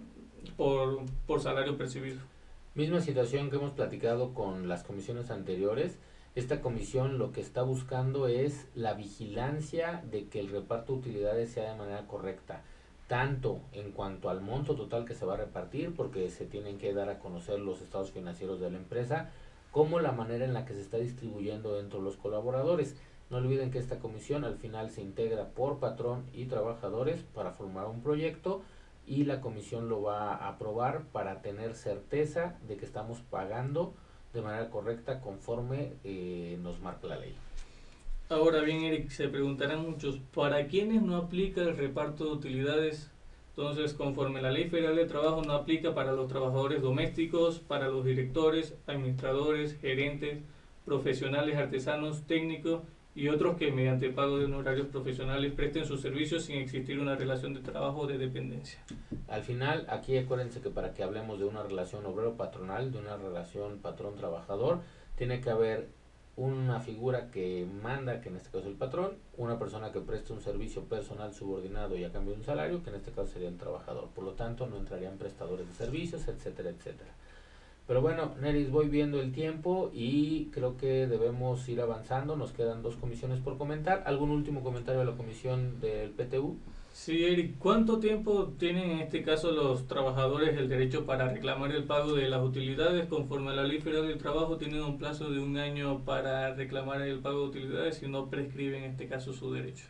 por, 0.55 1.01
por 1.27 1.41
salario 1.41 1.77
percibido. 1.77 2.21
Misma 2.73 3.01
situación 3.01 3.49
que 3.49 3.57
hemos 3.57 3.73
platicado 3.73 4.33
con 4.33 4.69
las 4.69 4.83
comisiones 4.83 5.29
anteriores. 5.29 5.99
Esta 6.35 6.61
comisión 6.61 7.17
lo 7.17 7.33
que 7.33 7.41
está 7.41 7.63
buscando 7.63 8.29
es 8.29 8.69
la 8.75 8.93
vigilancia 8.93 10.01
de 10.09 10.27
que 10.29 10.39
el 10.39 10.49
reparto 10.49 10.93
de 10.93 10.99
utilidades 10.99 11.51
sea 11.51 11.73
de 11.73 11.77
manera 11.77 12.07
correcta 12.07 12.63
tanto 13.11 13.59
en 13.73 13.91
cuanto 13.91 14.29
al 14.29 14.39
monto 14.39 14.73
total 14.73 15.03
que 15.03 15.15
se 15.15 15.25
va 15.25 15.33
a 15.33 15.37
repartir, 15.37 15.93
porque 15.93 16.29
se 16.29 16.45
tienen 16.45 16.77
que 16.77 16.93
dar 16.93 17.09
a 17.09 17.19
conocer 17.19 17.59
los 17.59 17.81
estados 17.81 18.11
financieros 18.11 18.61
de 18.61 18.71
la 18.71 18.77
empresa, 18.77 19.31
como 19.69 19.99
la 19.99 20.13
manera 20.13 20.45
en 20.45 20.53
la 20.53 20.63
que 20.63 20.75
se 20.75 20.79
está 20.79 20.95
distribuyendo 20.95 21.75
dentro 21.75 21.99
de 21.99 22.05
los 22.05 22.15
colaboradores. 22.15 22.95
No 23.29 23.35
olviden 23.35 23.69
que 23.69 23.79
esta 23.79 23.99
comisión 23.99 24.45
al 24.45 24.55
final 24.55 24.91
se 24.91 25.01
integra 25.01 25.49
por 25.49 25.79
patrón 25.79 26.23
y 26.31 26.45
trabajadores 26.45 27.21
para 27.35 27.51
formar 27.51 27.87
un 27.87 28.01
proyecto 28.01 28.61
y 29.05 29.25
la 29.25 29.41
comisión 29.41 29.89
lo 29.89 30.03
va 30.03 30.33
a 30.33 30.47
aprobar 30.47 31.01
para 31.11 31.41
tener 31.41 31.75
certeza 31.75 32.55
de 32.65 32.77
que 32.77 32.85
estamos 32.85 33.19
pagando 33.29 33.93
de 34.31 34.41
manera 34.41 34.69
correcta 34.69 35.19
conforme 35.19 35.95
eh, 36.05 36.57
nos 36.61 36.79
marca 36.79 37.07
la 37.07 37.17
ley. 37.17 37.35
Ahora 38.31 38.61
bien, 38.61 38.83
Eric, 38.85 39.09
se 39.09 39.27
preguntarán 39.27 39.81
muchos, 39.81 40.19
¿para 40.33 40.67
quiénes 40.67 41.01
no 41.01 41.17
aplica 41.17 41.59
el 41.63 41.75
reparto 41.75 42.23
de 42.23 42.31
utilidades? 42.31 43.11
Entonces, 43.49 43.93
conforme 43.93 44.41
la 44.41 44.51
Ley 44.51 44.69
Federal 44.69 44.95
de 44.95 45.03
Trabajo 45.03 45.41
no 45.41 45.51
aplica 45.51 45.93
para 45.93 46.13
los 46.13 46.29
trabajadores 46.29 46.81
domésticos, 46.81 47.59
para 47.59 47.89
los 47.89 48.05
directores, 48.05 48.73
administradores, 48.87 49.77
gerentes, 49.81 50.39
profesionales, 50.85 51.57
artesanos, 51.57 52.21
técnicos 52.25 52.83
y 53.15 53.27
otros 53.27 53.57
que 53.57 53.69
mediante 53.69 54.09
pago 54.11 54.37
de 54.37 54.45
honorarios 54.45 54.87
profesionales 54.87 55.51
presten 55.51 55.83
sus 55.83 55.99
servicios 55.99 56.45
sin 56.45 56.55
existir 56.55 57.01
una 57.01 57.17
relación 57.17 57.53
de 57.53 57.59
trabajo 57.59 58.07
de 58.07 58.17
dependencia. 58.17 58.79
Al 59.27 59.43
final, 59.43 59.85
aquí 59.89 60.17
acuérdense 60.17 60.61
que 60.61 60.69
para 60.69 60.93
que 60.93 61.03
hablemos 61.03 61.37
de 61.37 61.43
una 61.43 61.63
relación 61.63 62.05
obrero-patronal, 62.05 62.93
de 62.93 62.99
una 62.99 63.17
relación 63.17 63.79
patrón-trabajador, 63.79 64.79
tiene 65.17 65.41
que 65.41 65.49
haber 65.49 66.00
una 66.41 66.79
figura 66.79 67.29
que 67.29 67.67
manda, 67.83 68.19
que 68.19 68.29
en 68.29 68.37
este 68.37 68.49
caso 68.49 68.67
el 68.67 68.75
patrón, 68.75 69.11
una 69.37 69.59
persona 69.59 69.91
que 69.91 69.99
presta 69.99 70.33
un 70.33 70.41
servicio 70.41 70.83
personal 70.85 71.33
subordinado 71.33 71.95
y 71.95 72.03
a 72.03 72.11
cambio 72.11 72.33
de 72.33 72.39
un 72.39 72.45
salario, 72.45 72.83
que 72.83 72.89
en 72.89 72.95
este 72.95 73.11
caso 73.11 73.27
sería 73.27 73.49
el 73.49 73.57
trabajador. 73.57 74.09
Por 74.15 74.23
lo 74.23 74.31
tanto, 74.31 74.65
no 74.65 74.77
entrarían 74.77 75.17
prestadores 75.17 75.67
de 75.67 75.73
servicios, 75.73 76.27
etcétera, 76.27 76.71
etcétera. 76.71 77.11
Pero 77.87 78.01
bueno, 78.01 78.31
Neris, 78.41 78.71
voy 78.71 78.87
viendo 78.87 79.19
el 79.21 79.31
tiempo 79.31 79.91
y 79.93 80.45
creo 80.45 80.77
que 80.77 81.07
debemos 81.07 81.67
ir 81.69 81.81
avanzando. 81.81 82.35
Nos 82.35 82.53
quedan 82.53 82.81
dos 82.81 82.95
comisiones 82.95 83.39
por 83.39 83.57
comentar. 83.57 84.03
¿Algún 84.05 84.31
último 84.31 84.63
comentario 84.63 85.01
de 85.01 85.05
la 85.05 85.17
comisión 85.17 85.79
del 85.79 86.11
PTU? 86.11 86.57
Sí, 87.03 87.25
Eric, 87.25 87.57
¿cuánto 87.57 87.97
tiempo 87.97 88.53
tienen 88.59 88.91
en 88.91 88.99
este 88.99 89.23
caso 89.23 89.49
los 89.51 89.87
trabajadores 89.87 90.55
el 90.55 90.69
derecho 90.69 91.03
para 91.07 91.29
reclamar 91.29 91.71
el 91.71 91.85
pago 91.85 92.13
de 92.13 92.29
las 92.29 92.43
utilidades? 92.43 93.07
Conforme 93.07 93.49
a 93.49 93.53
la 93.55 93.63
Ley 93.63 93.79
del 93.79 94.19
Trabajo, 94.19 94.57
tienen 94.57 94.83
un 94.83 94.99
plazo 94.99 95.31
de 95.31 95.39
un 95.39 95.57
año 95.57 96.05
para 96.05 96.53
reclamar 96.53 97.01
el 97.01 97.17
pago 97.17 97.39
de 97.39 97.47
utilidades 97.47 98.03
y 98.03 98.07
no 98.07 98.29
prescriben 98.29 98.83
en 98.83 98.91
este 98.91 99.07
caso 99.07 99.33
su 99.33 99.51
derecho. 99.51 99.85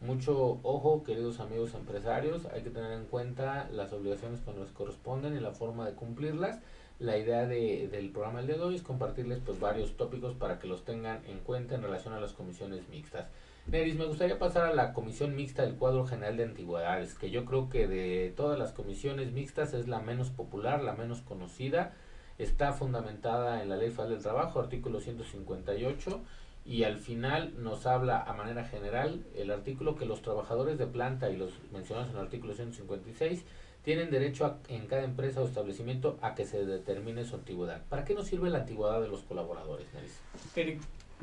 Mucho 0.00 0.58
ojo, 0.64 1.04
queridos 1.04 1.38
amigos 1.38 1.72
empresarios, 1.74 2.44
hay 2.46 2.62
que 2.62 2.70
tener 2.70 2.94
en 2.94 3.04
cuenta 3.04 3.70
las 3.72 3.92
obligaciones 3.92 4.40
que 4.40 4.52
nos 4.52 4.72
corresponden 4.72 5.36
y 5.36 5.40
la 5.40 5.52
forma 5.52 5.86
de 5.86 5.94
cumplirlas. 5.94 6.58
La 6.98 7.16
idea 7.16 7.46
de, 7.46 7.86
del 7.86 8.10
programa 8.10 8.40
del 8.40 8.48
día 8.48 8.56
de 8.56 8.62
hoy 8.64 8.74
es 8.74 8.82
compartirles 8.82 9.38
pues 9.46 9.60
varios 9.60 9.96
tópicos 9.96 10.34
para 10.34 10.58
que 10.58 10.66
los 10.66 10.84
tengan 10.84 11.24
en 11.28 11.38
cuenta 11.38 11.76
en 11.76 11.82
relación 11.82 12.12
a 12.12 12.20
las 12.20 12.32
comisiones 12.32 12.88
mixtas. 12.88 13.28
Neris, 13.70 13.94
me 13.94 14.04
gustaría 14.04 14.36
pasar 14.36 14.66
a 14.66 14.74
la 14.74 14.92
comisión 14.92 15.36
mixta 15.36 15.62
del 15.62 15.76
cuadro 15.76 16.04
general 16.04 16.36
de 16.36 16.42
antigüedades, 16.42 17.14
que 17.14 17.30
yo 17.30 17.44
creo 17.44 17.68
que 17.68 17.86
de 17.86 18.32
todas 18.36 18.58
las 18.58 18.72
comisiones 18.72 19.30
mixtas 19.30 19.74
es 19.74 19.86
la 19.86 20.00
menos 20.00 20.30
popular, 20.30 20.82
la 20.82 20.94
menos 20.94 21.20
conocida. 21.20 21.92
Está 22.38 22.72
fundamentada 22.72 23.62
en 23.62 23.68
la 23.68 23.76
Ley 23.76 23.90
Federal 23.90 24.10
del 24.14 24.22
Trabajo, 24.22 24.58
artículo 24.58 24.98
158, 24.98 26.20
y 26.64 26.82
al 26.82 26.98
final 26.98 27.62
nos 27.62 27.86
habla 27.86 28.20
a 28.20 28.32
manera 28.32 28.64
general 28.64 29.24
el 29.36 29.52
artículo 29.52 29.94
que 29.94 30.04
los 30.04 30.20
trabajadores 30.20 30.76
de 30.76 30.88
planta 30.88 31.30
y 31.30 31.36
los 31.36 31.52
mencionados 31.72 32.10
en 32.10 32.16
el 32.16 32.22
artículo 32.22 32.54
156 32.54 33.44
tienen 33.84 34.10
derecho 34.10 34.56
en 34.66 34.88
cada 34.88 35.04
empresa 35.04 35.42
o 35.42 35.46
establecimiento 35.46 36.18
a 36.22 36.34
que 36.34 36.44
se 36.44 36.66
determine 36.66 37.24
su 37.24 37.36
antigüedad. 37.36 37.84
¿Para 37.88 38.04
qué 38.04 38.14
nos 38.14 38.26
sirve 38.26 38.50
la 38.50 38.58
antigüedad 38.58 39.00
de 39.00 39.06
los 39.06 39.22
colaboradores, 39.22 39.86
Neris? 39.94 40.18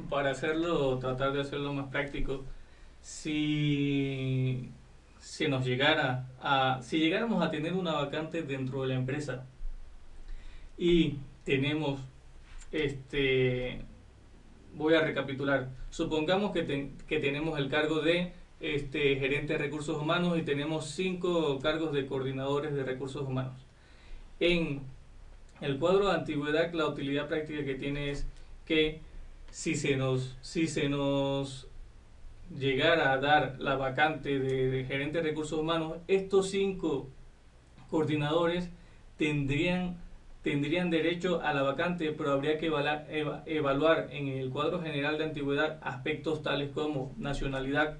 Para 0.10 0.32
hacerlo, 0.32 0.98
tratar 1.00 1.34
de 1.34 1.42
hacerlo 1.42 1.74
más 1.74 1.88
práctico, 1.88 2.44
si, 3.02 4.70
si 5.20 5.48
nos 5.48 5.66
llegara 5.66 6.28
a, 6.42 6.80
si 6.82 7.00
llegáramos 7.00 7.44
a 7.44 7.52
tener 7.52 7.74
una 7.74 7.94
vacante 7.94 8.44
dentro 8.44 8.82
de 8.82 8.90
la 8.90 8.96
empresa 8.96 9.46
y 10.78 11.18
tenemos, 11.44 12.00
este, 12.72 13.82
voy 14.76 14.94
a 14.96 15.02
recapitular, 15.02 15.70
supongamos 15.90 16.52
que, 16.52 16.92
que 17.08 17.20
tenemos 17.20 17.58
el 17.58 17.70
cargo 17.70 18.02
de 18.02 18.34
este, 18.60 19.16
gerente 19.18 19.54
de 19.54 19.60
recursos 19.60 20.02
humanos 20.02 20.38
y 20.38 20.44
tenemos 20.44 20.86
cinco 20.92 21.60
cargos 21.60 21.94
de 21.94 22.06
coordinadores 22.08 22.74
de 22.74 22.84
recursos 22.84 23.28
humanos. 23.28 23.56
En 24.40 24.82
el 25.62 25.80
cuadro 25.80 26.10
de 26.10 26.16
antigüedad, 26.16 26.72
la 26.74 26.88
utilidad 26.88 27.28
práctica 27.28 27.64
que 27.66 27.76
tiene 27.76 28.12
es 28.12 28.28
que 28.66 29.02
si 29.50 29.76
se 29.76 29.96
nos, 29.96 30.38
si 30.42 30.68
se 30.68 30.90
nos 30.90 31.68
llegara 32.56 33.12
a 33.12 33.18
dar 33.18 33.58
la 33.60 33.76
vacante 33.76 34.40
de, 34.40 34.86
gerente 34.86 35.20
de 35.20 35.24
recursos 35.24 35.60
humanos, 35.60 35.98
estos 36.08 36.50
cinco 36.50 37.10
coordinadores 37.90 38.70
tendrían, 39.18 39.98
tendrían 40.44 40.90
derecho 40.90 41.42
a 41.42 41.54
la 41.54 41.64
vacante, 41.64 42.12
pero 42.12 42.32
habría 42.32 42.58
que 42.58 42.68
evaluar, 42.68 43.08
evaluar 43.46 44.10
en 44.12 44.28
el 44.28 44.50
cuadro 44.50 44.82
general 44.82 45.18
de 45.18 45.26
antigüedad 45.26 45.80
aspectos 45.82 46.44
tales 46.44 46.72
como 46.72 47.14
nacionalidad. 47.18 47.98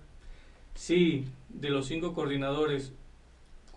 Si 0.76 1.26
de 1.50 1.70
los 1.70 1.88
cinco 1.88 2.14
coordinadores 2.14 2.94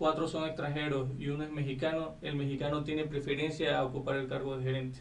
cuatro 0.00 0.28
son 0.28 0.46
extranjeros 0.46 1.10
y 1.18 1.28
uno 1.28 1.44
es 1.44 1.50
mexicano, 1.50 2.14
el 2.22 2.34
mexicano 2.34 2.84
tiene 2.84 3.04
preferencia 3.04 3.78
a 3.78 3.84
ocupar 3.84 4.16
el 4.16 4.28
cargo 4.28 4.56
de 4.56 4.64
gerente. 4.64 5.00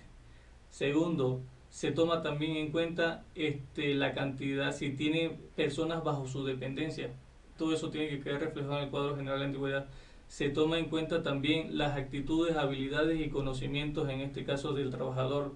Segundo, 0.70 1.42
se 1.70 1.92
toma 1.92 2.22
también 2.22 2.58
en 2.58 2.72
cuenta 2.72 3.24
este, 3.36 3.94
la 3.94 4.14
cantidad, 4.14 4.76
si 4.76 4.92
tiene 4.92 5.38
personas 5.56 6.04
bajo 6.04 6.28
su 6.28 6.44
dependencia. 6.44 7.12
Todo 7.58 7.74
eso 7.74 7.90
tiene 7.90 8.10
que 8.10 8.22
quedar 8.22 8.42
reflejado 8.42 8.78
en 8.78 8.84
el 8.86 8.90
cuadro 8.90 9.16
general 9.16 9.40
de 9.40 9.46
antigüedad. 9.46 9.86
Se 10.28 10.50
toma 10.50 10.80
en 10.80 10.90
cuenta 10.90 11.24
también 11.24 11.78
las 11.78 11.98
actitudes, 11.98 12.56
habilidades 12.56 13.20
y 13.20 13.30
conocimientos, 13.30 14.10
en 14.10 14.22
este 14.22 14.44
caso 14.44 14.74
del 14.74 14.90
trabajador. 14.90 15.54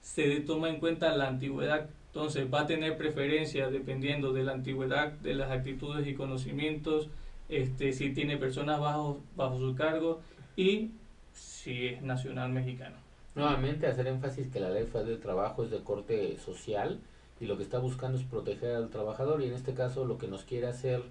Se 0.00 0.40
toma 0.40 0.68
en 0.68 0.80
cuenta 0.80 1.16
la 1.16 1.28
antigüedad. 1.28 1.88
Entonces 2.06 2.46
va 2.52 2.60
a 2.60 2.66
tener 2.66 2.96
preferencia 2.96 3.70
dependiendo 3.70 4.32
de 4.32 4.44
la 4.44 4.52
antigüedad, 4.52 5.12
de 5.12 5.34
las 5.34 5.50
actitudes 5.50 6.06
y 6.06 6.14
conocimientos, 6.14 7.08
este, 7.48 7.92
si 7.92 8.10
tiene 8.14 8.36
personas 8.36 8.80
bajo, 8.80 9.20
bajo 9.36 9.58
su 9.58 9.74
cargo 9.74 10.20
y 10.56 10.90
si 11.32 11.88
es 11.88 12.02
nacional 12.02 12.50
mexicano. 12.52 13.03
Nuevamente 13.34 13.86
hacer 13.86 14.06
énfasis 14.06 14.48
que 14.48 14.60
la 14.60 14.70
ley 14.70 14.84
federal 14.84 15.08
del 15.08 15.20
trabajo 15.20 15.64
es 15.64 15.70
de 15.70 15.82
corte 15.82 16.38
social 16.38 17.00
y 17.40 17.46
lo 17.46 17.56
que 17.56 17.64
está 17.64 17.78
buscando 17.78 18.16
es 18.18 18.24
proteger 18.24 18.76
al 18.76 18.90
trabajador 18.90 19.42
y 19.42 19.46
en 19.46 19.54
este 19.54 19.74
caso 19.74 20.04
lo 20.04 20.18
que 20.18 20.28
nos 20.28 20.44
quiere 20.44 20.68
hacer 20.68 21.02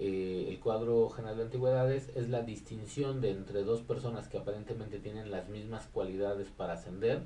eh, 0.00 0.46
el 0.48 0.58
cuadro 0.60 1.10
general 1.10 1.36
de 1.36 1.42
antigüedades 1.44 2.10
es 2.14 2.28
la 2.30 2.40
distinción 2.40 3.20
de 3.20 3.32
entre 3.32 3.64
dos 3.64 3.82
personas 3.82 4.28
que 4.28 4.38
aparentemente 4.38 4.98
tienen 4.98 5.30
las 5.30 5.48
mismas 5.48 5.86
cualidades 5.92 6.48
para 6.48 6.72
ascender, 6.72 7.20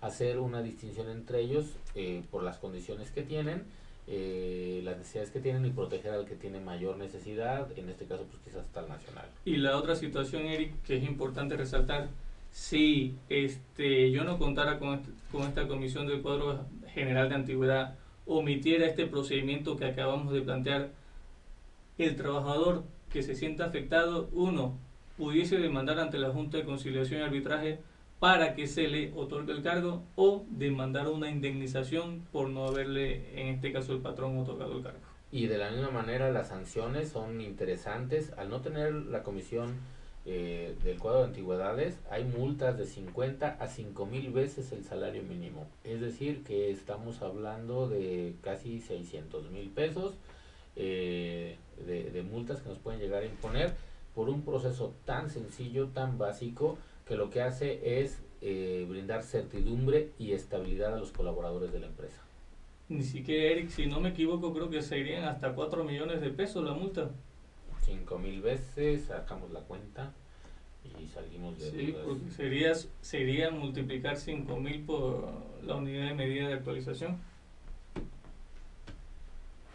hacer 0.00 0.38
una 0.38 0.62
distinción 0.62 1.10
entre 1.10 1.40
ellos 1.40 1.66
eh, 1.96 2.22
por 2.30 2.44
las 2.44 2.58
condiciones 2.58 3.10
que 3.10 3.22
tienen, 3.22 3.64
eh, 4.06 4.80
las 4.84 4.96
necesidades 4.96 5.30
que 5.30 5.40
tienen 5.40 5.66
y 5.66 5.70
proteger 5.70 6.12
al 6.12 6.24
que 6.24 6.36
tiene 6.36 6.60
mayor 6.60 6.96
necesidad, 6.96 7.66
en 7.76 7.88
este 7.88 8.06
caso 8.06 8.24
pues 8.30 8.40
quizás 8.44 8.62
hasta 8.62 8.80
el 8.80 8.88
nacional. 8.88 9.26
Y 9.44 9.56
la 9.56 9.76
otra 9.76 9.96
situación, 9.96 10.42
Eric, 10.46 10.82
que 10.84 10.98
es 10.98 11.02
importante 11.02 11.56
resaltar, 11.56 12.08
si 12.50 13.16
este, 13.28 14.10
yo 14.10 14.24
no 14.24 14.38
contara 14.38 14.78
con, 14.78 14.94
este, 14.94 15.10
con 15.30 15.42
esta 15.42 15.68
comisión 15.68 16.06
del 16.06 16.22
cuadro 16.22 16.66
general 16.88 17.28
de 17.28 17.34
antigüedad, 17.36 17.98
omitiera 18.26 18.86
este 18.86 19.06
procedimiento 19.06 19.76
que 19.76 19.86
acabamos 19.86 20.32
de 20.32 20.42
plantear, 20.42 20.90
el 21.98 22.16
trabajador 22.16 22.84
que 23.10 23.22
se 23.22 23.34
sienta 23.34 23.66
afectado, 23.66 24.28
uno, 24.32 24.78
pudiese 25.16 25.58
demandar 25.58 25.98
ante 25.98 26.18
la 26.18 26.30
Junta 26.30 26.56
de 26.58 26.64
Conciliación 26.64 27.20
y 27.20 27.24
Arbitraje 27.24 27.80
para 28.20 28.54
que 28.54 28.66
se 28.66 28.88
le 28.88 29.12
otorgue 29.14 29.52
el 29.52 29.62
cargo 29.62 30.02
o 30.14 30.44
demandar 30.50 31.08
una 31.08 31.30
indemnización 31.30 32.26
por 32.32 32.48
no 32.50 32.66
haberle, 32.66 33.40
en 33.40 33.48
este 33.48 33.72
caso, 33.72 33.92
el 33.94 34.00
patrón 34.00 34.38
otorgado 34.38 34.76
el 34.76 34.82
cargo. 34.82 35.00
Y 35.32 35.46
de 35.46 35.58
la 35.58 35.70
misma 35.70 35.90
manera 35.90 36.30
las 36.30 36.48
sanciones 36.48 37.10
son 37.10 37.40
interesantes. 37.40 38.32
Al 38.36 38.50
no 38.50 38.60
tener 38.60 38.92
la 38.92 39.22
comisión 39.22 39.74
eh, 40.26 40.76
del 40.84 40.98
cuadro 40.98 41.20
de 41.20 41.26
antigüedades, 41.26 41.98
hay 42.10 42.24
multas 42.24 42.76
de 42.76 42.86
50 42.86 43.56
a 43.60 43.66
5 43.66 44.06
mil 44.06 44.30
veces 44.30 44.72
el 44.72 44.84
salario 44.84 45.22
mínimo. 45.22 45.66
Es 45.84 46.00
decir, 46.00 46.44
que 46.44 46.70
estamos 46.70 47.22
hablando 47.22 47.88
de 47.88 48.34
casi 48.42 48.80
600 48.80 49.50
mil 49.50 49.70
pesos 49.70 50.14
eh, 50.76 51.56
de, 51.86 52.10
de 52.10 52.22
multas 52.22 52.60
que 52.60 52.68
nos 52.68 52.78
pueden 52.78 53.00
llegar 53.00 53.22
a 53.22 53.26
imponer 53.26 53.74
por 54.14 54.28
un 54.28 54.42
proceso 54.42 54.94
tan 55.04 55.30
sencillo, 55.30 55.88
tan 55.88 56.18
básico, 56.18 56.78
que 57.06 57.16
lo 57.16 57.30
que 57.30 57.42
hace 57.42 58.02
es 58.02 58.22
eh, 58.42 58.86
brindar 58.88 59.22
certidumbre 59.22 60.12
y 60.18 60.32
estabilidad 60.32 60.94
a 60.94 60.98
los 60.98 61.12
colaboradores 61.12 61.72
de 61.72 61.80
la 61.80 61.86
empresa. 61.86 62.22
Ni 62.88 63.02
siquiera, 63.02 63.52
Eric, 63.52 63.68
si 63.68 63.86
no 63.86 64.00
me 64.00 64.10
equivoco, 64.10 64.52
creo 64.52 64.70
que 64.70 64.80
serían 64.80 65.24
hasta 65.24 65.54
4 65.54 65.84
millones 65.84 66.20
de 66.20 66.30
pesos 66.30 66.64
la 66.64 66.72
multa. 66.72 67.10
5 67.90 68.18
mil 68.18 68.40
veces, 68.40 69.06
sacamos 69.06 69.50
la 69.50 69.60
cuenta 69.60 70.12
y 70.84 71.06
salimos 71.08 71.58
de 71.58 71.70
Sí, 71.70 71.94
porque 72.04 72.30
sería, 72.30 72.72
sería 73.00 73.50
multiplicar 73.50 74.16
5 74.16 74.56
mil 74.56 74.82
por 74.84 75.28
la 75.64 75.74
unidad 75.76 76.06
de 76.08 76.14
medida 76.14 76.48
de 76.48 76.54
actualización. 76.54 77.18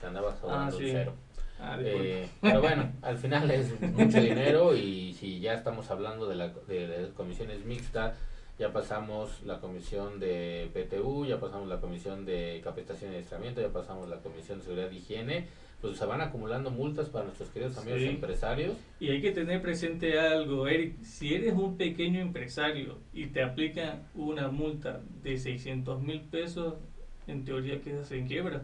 Te 0.01 0.07
andabas 0.07 0.35
Ah, 0.47 0.69
sí. 0.71 0.89
cero. 0.91 1.13
Ah. 1.59 1.77
Eh, 1.81 2.27
pero 2.41 2.61
bueno, 2.61 2.91
al 3.01 3.17
final 3.17 3.49
es 3.51 3.79
mucho 3.81 4.19
dinero 4.19 4.75
y 4.75 5.13
si 5.13 5.39
ya 5.39 5.53
estamos 5.53 5.89
hablando 5.89 6.27
de, 6.27 6.35
la, 6.35 6.49
de, 6.67 6.87
de 6.87 7.09
comisiones 7.13 7.63
mixtas, 7.65 8.15
ya 8.59 8.71
pasamos 8.71 9.41
la 9.43 9.59
comisión 9.59 10.19
de 10.19 10.69
PTU, 10.73 11.25
ya 11.25 11.39
pasamos 11.39 11.67
la 11.67 11.79
comisión 11.79 12.25
de 12.25 12.61
capacitación 12.63 13.11
y 13.11 13.15
adiestramiento, 13.15 13.61
ya 13.61 13.69
pasamos 13.69 14.07
la 14.09 14.17
comisión 14.17 14.59
de 14.59 14.65
seguridad 14.65 14.91
y 14.91 14.97
higiene, 14.97 15.47
pues 15.85 15.97
se 15.99 16.05
van 16.05 16.21
acumulando 16.21 16.71
multas 16.71 17.09
para 17.09 17.25
nuestros 17.25 17.49
queridos 17.49 17.77
amigos 17.77 17.99
Sí. 17.99 18.07
empresarios. 18.07 18.73
Y 18.99 19.09
hay 19.09 19.21
que 19.21 19.31
tener 19.31 19.61
presente 19.61 20.19
algo, 20.19 20.67
Eric. 20.67 20.99
Si 21.03 21.33
eres 21.35 21.53
un 21.53 21.77
pequeño 21.77 22.19
empresario 22.21 22.97
y 23.13 23.27
te 23.27 23.43
aplican 23.43 24.03
una 24.15 24.47
multa 24.47 25.01
de 25.21 25.37
600 25.37 26.01
mil 26.01 26.21
pesos, 26.21 26.73
en 27.27 27.45
teoría 27.45 27.81
quedas 27.81 28.11
en 28.11 28.27
quiebra. 28.27 28.63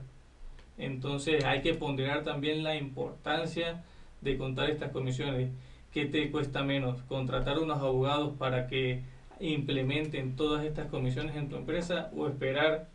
Entonces 0.77 1.43
hay 1.43 1.61
que 1.61 1.75
ponderar 1.75 2.23
también 2.23 2.63
la 2.63 2.75
importancia 2.75 3.83
de 4.21 4.37
contar 4.37 4.69
estas 4.71 4.91
comisiones. 4.91 5.51
¿Qué 5.91 6.05
te 6.05 6.31
cuesta 6.31 6.63
menos? 6.63 7.01
¿Contratar 7.03 7.59
unos 7.59 7.79
abogados 7.79 8.33
para 8.37 8.67
que 8.67 9.03
implementen 9.39 10.35
todas 10.35 10.63
estas 10.65 10.87
comisiones 10.87 11.35
en 11.35 11.49
tu 11.49 11.55
empresa 11.55 12.09
o 12.15 12.27
esperar 12.27 12.87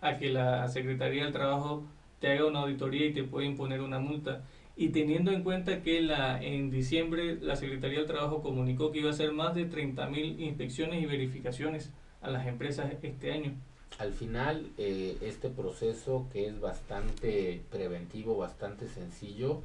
a 0.00 0.18
que 0.18 0.30
la 0.30 0.66
Secretaría 0.68 1.24
del 1.24 1.32
Trabajo 1.32 1.84
te 2.22 2.32
haga 2.32 2.46
una 2.46 2.60
auditoría 2.60 3.06
y 3.06 3.12
te 3.12 3.24
pueda 3.24 3.46
imponer 3.46 3.82
una 3.82 3.98
multa? 3.98 4.44
Y 4.76 4.90
teniendo 4.90 5.32
en 5.32 5.42
cuenta 5.42 5.82
que 5.82 6.00
la, 6.00 6.40
en 6.40 6.70
diciembre 6.70 7.36
la 7.40 7.56
Secretaría 7.56 7.98
del 7.98 8.06
Trabajo 8.06 8.42
comunicó 8.42 8.92
que 8.92 9.00
iba 9.00 9.10
a 9.10 9.12
hacer 9.12 9.32
más 9.32 9.54
de 9.56 9.68
30.000 9.68 10.38
inspecciones 10.38 11.02
y 11.02 11.06
verificaciones 11.06 11.90
a 12.22 12.30
las 12.30 12.46
empresas 12.46 12.92
este 13.02 13.32
año. 13.32 13.54
Al 13.98 14.12
final, 14.12 14.70
eh, 14.78 15.18
este 15.20 15.50
proceso 15.50 16.28
que 16.32 16.46
es 16.46 16.60
bastante 16.60 17.60
preventivo, 17.70 18.38
bastante 18.38 18.86
sencillo 18.86 19.60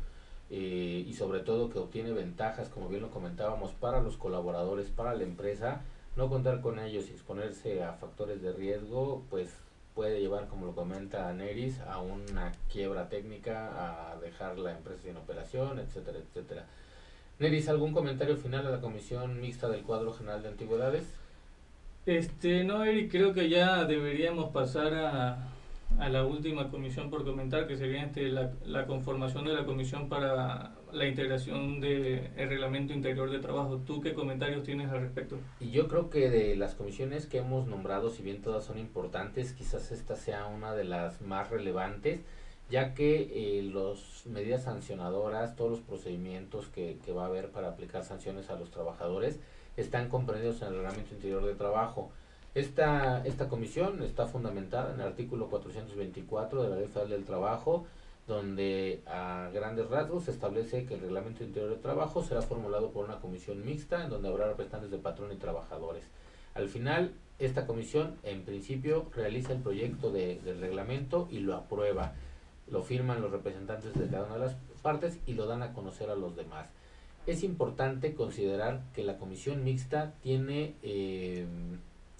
eh, 0.49 1.05
y 1.07 1.13
sobre 1.13 1.41
todo 1.41 1.69
que 1.69 1.77
obtiene 1.77 2.11
ventajas, 2.11 2.69
como 2.69 2.89
bien 2.89 3.03
lo 3.03 3.11
comentábamos, 3.11 3.71
para 3.71 4.01
los 4.01 4.17
colaboradores, 4.17 4.87
para 4.87 5.13
la 5.13 5.23
empresa, 5.23 5.83
no 6.15 6.27
contar 6.27 6.61
con 6.61 6.79
ellos 6.79 7.05
y 7.07 7.11
exponerse 7.11 7.83
a 7.83 7.93
factores 7.93 8.41
de 8.41 8.51
riesgo, 8.51 9.23
pues 9.29 9.53
puede 9.97 10.21
llevar, 10.21 10.47
como 10.47 10.67
lo 10.67 10.75
comenta 10.75 11.33
Neris, 11.33 11.79
a 11.79 11.97
una 11.97 12.51
quiebra 12.71 13.09
técnica, 13.09 14.11
a 14.11 14.15
dejar 14.19 14.59
la 14.59 14.71
empresa 14.71 15.01
sin 15.01 15.17
operación, 15.17 15.79
etcétera, 15.79 16.19
etcétera. 16.19 16.65
Neris, 17.39 17.67
¿algún 17.67 17.93
comentario 17.93 18.37
final 18.37 18.67
a 18.67 18.69
la 18.69 18.79
Comisión 18.79 19.41
Mixta 19.41 19.69
del 19.69 19.81
Cuadro 19.81 20.13
General 20.13 20.43
de 20.43 20.49
Antigüedades? 20.49 21.03
Este, 22.05 22.63
no, 22.63 22.83
Eric, 22.83 23.09
creo 23.09 23.33
que 23.33 23.49
ya 23.49 23.85
deberíamos 23.85 24.51
pasar 24.51 24.93
a, 24.93 25.39
a 25.99 26.09
la 26.09 26.25
última 26.25 26.69
comisión 26.69 27.09
por 27.09 27.23
comentar, 27.23 27.67
que 27.67 27.75
sería 27.75 28.03
este, 28.03 28.29
la, 28.29 28.51
la 28.65 28.85
conformación 28.85 29.45
de 29.45 29.53
la 29.53 29.65
comisión 29.65 30.09
para 30.09 30.75
la 30.91 31.07
integración 31.07 31.79
del 31.81 32.31
reglamento 32.35 32.93
interior 32.93 33.31
de 33.31 33.39
trabajo. 33.39 33.77
¿Tú 33.77 33.99
qué 34.01 34.13
comentarios 34.13 34.63
tienes 34.63 34.89
al 34.91 35.01
respecto? 35.01 35.37
Y 35.59 35.71
yo 35.71 35.87
creo 35.87 36.09
que 36.09 36.29
de 36.29 36.55
las 36.55 36.75
comisiones 36.75 37.25
que 37.25 37.39
hemos 37.39 37.67
nombrado, 37.67 38.09
si 38.09 38.21
bien 38.21 38.41
todas 38.41 38.63
son 38.63 38.77
importantes, 38.77 39.53
quizás 39.53 39.91
esta 39.91 40.15
sea 40.15 40.45
una 40.45 40.75
de 40.75 40.83
las 40.83 41.21
más 41.21 41.49
relevantes, 41.49 42.21
ya 42.69 42.93
que 42.93 43.59
eh, 43.59 43.63
las 43.63 44.25
medidas 44.27 44.63
sancionadoras, 44.63 45.55
todos 45.55 45.71
los 45.71 45.79
procedimientos 45.79 46.67
que, 46.67 46.99
que 47.05 47.11
va 47.13 47.23
a 47.23 47.27
haber 47.27 47.49
para 47.49 47.69
aplicar 47.69 48.03
sanciones 48.03 48.49
a 48.49 48.59
los 48.59 48.71
trabajadores, 48.71 49.39
están 49.77 50.09
comprendidos 50.09 50.61
en 50.61 50.69
el 50.69 50.73
reglamento 50.75 51.13
interior 51.13 51.45
de 51.45 51.55
trabajo. 51.55 52.11
Esta, 52.57 53.21
esta 53.23 53.49
comisión 53.49 54.01
está 54.01 54.25
fundamentada 54.25 54.91
en 54.91 54.99
el 54.99 55.05
artículo 55.05 55.47
424 55.47 56.63
de 56.63 56.69
la 56.69 56.75
Ley 56.77 56.87
Federal 56.87 57.11
del 57.11 57.23
Trabajo, 57.23 57.85
donde 58.25 59.03
a 59.05 59.51
grandes 59.53 59.87
rasgos 59.91 60.23
se 60.23 60.31
establece 60.31 60.87
que 60.87 60.95
el 60.95 61.01
reglamento 61.01 61.43
interior 61.43 61.69
de 61.69 61.75
trabajo 61.75 62.23
será 62.23 62.41
formulado 62.41 62.89
por 62.89 63.05
una 63.05 63.19
comisión 63.19 63.63
mixta 63.63 64.03
en 64.03 64.09
donde 64.09 64.29
habrá 64.29 64.47
representantes 64.47 64.89
de 64.89 64.97
patrón 64.97 65.31
y 65.31 65.35
trabajadores. 65.35 66.03
Al 66.55 66.67
final, 66.67 67.13
esta 67.37 67.67
comisión 67.67 68.15
en 68.23 68.41
principio 68.41 69.05
realiza 69.15 69.53
el 69.53 69.59
proyecto 69.59 70.11
de, 70.11 70.39
del 70.43 70.59
reglamento 70.59 71.27
y 71.29 71.41
lo 71.41 71.55
aprueba. 71.55 72.15
Lo 72.71 72.81
firman 72.81 73.21
los 73.21 73.29
representantes 73.29 73.93
de 73.93 74.07
cada 74.07 74.25
una 74.25 74.33
de 74.33 74.45
las 74.45 74.55
partes 74.81 75.19
y 75.27 75.33
lo 75.33 75.45
dan 75.45 75.61
a 75.61 75.73
conocer 75.73 76.09
a 76.09 76.15
los 76.15 76.35
demás. 76.35 76.71
Es 77.27 77.43
importante 77.43 78.15
considerar 78.15 78.81
que 78.95 79.03
la 79.03 79.19
comisión 79.19 79.63
mixta 79.63 80.15
tiene 80.23 80.73
eh, 80.81 81.45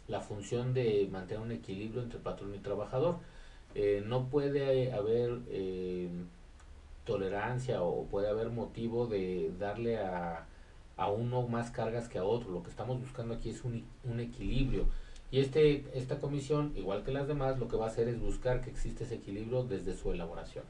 la 0.08 0.22
función 0.22 0.74
de 0.74 1.08
mantener 1.12 1.44
un 1.44 1.52
equilibrio 1.52 2.02
entre 2.02 2.20
patrón 2.20 2.56
y 2.56 2.60
trabajador. 2.60 3.18
Eh, 3.76 4.04
no 4.06 4.28
puede 4.28 4.94
haber 4.94 5.40
eh, 5.50 6.10
tolerancia 7.06 7.84
o 7.84 8.06
puede 8.06 8.30
haber 8.30 8.50
motivo 8.50 9.08
de 9.08 9.52
darle 9.60 9.98
a, 9.98 10.46
a, 10.96 11.12
uno 11.12 11.48
más 11.48 11.72
cargas 11.72 12.08
que 12.10 12.18
a 12.18 12.24
otro. 12.24 12.52
Lo 12.52 12.64
que 12.64 12.70
estamos 12.70 13.00
buscando 13.00 13.36
aquí 13.36 13.50
es 13.50 13.64
un, 13.64 13.84
un 14.04 14.20
equilibrio. 14.20 14.86
Y 15.30 15.42
este, 15.42 15.84
esta 15.94 16.20
comisión, 16.20 16.72
igual 16.78 17.04
que 17.04 17.12
las 17.12 17.28
demás, 17.28 17.60
lo 17.60 17.68
que 17.68 17.76
va 17.76 17.86
a 17.86 17.90
hacer 17.90 18.08
es 18.08 18.20
buscar 18.20 18.62
que 18.62 18.70
existe 18.70 19.04
ese 19.04 19.16
equilibrio 19.16 19.64
desde 19.64 19.94
su 19.94 20.12
elaboración. 20.12 20.64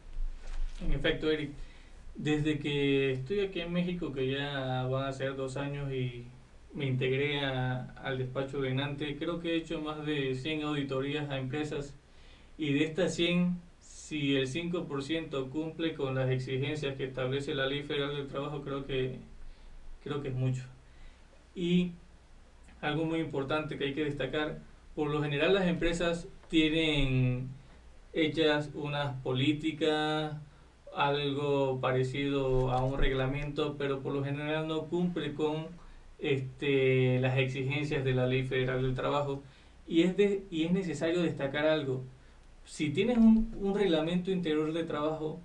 En 0.84 0.94
efecto, 0.94 1.30
Eric, 1.30 1.52
desde 2.16 2.60
que 2.60 3.12
estoy 3.12 3.42
aquí 3.42 3.62
en 3.62 3.72
México, 3.72 4.12
que 4.12 4.32
ya 4.32 4.88
van 4.90 5.06
a 5.06 5.14
ser 5.14 5.36
dos 5.36 5.58
años 5.58 5.92
y 5.92 6.26
me 6.74 6.86
integré 6.86 7.44
a, 7.44 7.92
al 8.04 8.18
despacho 8.18 8.62
de 8.62 8.74
Nante, 8.74 9.18
creo 9.18 9.40
que 9.40 9.54
he 9.54 9.58
hecho 9.58 9.82
más 9.82 10.06
de 10.06 10.36
100 10.36 10.64
auditorías 10.64 11.30
a 11.30 11.38
empresas 11.38 11.96
y 12.58 12.74
de 12.74 12.86
estas 12.86 13.14
100, 13.16 13.60
si 13.80 14.36
el 14.36 14.48
5% 14.48 15.50
cumple 15.50 15.94
con 15.94 16.16
las 16.16 16.30
exigencias 16.30 16.96
que 16.96 17.06
establece 17.06 17.54
la 17.54 17.68
Ley 17.68 17.84
Federal 17.84 18.16
del 18.16 18.28
Trabajo, 18.28 18.62
creo 18.62 18.86
que, 18.86 19.20
creo 20.04 20.22
que 20.22 20.30
es 20.30 20.36
mucho. 20.36 20.64
Y 21.54 21.92
algo 22.82 23.06
muy 23.06 23.20
importante 23.20 23.78
que 23.78 23.86
hay 23.86 23.94
que 23.94 24.06
destacar, 24.06 24.60
por 24.96 25.10
lo 25.10 25.22
general 25.22 25.54
las 25.54 25.68
empresas 25.68 26.28
tienen 26.50 27.50
hechas 28.14 28.72
unas 28.74 29.16
políticas, 29.22 30.36
algo 30.96 31.80
parecido 31.80 32.72
a 32.72 32.84
un 32.84 32.98
reglamento, 32.98 33.76
pero 33.78 34.00
por 34.00 34.14
lo 34.14 34.24
general 34.24 34.68
no 34.68 34.86
cumple 34.86 35.36
con 35.36 35.68
este, 36.20 37.20
las 37.20 37.38
exigencias 37.38 38.04
de 38.04 38.14
la 38.14 38.28
Ley 38.28 38.44
Federal 38.44 38.82
del 38.82 38.96
Trabajo. 38.96 39.44
Y 39.88 40.02
es, 40.02 40.18
de, 40.18 40.44
y 40.50 40.66
es 40.66 40.72
necesario 40.72 41.22
destacar 41.22 41.66
algo. 41.66 42.04
Si 42.66 42.90
tienes 42.90 43.18
un, 43.18 43.74
reglamento 43.76 44.30
interior 44.32 44.74
de 44.74 44.84
trabajo, 44.84 45.40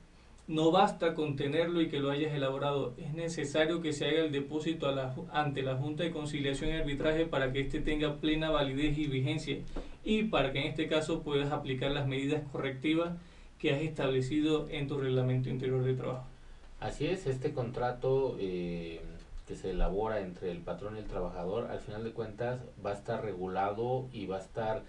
no 0.48 0.72
basta 0.72 1.14
con 1.14 1.36
tenerlo 1.36 1.80
y 1.80 1.88
que 1.88 2.00
lo 2.00 2.10
hayas 2.10 2.34
elaborado. 2.34 2.94
Es 2.98 3.14
necesario 3.14 3.80
que 3.80 3.92
se 3.92 4.06
haga 4.06 4.24
el 4.24 4.32
depósito 4.32 4.92
ante 5.32 5.62
la 5.62 5.76
Junta 5.76 6.02
de 6.02 6.10
Conciliación 6.10 6.70
y 6.70 6.74
Arbitraje 6.74 7.26
para 7.26 7.52
que 7.52 7.60
éste 7.60 7.80
tenga 7.80 8.16
plena 8.16 8.50
validez 8.50 8.98
y 8.98 9.06
vigencia 9.06 9.58
y 10.04 10.24
para 10.24 10.52
que 10.52 10.60
en 10.60 10.66
este 10.66 10.88
caso 10.88 11.22
puedas 11.22 11.52
aplicar 11.52 11.92
las 11.92 12.08
medidas 12.08 12.42
correctivas 12.50 13.12
que 13.60 13.72
has 13.72 13.82
establecido 13.82 14.68
en 14.68 14.88
tu 14.88 14.98
reglamento 14.98 15.48
interior 15.48 15.84
de 15.84 15.94
trabajo. 15.94 16.26
Así 16.80 17.06
es, 17.06 17.28
este 17.28 17.52
contrato 17.52 18.36
eh, 18.40 19.00
se 19.56 19.70
elabora 19.70 20.20
entre 20.20 20.50
el 20.50 20.60
patrón 20.60 20.96
y 20.96 21.00
el 21.00 21.06
trabajador, 21.06 21.70
al 21.70 21.80
final 21.80 22.04
de 22.04 22.12
cuentas 22.12 22.60
va 22.84 22.90
a 22.90 22.94
estar 22.94 23.22
regulado 23.22 24.08
y 24.12 24.26
va 24.26 24.36
a 24.36 24.40
estar 24.40 24.82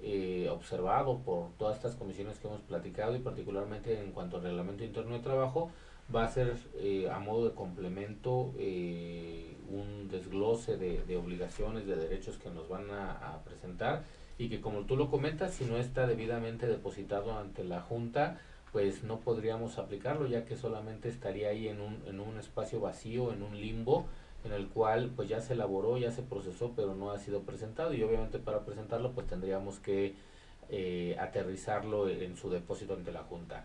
eh, 0.00 0.48
observado 0.50 1.20
por 1.20 1.52
todas 1.56 1.76
estas 1.76 1.96
comisiones 1.96 2.38
que 2.38 2.48
hemos 2.48 2.60
platicado 2.60 3.16
y 3.16 3.20
particularmente 3.20 3.98
en 3.98 4.12
cuanto 4.12 4.36
al 4.36 4.42
reglamento 4.42 4.84
interno 4.84 5.14
de 5.14 5.20
trabajo, 5.20 5.70
va 6.14 6.24
a 6.24 6.28
ser 6.28 6.56
eh, 6.74 7.08
a 7.10 7.18
modo 7.18 7.48
de 7.48 7.54
complemento 7.54 8.54
eh, 8.58 9.56
un 9.68 10.08
desglose 10.08 10.76
de, 10.76 11.16
obligaciones, 11.16 11.86
de 11.86 11.96
derechos 11.96 12.38
que 12.38 12.50
nos 12.50 12.68
van 12.68 12.90
a, 12.90 13.40
presentar 13.44 14.04
y 14.38 14.48
que 14.48 14.60
como 14.60 14.82
tú 14.82 14.96
lo 14.96 15.10
comentas, 15.10 15.54
si 15.54 15.64
no 15.64 15.78
está 15.78 16.06
debidamente 16.06 16.66
depositado 16.66 17.36
ante 17.38 17.64
la 17.64 17.80
Junta, 17.80 18.38
pues 18.76 19.04
no 19.04 19.20
podríamos 19.20 19.78
aplicarlo 19.78 20.26
ya 20.26 20.44
que 20.44 20.54
solamente 20.54 21.08
estaría 21.08 21.48
ahí 21.48 21.66
en 21.66 21.80
un, 21.80 22.02
en 22.06 22.20
un 22.20 22.38
espacio 22.38 22.78
vacío, 22.78 23.32
en 23.32 23.42
un 23.42 23.58
limbo 23.58 24.04
en 24.44 24.52
el 24.52 24.68
cual 24.68 25.12
pues 25.16 25.30
ya 25.30 25.40
se 25.40 25.54
elaboró, 25.54 25.96
ya 25.96 26.10
se 26.10 26.20
procesó, 26.20 26.74
pero 26.76 26.94
no 26.94 27.10
ha 27.10 27.18
sido 27.18 27.40
presentado 27.40 27.94
y 27.94 28.02
obviamente 28.02 28.38
para 28.38 28.66
presentarlo 28.66 29.12
pues 29.12 29.28
tendríamos 29.28 29.78
que 29.78 30.12
eh, 30.68 31.16
aterrizarlo 31.18 32.06
en 32.10 32.36
su 32.36 32.50
depósito 32.50 32.92
ante 32.92 33.12
la 33.12 33.22
Junta. 33.22 33.64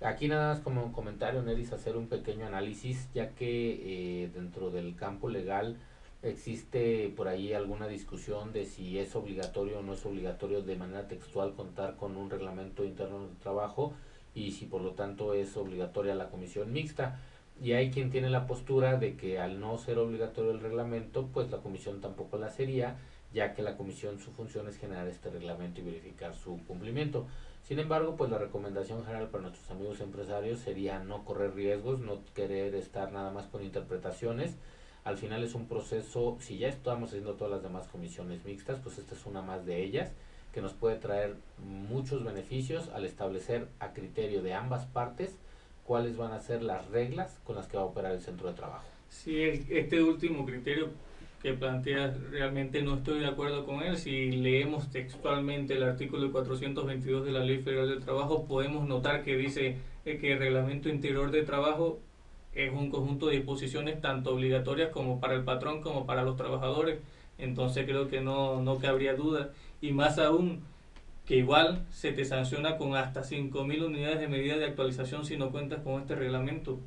Aquí 0.00 0.28
nada 0.28 0.54
más 0.54 0.60
como 0.62 0.92
comentario, 0.92 1.42
Neris, 1.42 1.72
hacer 1.72 1.96
un 1.96 2.06
pequeño 2.06 2.46
análisis, 2.46 3.08
ya 3.12 3.30
que 3.30 4.22
eh, 4.22 4.30
dentro 4.32 4.70
del 4.70 4.94
campo 4.94 5.28
legal 5.28 5.78
existe 6.22 7.12
por 7.16 7.26
ahí 7.26 7.54
alguna 7.54 7.88
discusión 7.88 8.52
de 8.52 8.66
si 8.66 9.00
es 9.00 9.16
obligatorio 9.16 9.80
o 9.80 9.82
no 9.82 9.94
es 9.94 10.06
obligatorio 10.06 10.62
de 10.62 10.76
manera 10.76 11.08
textual 11.08 11.54
contar 11.56 11.96
con 11.96 12.16
un 12.16 12.30
reglamento 12.30 12.84
interno 12.84 13.26
de 13.26 13.34
trabajo 13.42 13.94
y 14.34 14.52
si 14.52 14.66
por 14.66 14.82
lo 14.82 14.92
tanto 14.92 15.34
es 15.34 15.56
obligatoria 15.56 16.14
la 16.14 16.28
comisión 16.28 16.72
mixta. 16.72 17.20
Y 17.62 17.72
hay 17.72 17.90
quien 17.90 18.10
tiene 18.10 18.30
la 18.30 18.46
postura 18.46 18.96
de 18.96 19.16
que 19.16 19.38
al 19.38 19.60
no 19.60 19.78
ser 19.78 19.98
obligatorio 19.98 20.50
el 20.50 20.60
reglamento, 20.60 21.28
pues 21.32 21.50
la 21.50 21.58
comisión 21.58 22.00
tampoco 22.00 22.36
la 22.36 22.50
sería, 22.50 22.96
ya 23.32 23.54
que 23.54 23.62
la 23.62 23.76
comisión 23.76 24.18
su 24.18 24.32
función 24.32 24.68
es 24.68 24.76
generar 24.76 25.06
este 25.06 25.30
reglamento 25.30 25.80
y 25.80 25.84
verificar 25.84 26.34
su 26.34 26.58
cumplimiento. 26.66 27.26
Sin 27.62 27.78
embargo, 27.78 28.16
pues 28.16 28.30
la 28.30 28.38
recomendación 28.38 29.04
general 29.04 29.28
para 29.28 29.42
nuestros 29.42 29.70
amigos 29.70 30.00
empresarios 30.00 30.58
sería 30.58 30.98
no 30.98 31.24
correr 31.24 31.54
riesgos, 31.54 32.00
no 32.00 32.20
querer 32.34 32.74
estar 32.74 33.12
nada 33.12 33.30
más 33.30 33.46
con 33.46 33.62
interpretaciones. 33.62 34.56
Al 35.04 35.16
final 35.16 35.44
es 35.44 35.54
un 35.54 35.68
proceso, 35.68 36.36
si 36.40 36.58
ya 36.58 36.68
estamos 36.68 37.10
haciendo 37.10 37.34
todas 37.34 37.52
las 37.52 37.62
demás 37.62 37.86
comisiones 37.88 38.44
mixtas, 38.44 38.80
pues 38.80 38.98
esta 38.98 39.14
es 39.14 39.26
una 39.26 39.42
más 39.42 39.64
de 39.64 39.82
ellas 39.82 40.12
que 40.54 40.62
nos 40.62 40.72
puede 40.72 40.96
traer 40.96 41.34
muchos 41.58 42.24
beneficios 42.24 42.88
al 42.94 43.04
establecer 43.04 43.66
a 43.80 43.92
criterio 43.92 44.40
de 44.40 44.54
ambas 44.54 44.86
partes 44.86 45.36
cuáles 45.82 46.16
van 46.16 46.32
a 46.32 46.38
ser 46.38 46.62
las 46.62 46.88
reglas 46.90 47.40
con 47.42 47.56
las 47.56 47.66
que 47.66 47.76
va 47.76 47.82
a 47.82 47.86
operar 47.86 48.12
el 48.12 48.20
centro 48.20 48.48
de 48.48 48.54
trabajo. 48.54 48.84
Sí, 49.08 49.36
este 49.68 50.00
último 50.00 50.46
criterio 50.46 50.90
que 51.42 51.52
plantea 51.54 52.16
realmente 52.30 52.82
no 52.82 52.94
estoy 52.94 53.18
de 53.18 53.26
acuerdo 53.26 53.66
con 53.66 53.82
él. 53.82 53.98
Si 53.98 54.30
leemos 54.30 54.90
textualmente 54.90 55.74
el 55.74 55.82
artículo 55.82 56.30
422 56.32 57.26
de 57.26 57.32
la 57.32 57.40
Ley 57.40 57.58
Federal 57.58 57.88
del 57.88 58.00
Trabajo, 58.00 58.46
podemos 58.46 58.88
notar 58.88 59.24
que 59.24 59.36
dice 59.36 59.76
que 60.04 60.32
el 60.32 60.38
reglamento 60.38 60.88
interior 60.88 61.32
de 61.32 61.42
trabajo 61.42 61.98
es 62.54 62.72
un 62.72 62.90
conjunto 62.90 63.26
de 63.26 63.36
disposiciones 63.36 64.00
tanto 64.00 64.32
obligatorias 64.32 64.90
como 64.90 65.20
para 65.20 65.34
el 65.34 65.44
patrón 65.44 65.82
como 65.82 66.06
para 66.06 66.22
los 66.22 66.36
trabajadores. 66.36 67.00
Entonces 67.38 67.84
creo 67.84 68.08
que 68.08 68.20
no, 68.20 68.62
no 68.62 68.78
cabría 68.78 69.14
duda. 69.14 69.50
Y 69.84 69.92
más 69.92 70.18
aún, 70.18 70.62
que 71.26 71.36
igual 71.36 71.84
se 71.90 72.10
te 72.10 72.24
sanciona 72.24 72.78
con 72.78 72.96
hasta 72.96 73.20
5.000 73.20 73.84
unidades 73.84 74.18
de 74.18 74.28
medida 74.28 74.56
de 74.56 74.64
actualización 74.64 75.26
si 75.26 75.36
no 75.36 75.50
cuentas 75.50 75.82
con 75.82 76.00
este 76.00 76.14
reglamento. 76.14 76.78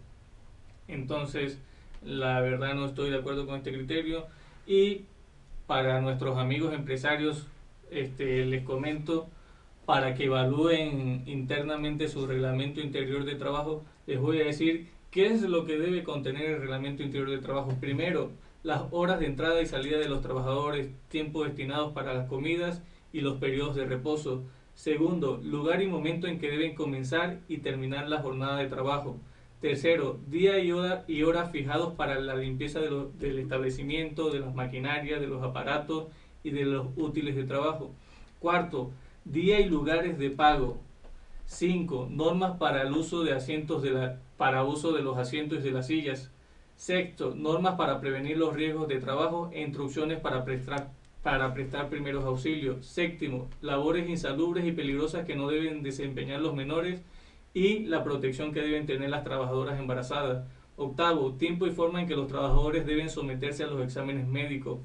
Entonces, 0.88 1.60
la 2.04 2.41
verdad 2.41 2.74
no 2.74 2.88
estoy 2.88 3.12
de 3.12 3.18
acuerdo 3.18 3.45
con 3.45 3.58
este 3.58 3.72
criterio. 3.72 4.26
Y 4.66 5.02
para 5.68 6.02
nuestros 6.02 6.39
amigos 6.39 6.74
empresarios, 6.74 7.45
este, 7.91 8.43
les 8.48 8.64
comento, 8.64 9.28
para 9.86 10.16
que 10.16 10.26
evalúen 10.26 11.22
internamente 11.28 12.08
su 12.08 12.26
reglamento 12.26 12.82
interior 12.82 13.26
de 13.26 13.36
trabajo, 13.36 13.86
les 14.08 14.20
voy 14.20 14.41
a 14.41 14.45
decir 14.45 14.88
qué 15.12 15.28
es 15.28 15.43
lo 15.43 15.66
que 15.66 15.78
debe 15.78 16.04
contener 16.04 16.50
el 16.50 16.62
reglamento 16.62 17.04
interior 17.04 17.30
de 17.30 17.38
trabajo. 17.38 17.78
Primero, 17.80 18.32
las 18.64 18.84
horas 18.91 19.20
de 19.20 19.28
entrada 19.28 19.62
y 19.62 19.66
salida 19.66 19.97
de 19.97 20.10
los 20.10 20.22
trabajadores, 20.22 20.89
tiempo 21.10 21.43
destinados 21.43 21.93
para 21.93 22.14
las 22.14 22.28
comidas 22.28 22.82
y 23.14 23.22
los 23.22 23.38
periodos 23.38 23.76
de 23.76 23.86
reposo. 23.86 24.43
Segundo, 24.76 25.39
lugar 25.43 25.82
y 25.82 25.88
momento 25.88 26.28
en 26.28 26.39
que 26.39 26.51
deben 26.51 26.76
comenzar 26.76 27.39
y 27.47 27.58
terminar 27.58 28.08
la 28.08 28.22
jornada 28.22 28.58
de 28.58 28.68
trabajo. 28.68 29.18
Tercero, 29.62 30.20
día 30.28 30.60
y 30.60 30.72
hora, 31.24 31.45
fijados 31.45 31.95
para 31.95 32.20
la 32.20 32.36
limpieza 32.36 32.80
del 32.80 33.39
establecimiento, 33.39 34.30
de 34.30 34.39
las 34.39 34.53
maquinarias, 34.53 35.20
de 35.20 35.26
los 35.26 35.41
aparatos 35.41 36.05
y 36.43 36.51
de 36.51 36.66
los 36.66 36.88
útiles 36.95 37.36
de 37.36 37.43
trabajo. 37.43 37.91
Cuarto, 38.39 38.91
día 39.26 39.60
y 39.60 39.66
lugares 39.66 40.20
de 40.20 40.30
pago. 40.30 40.78
Cinco, 41.47 42.08
normas 42.12 42.58
para 42.58 42.84
el 42.84 42.91
uso 42.91 43.24
de 43.24 43.34
asientos 43.34 43.82
de 43.82 43.91
la, 43.91 44.20
para 44.38 44.64
uso 44.64 44.91
de 44.91 45.01
los 45.01 45.18
asientos 45.18 45.60
y 45.60 45.62
de 45.64 45.72
las 45.72 45.88
sillas. 45.88 46.32
Sexto, 46.78 47.34
normas 47.34 47.74
para 47.74 48.00
prevenir 48.00 48.38
los 48.38 48.54
riesgos 48.54 48.88
de 48.88 49.00
trabajo 49.00 49.50
e 49.52 49.64
instrucciones 49.64 50.20
para 50.20 50.46
prestar, 50.46 50.92
para 51.24 51.52
prestar 51.52 51.90
primeros 51.90 52.24
auxilios. 52.24 52.86
Séptimo, 52.86 53.50
labores 53.62 54.08
insalubres 54.08 54.64
y 54.64 54.72
peligrosas 54.72 55.26
que 55.26 55.36
no 55.36 55.48
deben 55.48 55.82
desempeñar 55.82 56.40
los 56.40 56.54
menores 56.54 57.02
y 57.56 57.80
la 57.80 58.04
protección 58.04 58.54
que 58.54 58.62
deben 58.62 58.86
tener 58.86 59.10
las 59.10 59.24
trabajadoras 59.24 59.80
embarazadas. 59.80 60.46
Octavo, 60.76 61.34
tiempo 61.34 61.66
y 61.66 61.72
forma 61.72 62.00
en 62.00 62.08
que 62.08 62.16
los 62.16 62.28
trabajadores 62.28 62.86
deben 62.86 63.10
someterse 63.10 63.64
a 63.64 63.68
los 63.68 63.82
exámenes 63.84 64.28
médicos. 64.28 64.78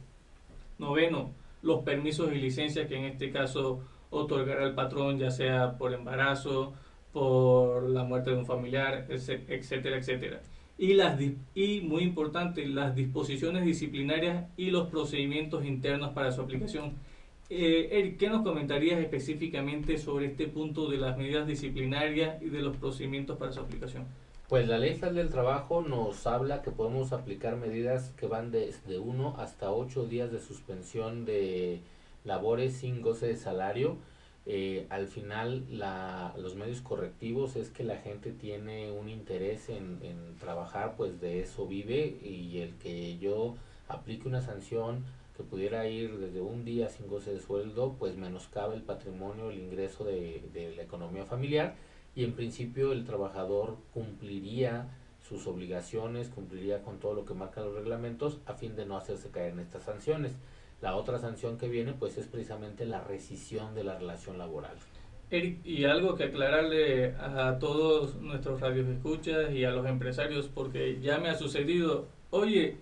Noveno, 0.79 1.33
los 1.61 1.83
permisos 1.83 2.33
y 2.33 2.37
licencias 2.37 2.89
que 2.89 2.97
en 2.97 3.05
este 3.05 3.31
caso 3.31 3.81
otorgará 4.09 4.65
el 4.65 4.75
patrón, 4.75 5.19
ya 5.19 5.31
sea 5.31 5.77
por 5.77 5.93
embarazo, 5.93 6.73
por 7.13 7.83
la 7.91 8.03
muerte 8.05 8.31
de 8.31 8.37
un 8.39 8.47
familiar, 8.47 9.07
etcétera, 9.11 9.99
etcétera. 9.99 10.41
Y, 10.83 10.95
las, 10.95 11.17
y 11.55 11.81
muy 11.83 12.03
importante, 12.03 12.67
las 12.67 12.97
disposiciones 12.97 13.65
disciplinarias 13.65 14.49
y 14.57 14.73
los 14.73 14.89
procedimientos 14.89 15.65
internos 15.65 16.11
para 16.11 16.33
su 16.33 16.41
aplicación. 16.41 16.95
Eh, 17.49 17.91
Eric, 17.93 18.19
¿qué 18.19 18.29
nos 18.29 18.43
comentarías 18.43 18.99
específicamente 18.99 19.97
sobre 19.97 20.27
este 20.27 20.49
punto 20.49 20.91
de 20.91 20.97
las 20.97 21.17
medidas 21.17 21.47
disciplinarias 21.47 22.43
y 22.43 22.47
de 22.49 22.63
los 22.63 22.77
procedimientos 22.79 23.39
para 23.39 23.53
su 23.53 23.61
aplicación? 23.61 24.07
Pues 24.49 24.67
la 24.67 24.77
ley 24.77 24.95
federal 24.95 25.15
del 25.15 25.29
trabajo 25.29 25.83
nos 25.83 26.27
habla 26.27 26.63
que 26.63 26.73
podemos 26.73 27.13
aplicar 27.13 27.55
medidas 27.55 28.13
que 28.17 28.27
van 28.27 28.51
desde 28.51 28.99
1 28.99 29.37
hasta 29.39 29.71
8 29.71 30.07
días 30.07 30.33
de 30.33 30.41
suspensión 30.41 31.25
de 31.25 31.79
labores 32.25 32.79
sin 32.79 33.03
goce 33.03 33.29
de 33.29 33.37
salario. 33.37 33.99
Eh, 34.45 34.87
al 34.91 35.07
final 35.07 35.65
la, 35.71 36.35
los 36.37 36.57
medios 36.57 36.81
correctivos 36.81 37.55
es 37.55 37.71
que 37.71 37.85
la 37.85 37.99
gente 37.99 38.33
tiene 38.33 38.91
un 38.91 39.09
interés 39.09 39.69
en, 39.69 40.01
en 40.03 40.37
trabajar, 40.37 40.97
pues 40.97 41.21
de 41.21 41.41
eso 41.41 41.67
vive 41.67 42.19
y 42.23 42.59
el 42.59 42.75
que 42.79 43.19
yo 43.19 43.55
aplique 43.87 44.27
una 44.27 44.43
sanción 44.43 45.05
que 45.37 45.45
pudiera 45.45 45.87
ir 45.87 46.19
desde 46.19 46.41
un 46.41 46.65
día 46.65 46.89
sin 46.89 47.07
goce 47.07 47.33
de 47.33 47.41
sueldo, 47.41 47.95
pues 47.99 48.17
menoscaba 48.17 48.75
el 48.75 48.83
patrimonio, 48.83 49.51
el 49.51 49.61
ingreso 49.61 50.05
de, 50.05 50.43
de 50.53 50.75
la 50.75 50.83
economía 50.83 51.25
familiar 51.25 51.77
y 52.17 52.25
en 52.25 52.35
principio 52.35 52.93
el 52.93 53.05
trabajador 53.05 53.79
cumpliría 53.95 54.89
sus 55.27 55.47
obligaciones, 55.47 56.29
cumpliría 56.29 56.83
con 56.83 56.99
todo 56.99 57.15
lo 57.15 57.25
que 57.25 57.35
marcan 57.35 57.65
los 57.65 57.75
reglamentos 57.75 58.41
a 58.47 58.55
fin 58.55 58.75
de 58.75 58.87
no 58.87 58.97
hacerse 58.97 59.31
caer 59.31 59.53
en 59.53 59.61
estas 59.61 59.85
sanciones. 59.85 60.33
La 60.83 60.97
otra 60.97 61.19
sanción 61.19 61.57
que 61.57 61.69
viene 61.69 61.95
pues 61.95 62.19
es 62.19 62.27
precisamente 62.27 62.85
la 62.85 63.03
rescisión 63.03 63.75
de 63.75 63.85
la 63.85 63.97
relación 63.99 64.37
laboral. 64.37 64.77
Eric, 65.31 65.65
y 65.65 65.85
algo 65.85 66.15
que 66.15 66.25
aclararle 66.25 67.15
a 67.15 67.57
todos 67.59 68.17
nuestros 68.17 68.61
radios 68.61 68.87
escuchas 68.89 69.53
y 69.53 69.65
a 69.65 69.71
los 69.71 69.87
empresarios, 69.87 70.49
porque 70.49 71.01
ya 71.01 71.19
me 71.19 71.31
ha 71.31 71.35
sucedido, 71.35 72.09
oye, 72.31 72.77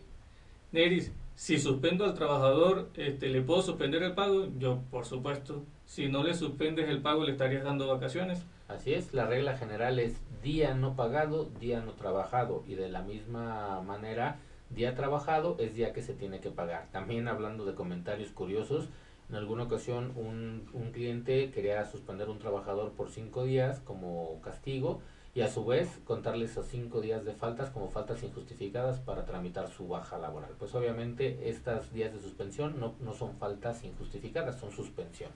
Neris, 0.72 1.12
si 1.34 1.58
suspendo 1.58 2.04
al 2.04 2.14
trabajador, 2.14 2.90
este, 2.96 3.28
¿le 3.28 3.42
puedo 3.42 3.62
suspender 3.62 4.02
el 4.02 4.14
pago? 4.14 4.48
Yo, 4.58 4.82
por 4.90 5.06
supuesto. 5.06 5.62
Si 5.86 6.08
no 6.08 6.22
le 6.22 6.34
suspendes 6.34 6.88
el 6.88 7.02
pago, 7.02 7.24
¿le 7.24 7.32
estarías 7.32 7.64
dando 7.64 7.88
vacaciones? 7.88 8.44
Así 8.68 8.94
es, 8.94 9.14
la 9.14 9.26
regla 9.26 9.56
general 9.56 9.98
es 9.98 10.20
día 10.42 10.74
no 10.74 10.96
pagado, 10.96 11.46
día 11.58 11.80
no 11.80 11.92
trabajado. 11.92 12.62
Y 12.66 12.74
de 12.74 12.88
la 12.88 13.02
misma 13.02 13.80
manera, 13.80 14.38
día 14.70 14.94
trabajado 14.94 15.56
es 15.58 15.74
día 15.74 15.92
que 15.92 16.02
se 16.02 16.14
tiene 16.14 16.40
que 16.40 16.50
pagar. 16.50 16.88
También 16.90 17.28
hablando 17.28 17.64
de 17.64 17.74
comentarios 17.74 18.30
curiosos, 18.30 18.88
en 19.28 19.36
alguna 19.36 19.64
ocasión 19.64 20.12
un, 20.16 20.68
un 20.72 20.90
cliente 20.92 21.50
quería 21.50 21.84
suspender 21.86 22.28
un 22.28 22.38
trabajador 22.38 22.92
por 22.92 23.10
cinco 23.10 23.44
días 23.44 23.80
como 23.80 24.40
castigo 24.42 25.00
y 25.34 25.42
a 25.42 25.48
su 25.48 25.64
vez 25.64 26.00
contarle 26.04 26.46
esos 26.46 26.66
cinco 26.66 27.00
días 27.00 27.24
de 27.24 27.34
faltas 27.34 27.70
como 27.70 27.88
faltas 27.88 28.22
injustificadas 28.22 28.98
para 28.98 29.24
tramitar 29.24 29.68
su 29.68 29.86
baja 29.86 30.18
laboral. 30.18 30.50
Pues 30.58 30.74
obviamente 30.74 31.48
estas 31.48 31.92
días 31.92 32.12
de 32.12 32.18
suspensión 32.18 32.80
no, 32.80 32.94
no 33.00 33.14
son 33.14 33.36
faltas 33.36 33.84
injustificadas, 33.84 34.58
son 34.58 34.72
suspensión. 34.72 35.30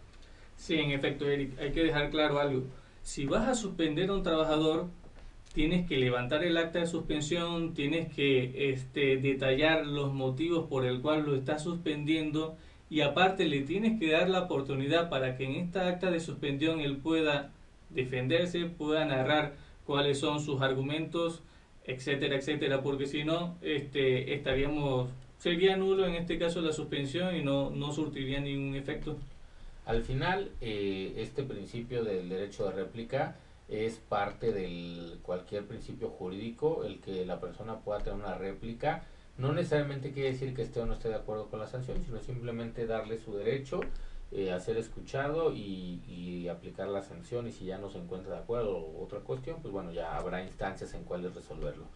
Sí, 0.56 0.74
en 0.74 0.90
efecto, 0.90 1.26
Eric, 1.26 1.58
hay 1.60 1.72
que 1.72 1.84
dejar 1.84 2.10
claro 2.10 2.40
algo. 2.40 2.64
Si 3.02 3.26
vas 3.26 3.46
a 3.48 3.54
suspender 3.54 4.10
a 4.10 4.14
un 4.14 4.22
trabajador, 4.22 4.88
tienes 5.54 5.86
que 5.88 5.96
levantar 5.96 6.42
el 6.44 6.56
acta 6.56 6.80
de 6.80 6.86
suspensión, 6.86 7.74
tienes 7.74 8.12
que 8.12 8.72
este, 8.72 9.16
detallar 9.18 9.86
los 9.86 10.12
motivos 10.12 10.68
por 10.68 10.84
el 10.84 11.00
cual 11.00 11.24
lo 11.24 11.36
estás 11.36 11.62
suspendiendo 11.62 12.56
y 12.90 13.00
aparte 13.00 13.46
le 13.46 13.60
tienes 13.60 13.98
que 14.00 14.10
dar 14.10 14.28
la 14.28 14.42
oportunidad 14.42 15.08
para 15.08 15.36
que 15.36 15.44
en 15.44 15.52
esta 15.52 15.86
acta 15.88 16.10
de 16.10 16.18
suspensión 16.18 16.80
él 16.80 16.96
pueda 16.96 17.52
defenderse, 17.90 18.66
pueda 18.66 19.04
narrar 19.04 19.54
cuáles 19.86 20.18
son 20.18 20.40
sus 20.40 20.60
argumentos, 20.60 21.40
etcétera, 21.84 22.36
etcétera, 22.36 22.82
porque 22.82 23.06
si 23.06 23.22
no, 23.22 23.56
este, 23.62 24.34
estaríamos, 24.34 25.10
sería 25.38 25.76
nulo 25.76 26.04
en 26.06 26.16
este 26.16 26.36
caso 26.36 26.62
la 26.62 26.72
suspensión 26.72 27.36
y 27.36 27.42
no, 27.42 27.70
no 27.70 27.92
surtiría 27.92 28.40
ningún 28.40 28.74
efecto. 28.74 29.16
Al 29.86 30.02
final, 30.02 30.50
eh, 30.60 31.12
este 31.18 31.44
principio 31.44 32.02
del 32.02 32.28
derecho 32.28 32.64
de 32.64 32.72
réplica 32.72 33.36
es 33.68 33.96
parte 33.96 34.52
del 34.52 35.18
cualquier 35.22 35.66
principio 35.66 36.10
jurídico, 36.10 36.84
el 36.84 37.00
que 37.00 37.24
la 37.24 37.40
persona 37.40 37.80
pueda 37.80 38.00
tener 38.00 38.18
una 38.18 38.34
réplica. 38.34 39.04
No 39.38 39.52
necesariamente 39.52 40.12
quiere 40.12 40.32
decir 40.32 40.54
que 40.54 40.62
esté 40.62 40.80
o 40.80 40.86
no 40.86 40.94
esté 40.94 41.08
de 41.08 41.16
acuerdo 41.16 41.48
con 41.48 41.60
la 41.60 41.66
sanción, 41.66 42.02
sino 42.04 42.20
simplemente 42.20 42.86
darle 42.86 43.18
su 43.18 43.34
derecho 43.34 43.80
eh, 44.30 44.52
a 44.52 44.60
ser 44.60 44.76
escuchado 44.76 45.52
y, 45.52 46.02
y, 46.06 46.48
aplicar 46.48 46.88
la 46.88 47.02
sanción 47.02 47.46
y 47.46 47.52
si 47.52 47.66
ya 47.66 47.78
no 47.78 47.90
se 47.90 47.98
encuentra 47.98 48.34
de 48.34 48.40
acuerdo 48.40 48.76
o 48.76 49.02
otra 49.02 49.20
cuestión, 49.20 49.60
pues 49.62 49.72
bueno, 49.72 49.92
ya 49.92 50.16
habrá 50.16 50.42
instancias 50.42 50.92
en 50.94 51.04
cuales 51.04 51.34
resolverlo. 51.34 51.86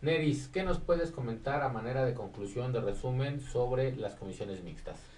Neris, 0.00 0.48
¿qué 0.48 0.64
nos 0.64 0.80
puedes 0.80 1.12
comentar 1.12 1.62
a 1.62 1.68
manera 1.68 2.04
de 2.04 2.14
conclusión, 2.14 2.72
de 2.72 2.80
resumen 2.80 3.40
sobre 3.40 3.94
las 3.94 4.16
comisiones 4.16 4.62
mixtas? 4.62 5.11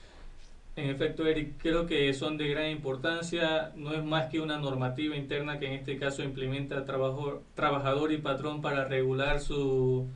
En 0.76 0.90
efecto, 0.90 1.24
Eric, 1.26 1.54
creo 1.58 1.86
que 1.86 2.12
son 2.14 2.36
de 2.36 2.48
gran 2.48 2.68
importancia. 2.70 3.72
No 3.76 3.94
es 3.94 4.02
más 4.04 4.26
que 4.26 4.40
una 4.40 4.58
normativa 4.58 5.16
interna 5.16 5.58
que 5.60 5.66
en 5.66 5.72
este 5.74 5.98
caso 5.98 6.24
implementa 6.24 6.84
trabajo, 6.84 7.42
trabajador 7.54 8.10
y 8.12 8.18
patrón 8.18 8.60
para 8.60 8.84
regular 8.86 9.38
su, 9.38 10.08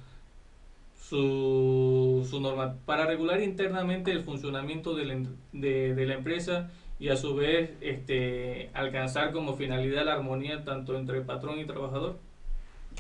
su, 1.01 2.27
su 2.29 2.41
norma, 2.41 2.75
para 2.87 3.07
regular 3.07 3.41
internamente 3.41 4.11
el 4.11 4.25
funcionamiento 4.25 4.97
de 4.97 5.05
la, 5.05 5.17
de, 5.53 5.95
de 5.95 6.07
la 6.07 6.15
empresa 6.15 6.71
y 6.99 7.11
a 7.11 7.17
su 7.17 7.37
vez 7.37 7.71
este, 7.81 8.71
alcanzar 8.75 9.31
como 9.31 9.55
finalidad 9.55 10.05
la 10.07 10.15
armonía 10.15 10.65
tanto 10.65 10.99
entre 10.99 11.21
patrón 11.21 11.61
y 11.61 11.67
trabajador. 11.67 12.19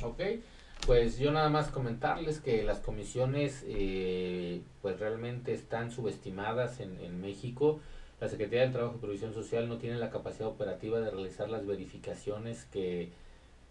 Ok. 0.02 0.20
Pues 0.86 1.18
yo 1.18 1.30
nada 1.32 1.50
más 1.50 1.68
comentarles 1.68 2.40
que 2.40 2.62
las 2.62 2.78
comisiones 2.80 3.64
eh, 3.68 4.62
pues 4.80 4.98
realmente 4.98 5.52
están 5.52 5.90
subestimadas 5.90 6.80
en, 6.80 6.98
en 7.00 7.20
México. 7.20 7.80
La 8.20 8.28
Secretaría 8.28 8.62
del 8.62 8.72
Trabajo 8.72 8.96
y 8.96 9.00
Provisión 9.00 9.34
Social 9.34 9.68
no 9.68 9.76
tiene 9.76 9.96
la 9.98 10.10
capacidad 10.10 10.48
operativa 10.48 10.98
de 10.98 11.10
realizar 11.10 11.48
las 11.50 11.66
verificaciones 11.66 12.64
que, 12.72 13.10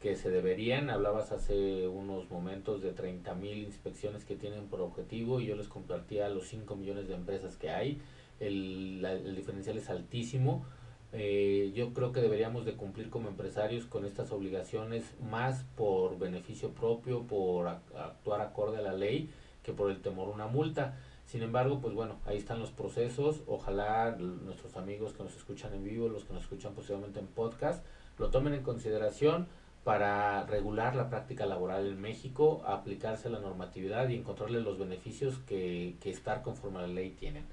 que 0.01 0.15
se 0.15 0.29
deberían. 0.29 0.89
Hablabas 0.89 1.31
hace 1.31 1.87
unos 1.87 2.29
momentos 2.29 2.81
de 2.81 2.91
30 2.91 3.33
mil 3.33 3.57
inspecciones 3.57 4.23
que 4.23 4.35
tienen 4.35 4.67
por 4.67 4.81
objetivo 4.81 5.41
y 5.41 5.47
yo 5.47 5.55
les 5.55 5.67
compartía 5.67 6.29
los 6.29 6.47
5 6.47 6.75
millones 6.75 7.07
de 7.07 7.15
empresas 7.15 7.57
que 7.57 7.71
hay. 7.71 7.99
El, 8.39 9.01
la, 9.01 9.13
el 9.13 9.35
diferencial 9.35 9.77
es 9.77 9.89
altísimo 9.89 10.65
eh, 11.13 11.71
yo 11.73 11.93
creo 11.93 12.11
que 12.11 12.21
deberíamos 12.21 12.65
de 12.65 12.75
cumplir 12.75 13.09
como 13.09 13.29
empresarios 13.29 13.85
con 13.85 14.05
estas 14.05 14.31
obligaciones 14.31 15.05
más 15.21 15.63
por 15.75 16.19
beneficio 16.19 16.71
propio, 16.71 17.23
por 17.23 17.67
actuar 17.67 18.41
acorde 18.41 18.77
a 18.77 18.81
la 18.81 18.93
ley, 18.93 19.29
que 19.63 19.73
por 19.73 19.89
el 19.89 20.01
temor 20.01 20.29
a 20.29 20.31
una 20.31 20.47
multa. 20.47 20.97
Sin 21.25 21.43
embargo, 21.43 21.79
pues 21.81 21.93
bueno, 21.93 22.17
ahí 22.25 22.37
están 22.37 22.59
los 22.59 22.71
procesos. 22.71 23.41
Ojalá 23.47 24.15
nuestros 24.17 24.75
amigos 24.77 25.13
que 25.13 25.23
nos 25.23 25.35
escuchan 25.35 25.73
en 25.73 25.83
vivo, 25.83 26.07
los 26.09 26.23
que 26.25 26.33
nos 26.33 26.43
escuchan 26.43 26.73
posiblemente 26.73 27.19
en 27.19 27.27
podcast, 27.27 27.85
lo 28.17 28.29
tomen 28.29 28.53
en 28.53 28.63
consideración 28.63 29.47
para 29.83 30.45
regular 30.45 30.95
la 30.95 31.09
práctica 31.09 31.45
laboral 31.45 31.87
en 31.87 32.01
México, 32.01 32.61
aplicarse 32.65 33.29
la 33.29 33.39
normatividad 33.39 34.09
y 34.09 34.15
encontrarle 34.15 34.59
los 34.59 34.77
beneficios 34.77 35.37
que, 35.39 35.95
que 36.01 36.09
estar 36.09 36.41
conforme 36.43 36.79
a 36.79 36.81
la 36.81 36.87
ley 36.87 37.11
tienen. 37.11 37.45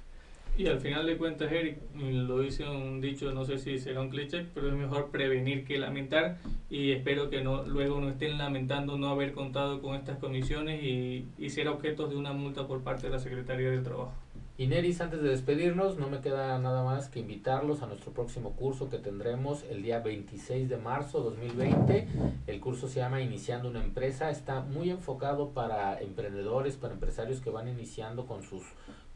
Y 0.57 0.69
al 0.69 0.79
final 0.81 1.05
de 1.07 1.17
cuentas, 1.17 1.51
Eric, 1.51 1.79
lo 1.97 2.39
dice 2.39 2.69
un 2.69 3.01
dicho, 3.01 3.33
no 3.33 3.45
sé 3.45 3.59
si 3.59 3.79
será 3.79 4.01
un 4.01 4.09
cliché, 4.09 4.47
pero 4.55 4.69
es 4.69 4.75
mejor 4.75 5.11
prevenir 5.11 5.65
que 5.65 5.79
lamentar 5.79 6.39
y 6.71 6.93
espero 6.93 7.29
que 7.29 7.43
no 7.43 7.65
luego 7.65 8.01
no 8.01 8.09
estén 8.09 8.39
lamentando 8.39 8.97
no 8.97 9.09
haber 9.09 9.33
contado 9.33 9.83
con 9.83 9.97
estas 9.97 10.19
comisiones 10.19 10.81
y, 10.85 11.27
y 11.39 11.51
ser 11.51 11.67
objetos 11.67 12.11
de 12.11 12.17
una 12.17 12.33
multa 12.33 12.69
por 12.69 12.83
parte 12.83 13.09
de 13.09 13.13
la 13.13 13.19
Secretaría 13.19 13.69
del 13.71 13.83
Trabajo. 13.83 14.13
Y 14.57 14.69
Neris, 14.69 15.01
antes 15.01 15.21
de 15.21 15.31
despedirnos, 15.31 15.99
no 15.99 16.09
me 16.09 16.21
queda 16.21 16.57
nada 16.61 16.85
más 16.85 17.09
que 17.09 17.19
invitarlos 17.19 17.83
a 17.83 17.87
nuestro 17.87 18.13
próximo 18.13 18.53
curso 18.53 18.89
que 18.89 18.99
tendremos 18.99 19.65
el 19.69 19.83
día 19.83 19.99
26 19.99 20.69
de 20.69 20.77
marzo 20.77 21.19
2020. 21.23 22.07
El 22.47 22.61
curso 22.61 22.87
se 22.87 23.01
llama 23.01 23.21
Iniciando 23.21 23.69
una 23.69 23.83
empresa. 23.83 24.31
Está 24.31 24.61
muy 24.61 24.91
enfocado 24.91 25.49
para 25.49 26.01
emprendedores, 26.01 26.77
para 26.77 26.95
empresarios 26.95 27.41
que 27.41 27.51
van 27.51 27.67
iniciando 27.67 28.27
con 28.27 28.45
sus 28.45 28.63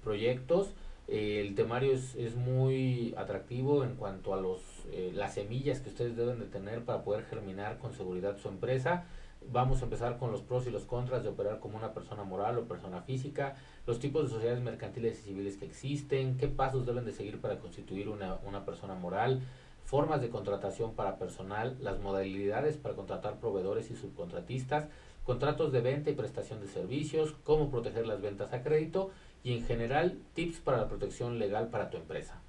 proyectos. 0.03 0.75
Eh, 1.09 1.41
el 1.41 1.55
temario 1.55 1.93
es, 1.93 2.15
es, 2.17 2.37
muy 2.37 3.15
atractivo 3.17 3.83
en 3.83 3.95
cuanto 3.97 4.35
a 4.35 4.37
los, 4.37 4.61
eh, 4.93 5.11
las 5.15 5.35
semillas 5.35 5.81
que 5.81 5.89
ustedes 5.89 6.15
deben 6.17 6.39
de 6.39 6.45
tener 6.45 6.85
para 6.85 7.03
poder 7.03 7.25
germinar 7.25 7.79
con 7.79 7.95
seguridad 7.95 8.37
su 8.37 8.49
empresa. 8.49 9.07
Vamos 9.51 9.81
a 9.81 9.85
empezar 9.85 10.19
con 10.19 10.33
los 10.33 10.43
pros 10.43 10.67
y 10.67 10.71
los 10.71 10.85
contras 10.85 11.23
de 11.23 11.31
operar 11.31 11.61
como 11.61 11.79
una 11.79 11.95
persona 11.95 12.25
moral 12.25 12.59
o 12.59 12.69
persona 12.69 13.01
física, 13.01 13.57
los 13.87 14.01
tipos 14.01 14.25
de 14.25 14.35
sociedades 14.35 14.63
mercantiles 14.63 15.21
y 15.21 15.23
civiles 15.23 15.57
que 15.57 15.65
existen, 15.65 16.37
qué 16.37 16.49
pasos 16.49 16.85
deben 16.85 17.07
de 17.07 17.13
seguir 17.13 17.41
para 17.41 17.59
constituir 17.59 18.11
una, 18.11 18.37
una 18.47 18.67
persona 18.67 18.95
moral, 18.95 19.41
formas 19.85 20.21
de 20.21 20.29
contratación 20.29 20.93
para 20.93 21.17
personal, 21.17 21.79
las 21.81 21.99
modalidades 22.01 22.77
para 22.77 22.95
contratar 22.95 23.41
proveedores 23.41 23.91
y 23.91 23.97
subcontratistas, 23.97 24.89
contratos 25.25 25.73
de 25.73 25.81
venta 25.81 26.11
y 26.11 26.15
prestación 26.15 26.61
de 26.61 26.67
servicios, 26.67 27.35
cómo 27.45 27.71
proteger 27.71 28.07
las 28.07 28.21
ventas 28.21 28.53
a 28.53 28.63
crédito 28.63 29.11
y 29.45 29.55
en 29.55 29.65
general 29.65 30.19
tips 30.35 30.59
para 30.61 30.79
la 30.79 30.89
protección 30.89 31.39
legal 31.39 31.69
para 31.69 31.91
tu 31.91 31.97
empresa. 31.97 32.41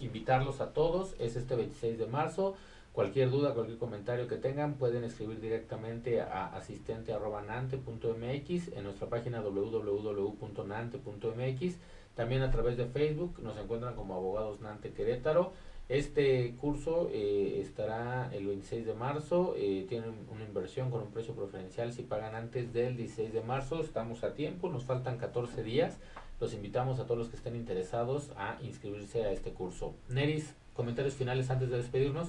Invitarlos 0.00 0.60
a 0.60 0.72
todos, 0.72 1.14
es 1.18 1.36
este 1.36 1.54
26 1.54 1.98
de 1.98 2.06
marzo. 2.06 2.56
Cualquier 2.92 3.30
duda, 3.30 3.54
cualquier 3.54 3.78
comentario 3.78 4.26
que 4.28 4.36
tengan, 4.36 4.74
pueden 4.74 5.04
escribir 5.04 5.40
directamente 5.40 6.20
a 6.20 6.54
asistente.nante.mx 6.54 8.68
en 8.68 8.84
nuestra 8.84 9.08
página 9.08 9.40
www.nante.mx. 9.40 11.76
También 12.14 12.42
a 12.42 12.50
través 12.52 12.76
de 12.76 12.86
Facebook 12.86 13.40
nos 13.42 13.56
encuentran 13.56 13.96
como 13.96 14.14
Abogados 14.14 14.60
Nante 14.60 14.92
Querétaro. 14.92 15.52
Este 15.88 16.54
curso 16.58 17.10
eh, 17.12 17.60
estará 17.60 18.30
el 18.32 18.46
26 18.46 18.86
de 18.86 18.94
marzo, 18.94 19.54
eh, 19.58 19.84
tienen 19.86 20.14
una 20.32 20.42
inversión 20.42 20.90
con 20.90 21.02
un 21.02 21.10
precio 21.10 21.34
preferencial 21.34 21.92
si 21.92 22.02
pagan 22.02 22.34
antes 22.34 22.72
del 22.72 22.96
16 22.96 23.34
de 23.34 23.42
marzo, 23.42 23.82
estamos 23.82 24.24
a 24.24 24.32
tiempo, 24.32 24.70
nos 24.70 24.84
faltan 24.84 25.18
14 25.18 25.62
días, 25.62 25.98
los 26.40 26.54
invitamos 26.54 27.00
a 27.00 27.04
todos 27.04 27.18
los 27.18 27.28
que 27.28 27.36
estén 27.36 27.54
interesados 27.54 28.30
a 28.38 28.56
inscribirse 28.62 29.24
a 29.24 29.32
este 29.32 29.50
curso. 29.50 29.94
Neris, 30.08 30.54
comentarios 30.72 31.14
finales 31.14 31.50
antes 31.50 31.68
de 31.68 31.76
despedirnos. 31.76 32.28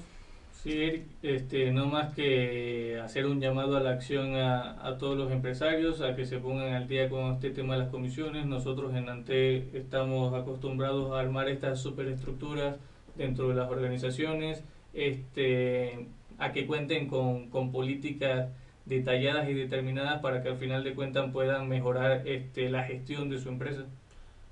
Sí, 0.52 1.06
este, 1.22 1.72
no 1.72 1.86
más 1.86 2.14
que 2.14 3.00
hacer 3.00 3.26
un 3.26 3.40
llamado 3.40 3.78
a 3.78 3.80
la 3.80 3.92
acción 3.92 4.36
a, 4.36 4.86
a, 4.86 4.98
todos 4.98 5.16
los 5.16 5.32
empresarios, 5.32 6.02
a 6.02 6.16
que 6.16 6.26
se 6.26 6.40
pongan 6.40 6.74
al 6.74 6.88
día 6.88 7.08
con 7.08 7.36
este 7.36 7.52
tema 7.52 7.76
de 7.76 7.84
las 7.84 7.90
comisiones. 7.90 8.48
Nosotros 8.48 8.96
en 8.96 9.08
ANTE 9.08 9.78
estamos 9.78 10.34
acostumbrados 10.34 11.12
a 11.12 11.20
armar 11.20 11.50
estas 11.50 11.82
superestructuras 11.82 12.78
dentro 13.16 13.50
de 13.50 13.56
las 13.56 13.70
organizaciones, 13.70 14.64
este, 14.94 16.08
a 16.38 16.52
que 16.52 16.66
cuenten 16.66 17.08
con, 17.08 17.50
con 17.50 17.72
políticas 17.72 18.50
detalladas 18.86 19.50
y 19.50 19.54
determinadas 19.54 20.22
para 20.22 20.44
que 20.44 20.50
al 20.50 20.58
final 20.58 20.84
de 20.84 20.94
cuentas 20.94 21.32
puedan 21.32 21.68
mejorar 21.68 22.28
este, 22.28 22.70
la 22.70 22.84
gestión 22.84 23.30
de 23.30 23.40
su 23.40 23.50
empresa. 23.50 23.86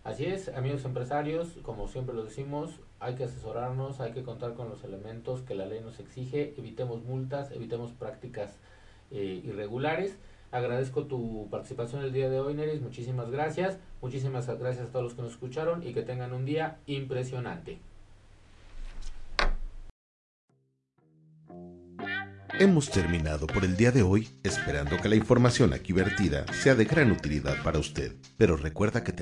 Así 0.04 0.26
es, 0.26 0.50
amigos 0.50 0.84
empresarios, 0.84 1.56
como 1.62 1.88
siempre 1.88 2.14
lo 2.14 2.26
decimos, 2.26 2.82
hay 3.00 3.16
que 3.16 3.24
asesorarnos, 3.24 4.02
hay 4.02 4.12
que 4.12 4.24
contar 4.24 4.54
con 4.54 4.70
los 4.70 4.84
elementos 4.84 5.42
que 5.42 5.56
la 5.56 5.66
ley 5.66 5.80
nos 5.82 6.00
exige, 6.00 6.54
evitemos 6.58 7.04
multas, 7.04 7.52
evitemos 7.52 7.92
prácticas 7.92 8.58
eh, 9.12 9.42
irregulares. 9.46 10.18
Agradezco 10.52 11.06
tu 11.06 11.48
participación 11.50 12.04
el 12.04 12.12
día 12.12 12.30
de 12.30 12.40
hoy, 12.40 12.54
Neris, 12.54 12.82
muchísimas 12.82 13.32
gracias, 13.32 13.80
muchísimas 14.02 14.48
gracias 14.60 14.88
a 14.88 14.92
todos 14.92 15.04
los 15.04 15.14
que 15.14 15.22
nos 15.22 15.32
escucharon 15.32 15.88
y 15.88 15.94
que 15.94 16.02
tengan 16.02 16.34
un 16.34 16.46
día 16.46 16.78
impresionante. 16.86 17.80
Hemos 22.60 22.92
terminado 22.92 23.48
por 23.48 23.66
el 23.66 23.76
día 23.76 23.92
de 23.92 24.04
hoy, 24.04 24.30
esperando 24.44 24.98
que 24.98 25.10
la 25.10 25.16
información 25.16 25.74
aquí 25.74 25.92
vertida 25.92 26.46
sea 26.54 26.76
de 26.76 26.86
gran 26.86 27.12
utilidad 27.12 27.56
para 27.64 27.80
usted. 27.80 28.14
Pero 28.38 28.58
recuerda 28.58 29.04
que 29.04 29.12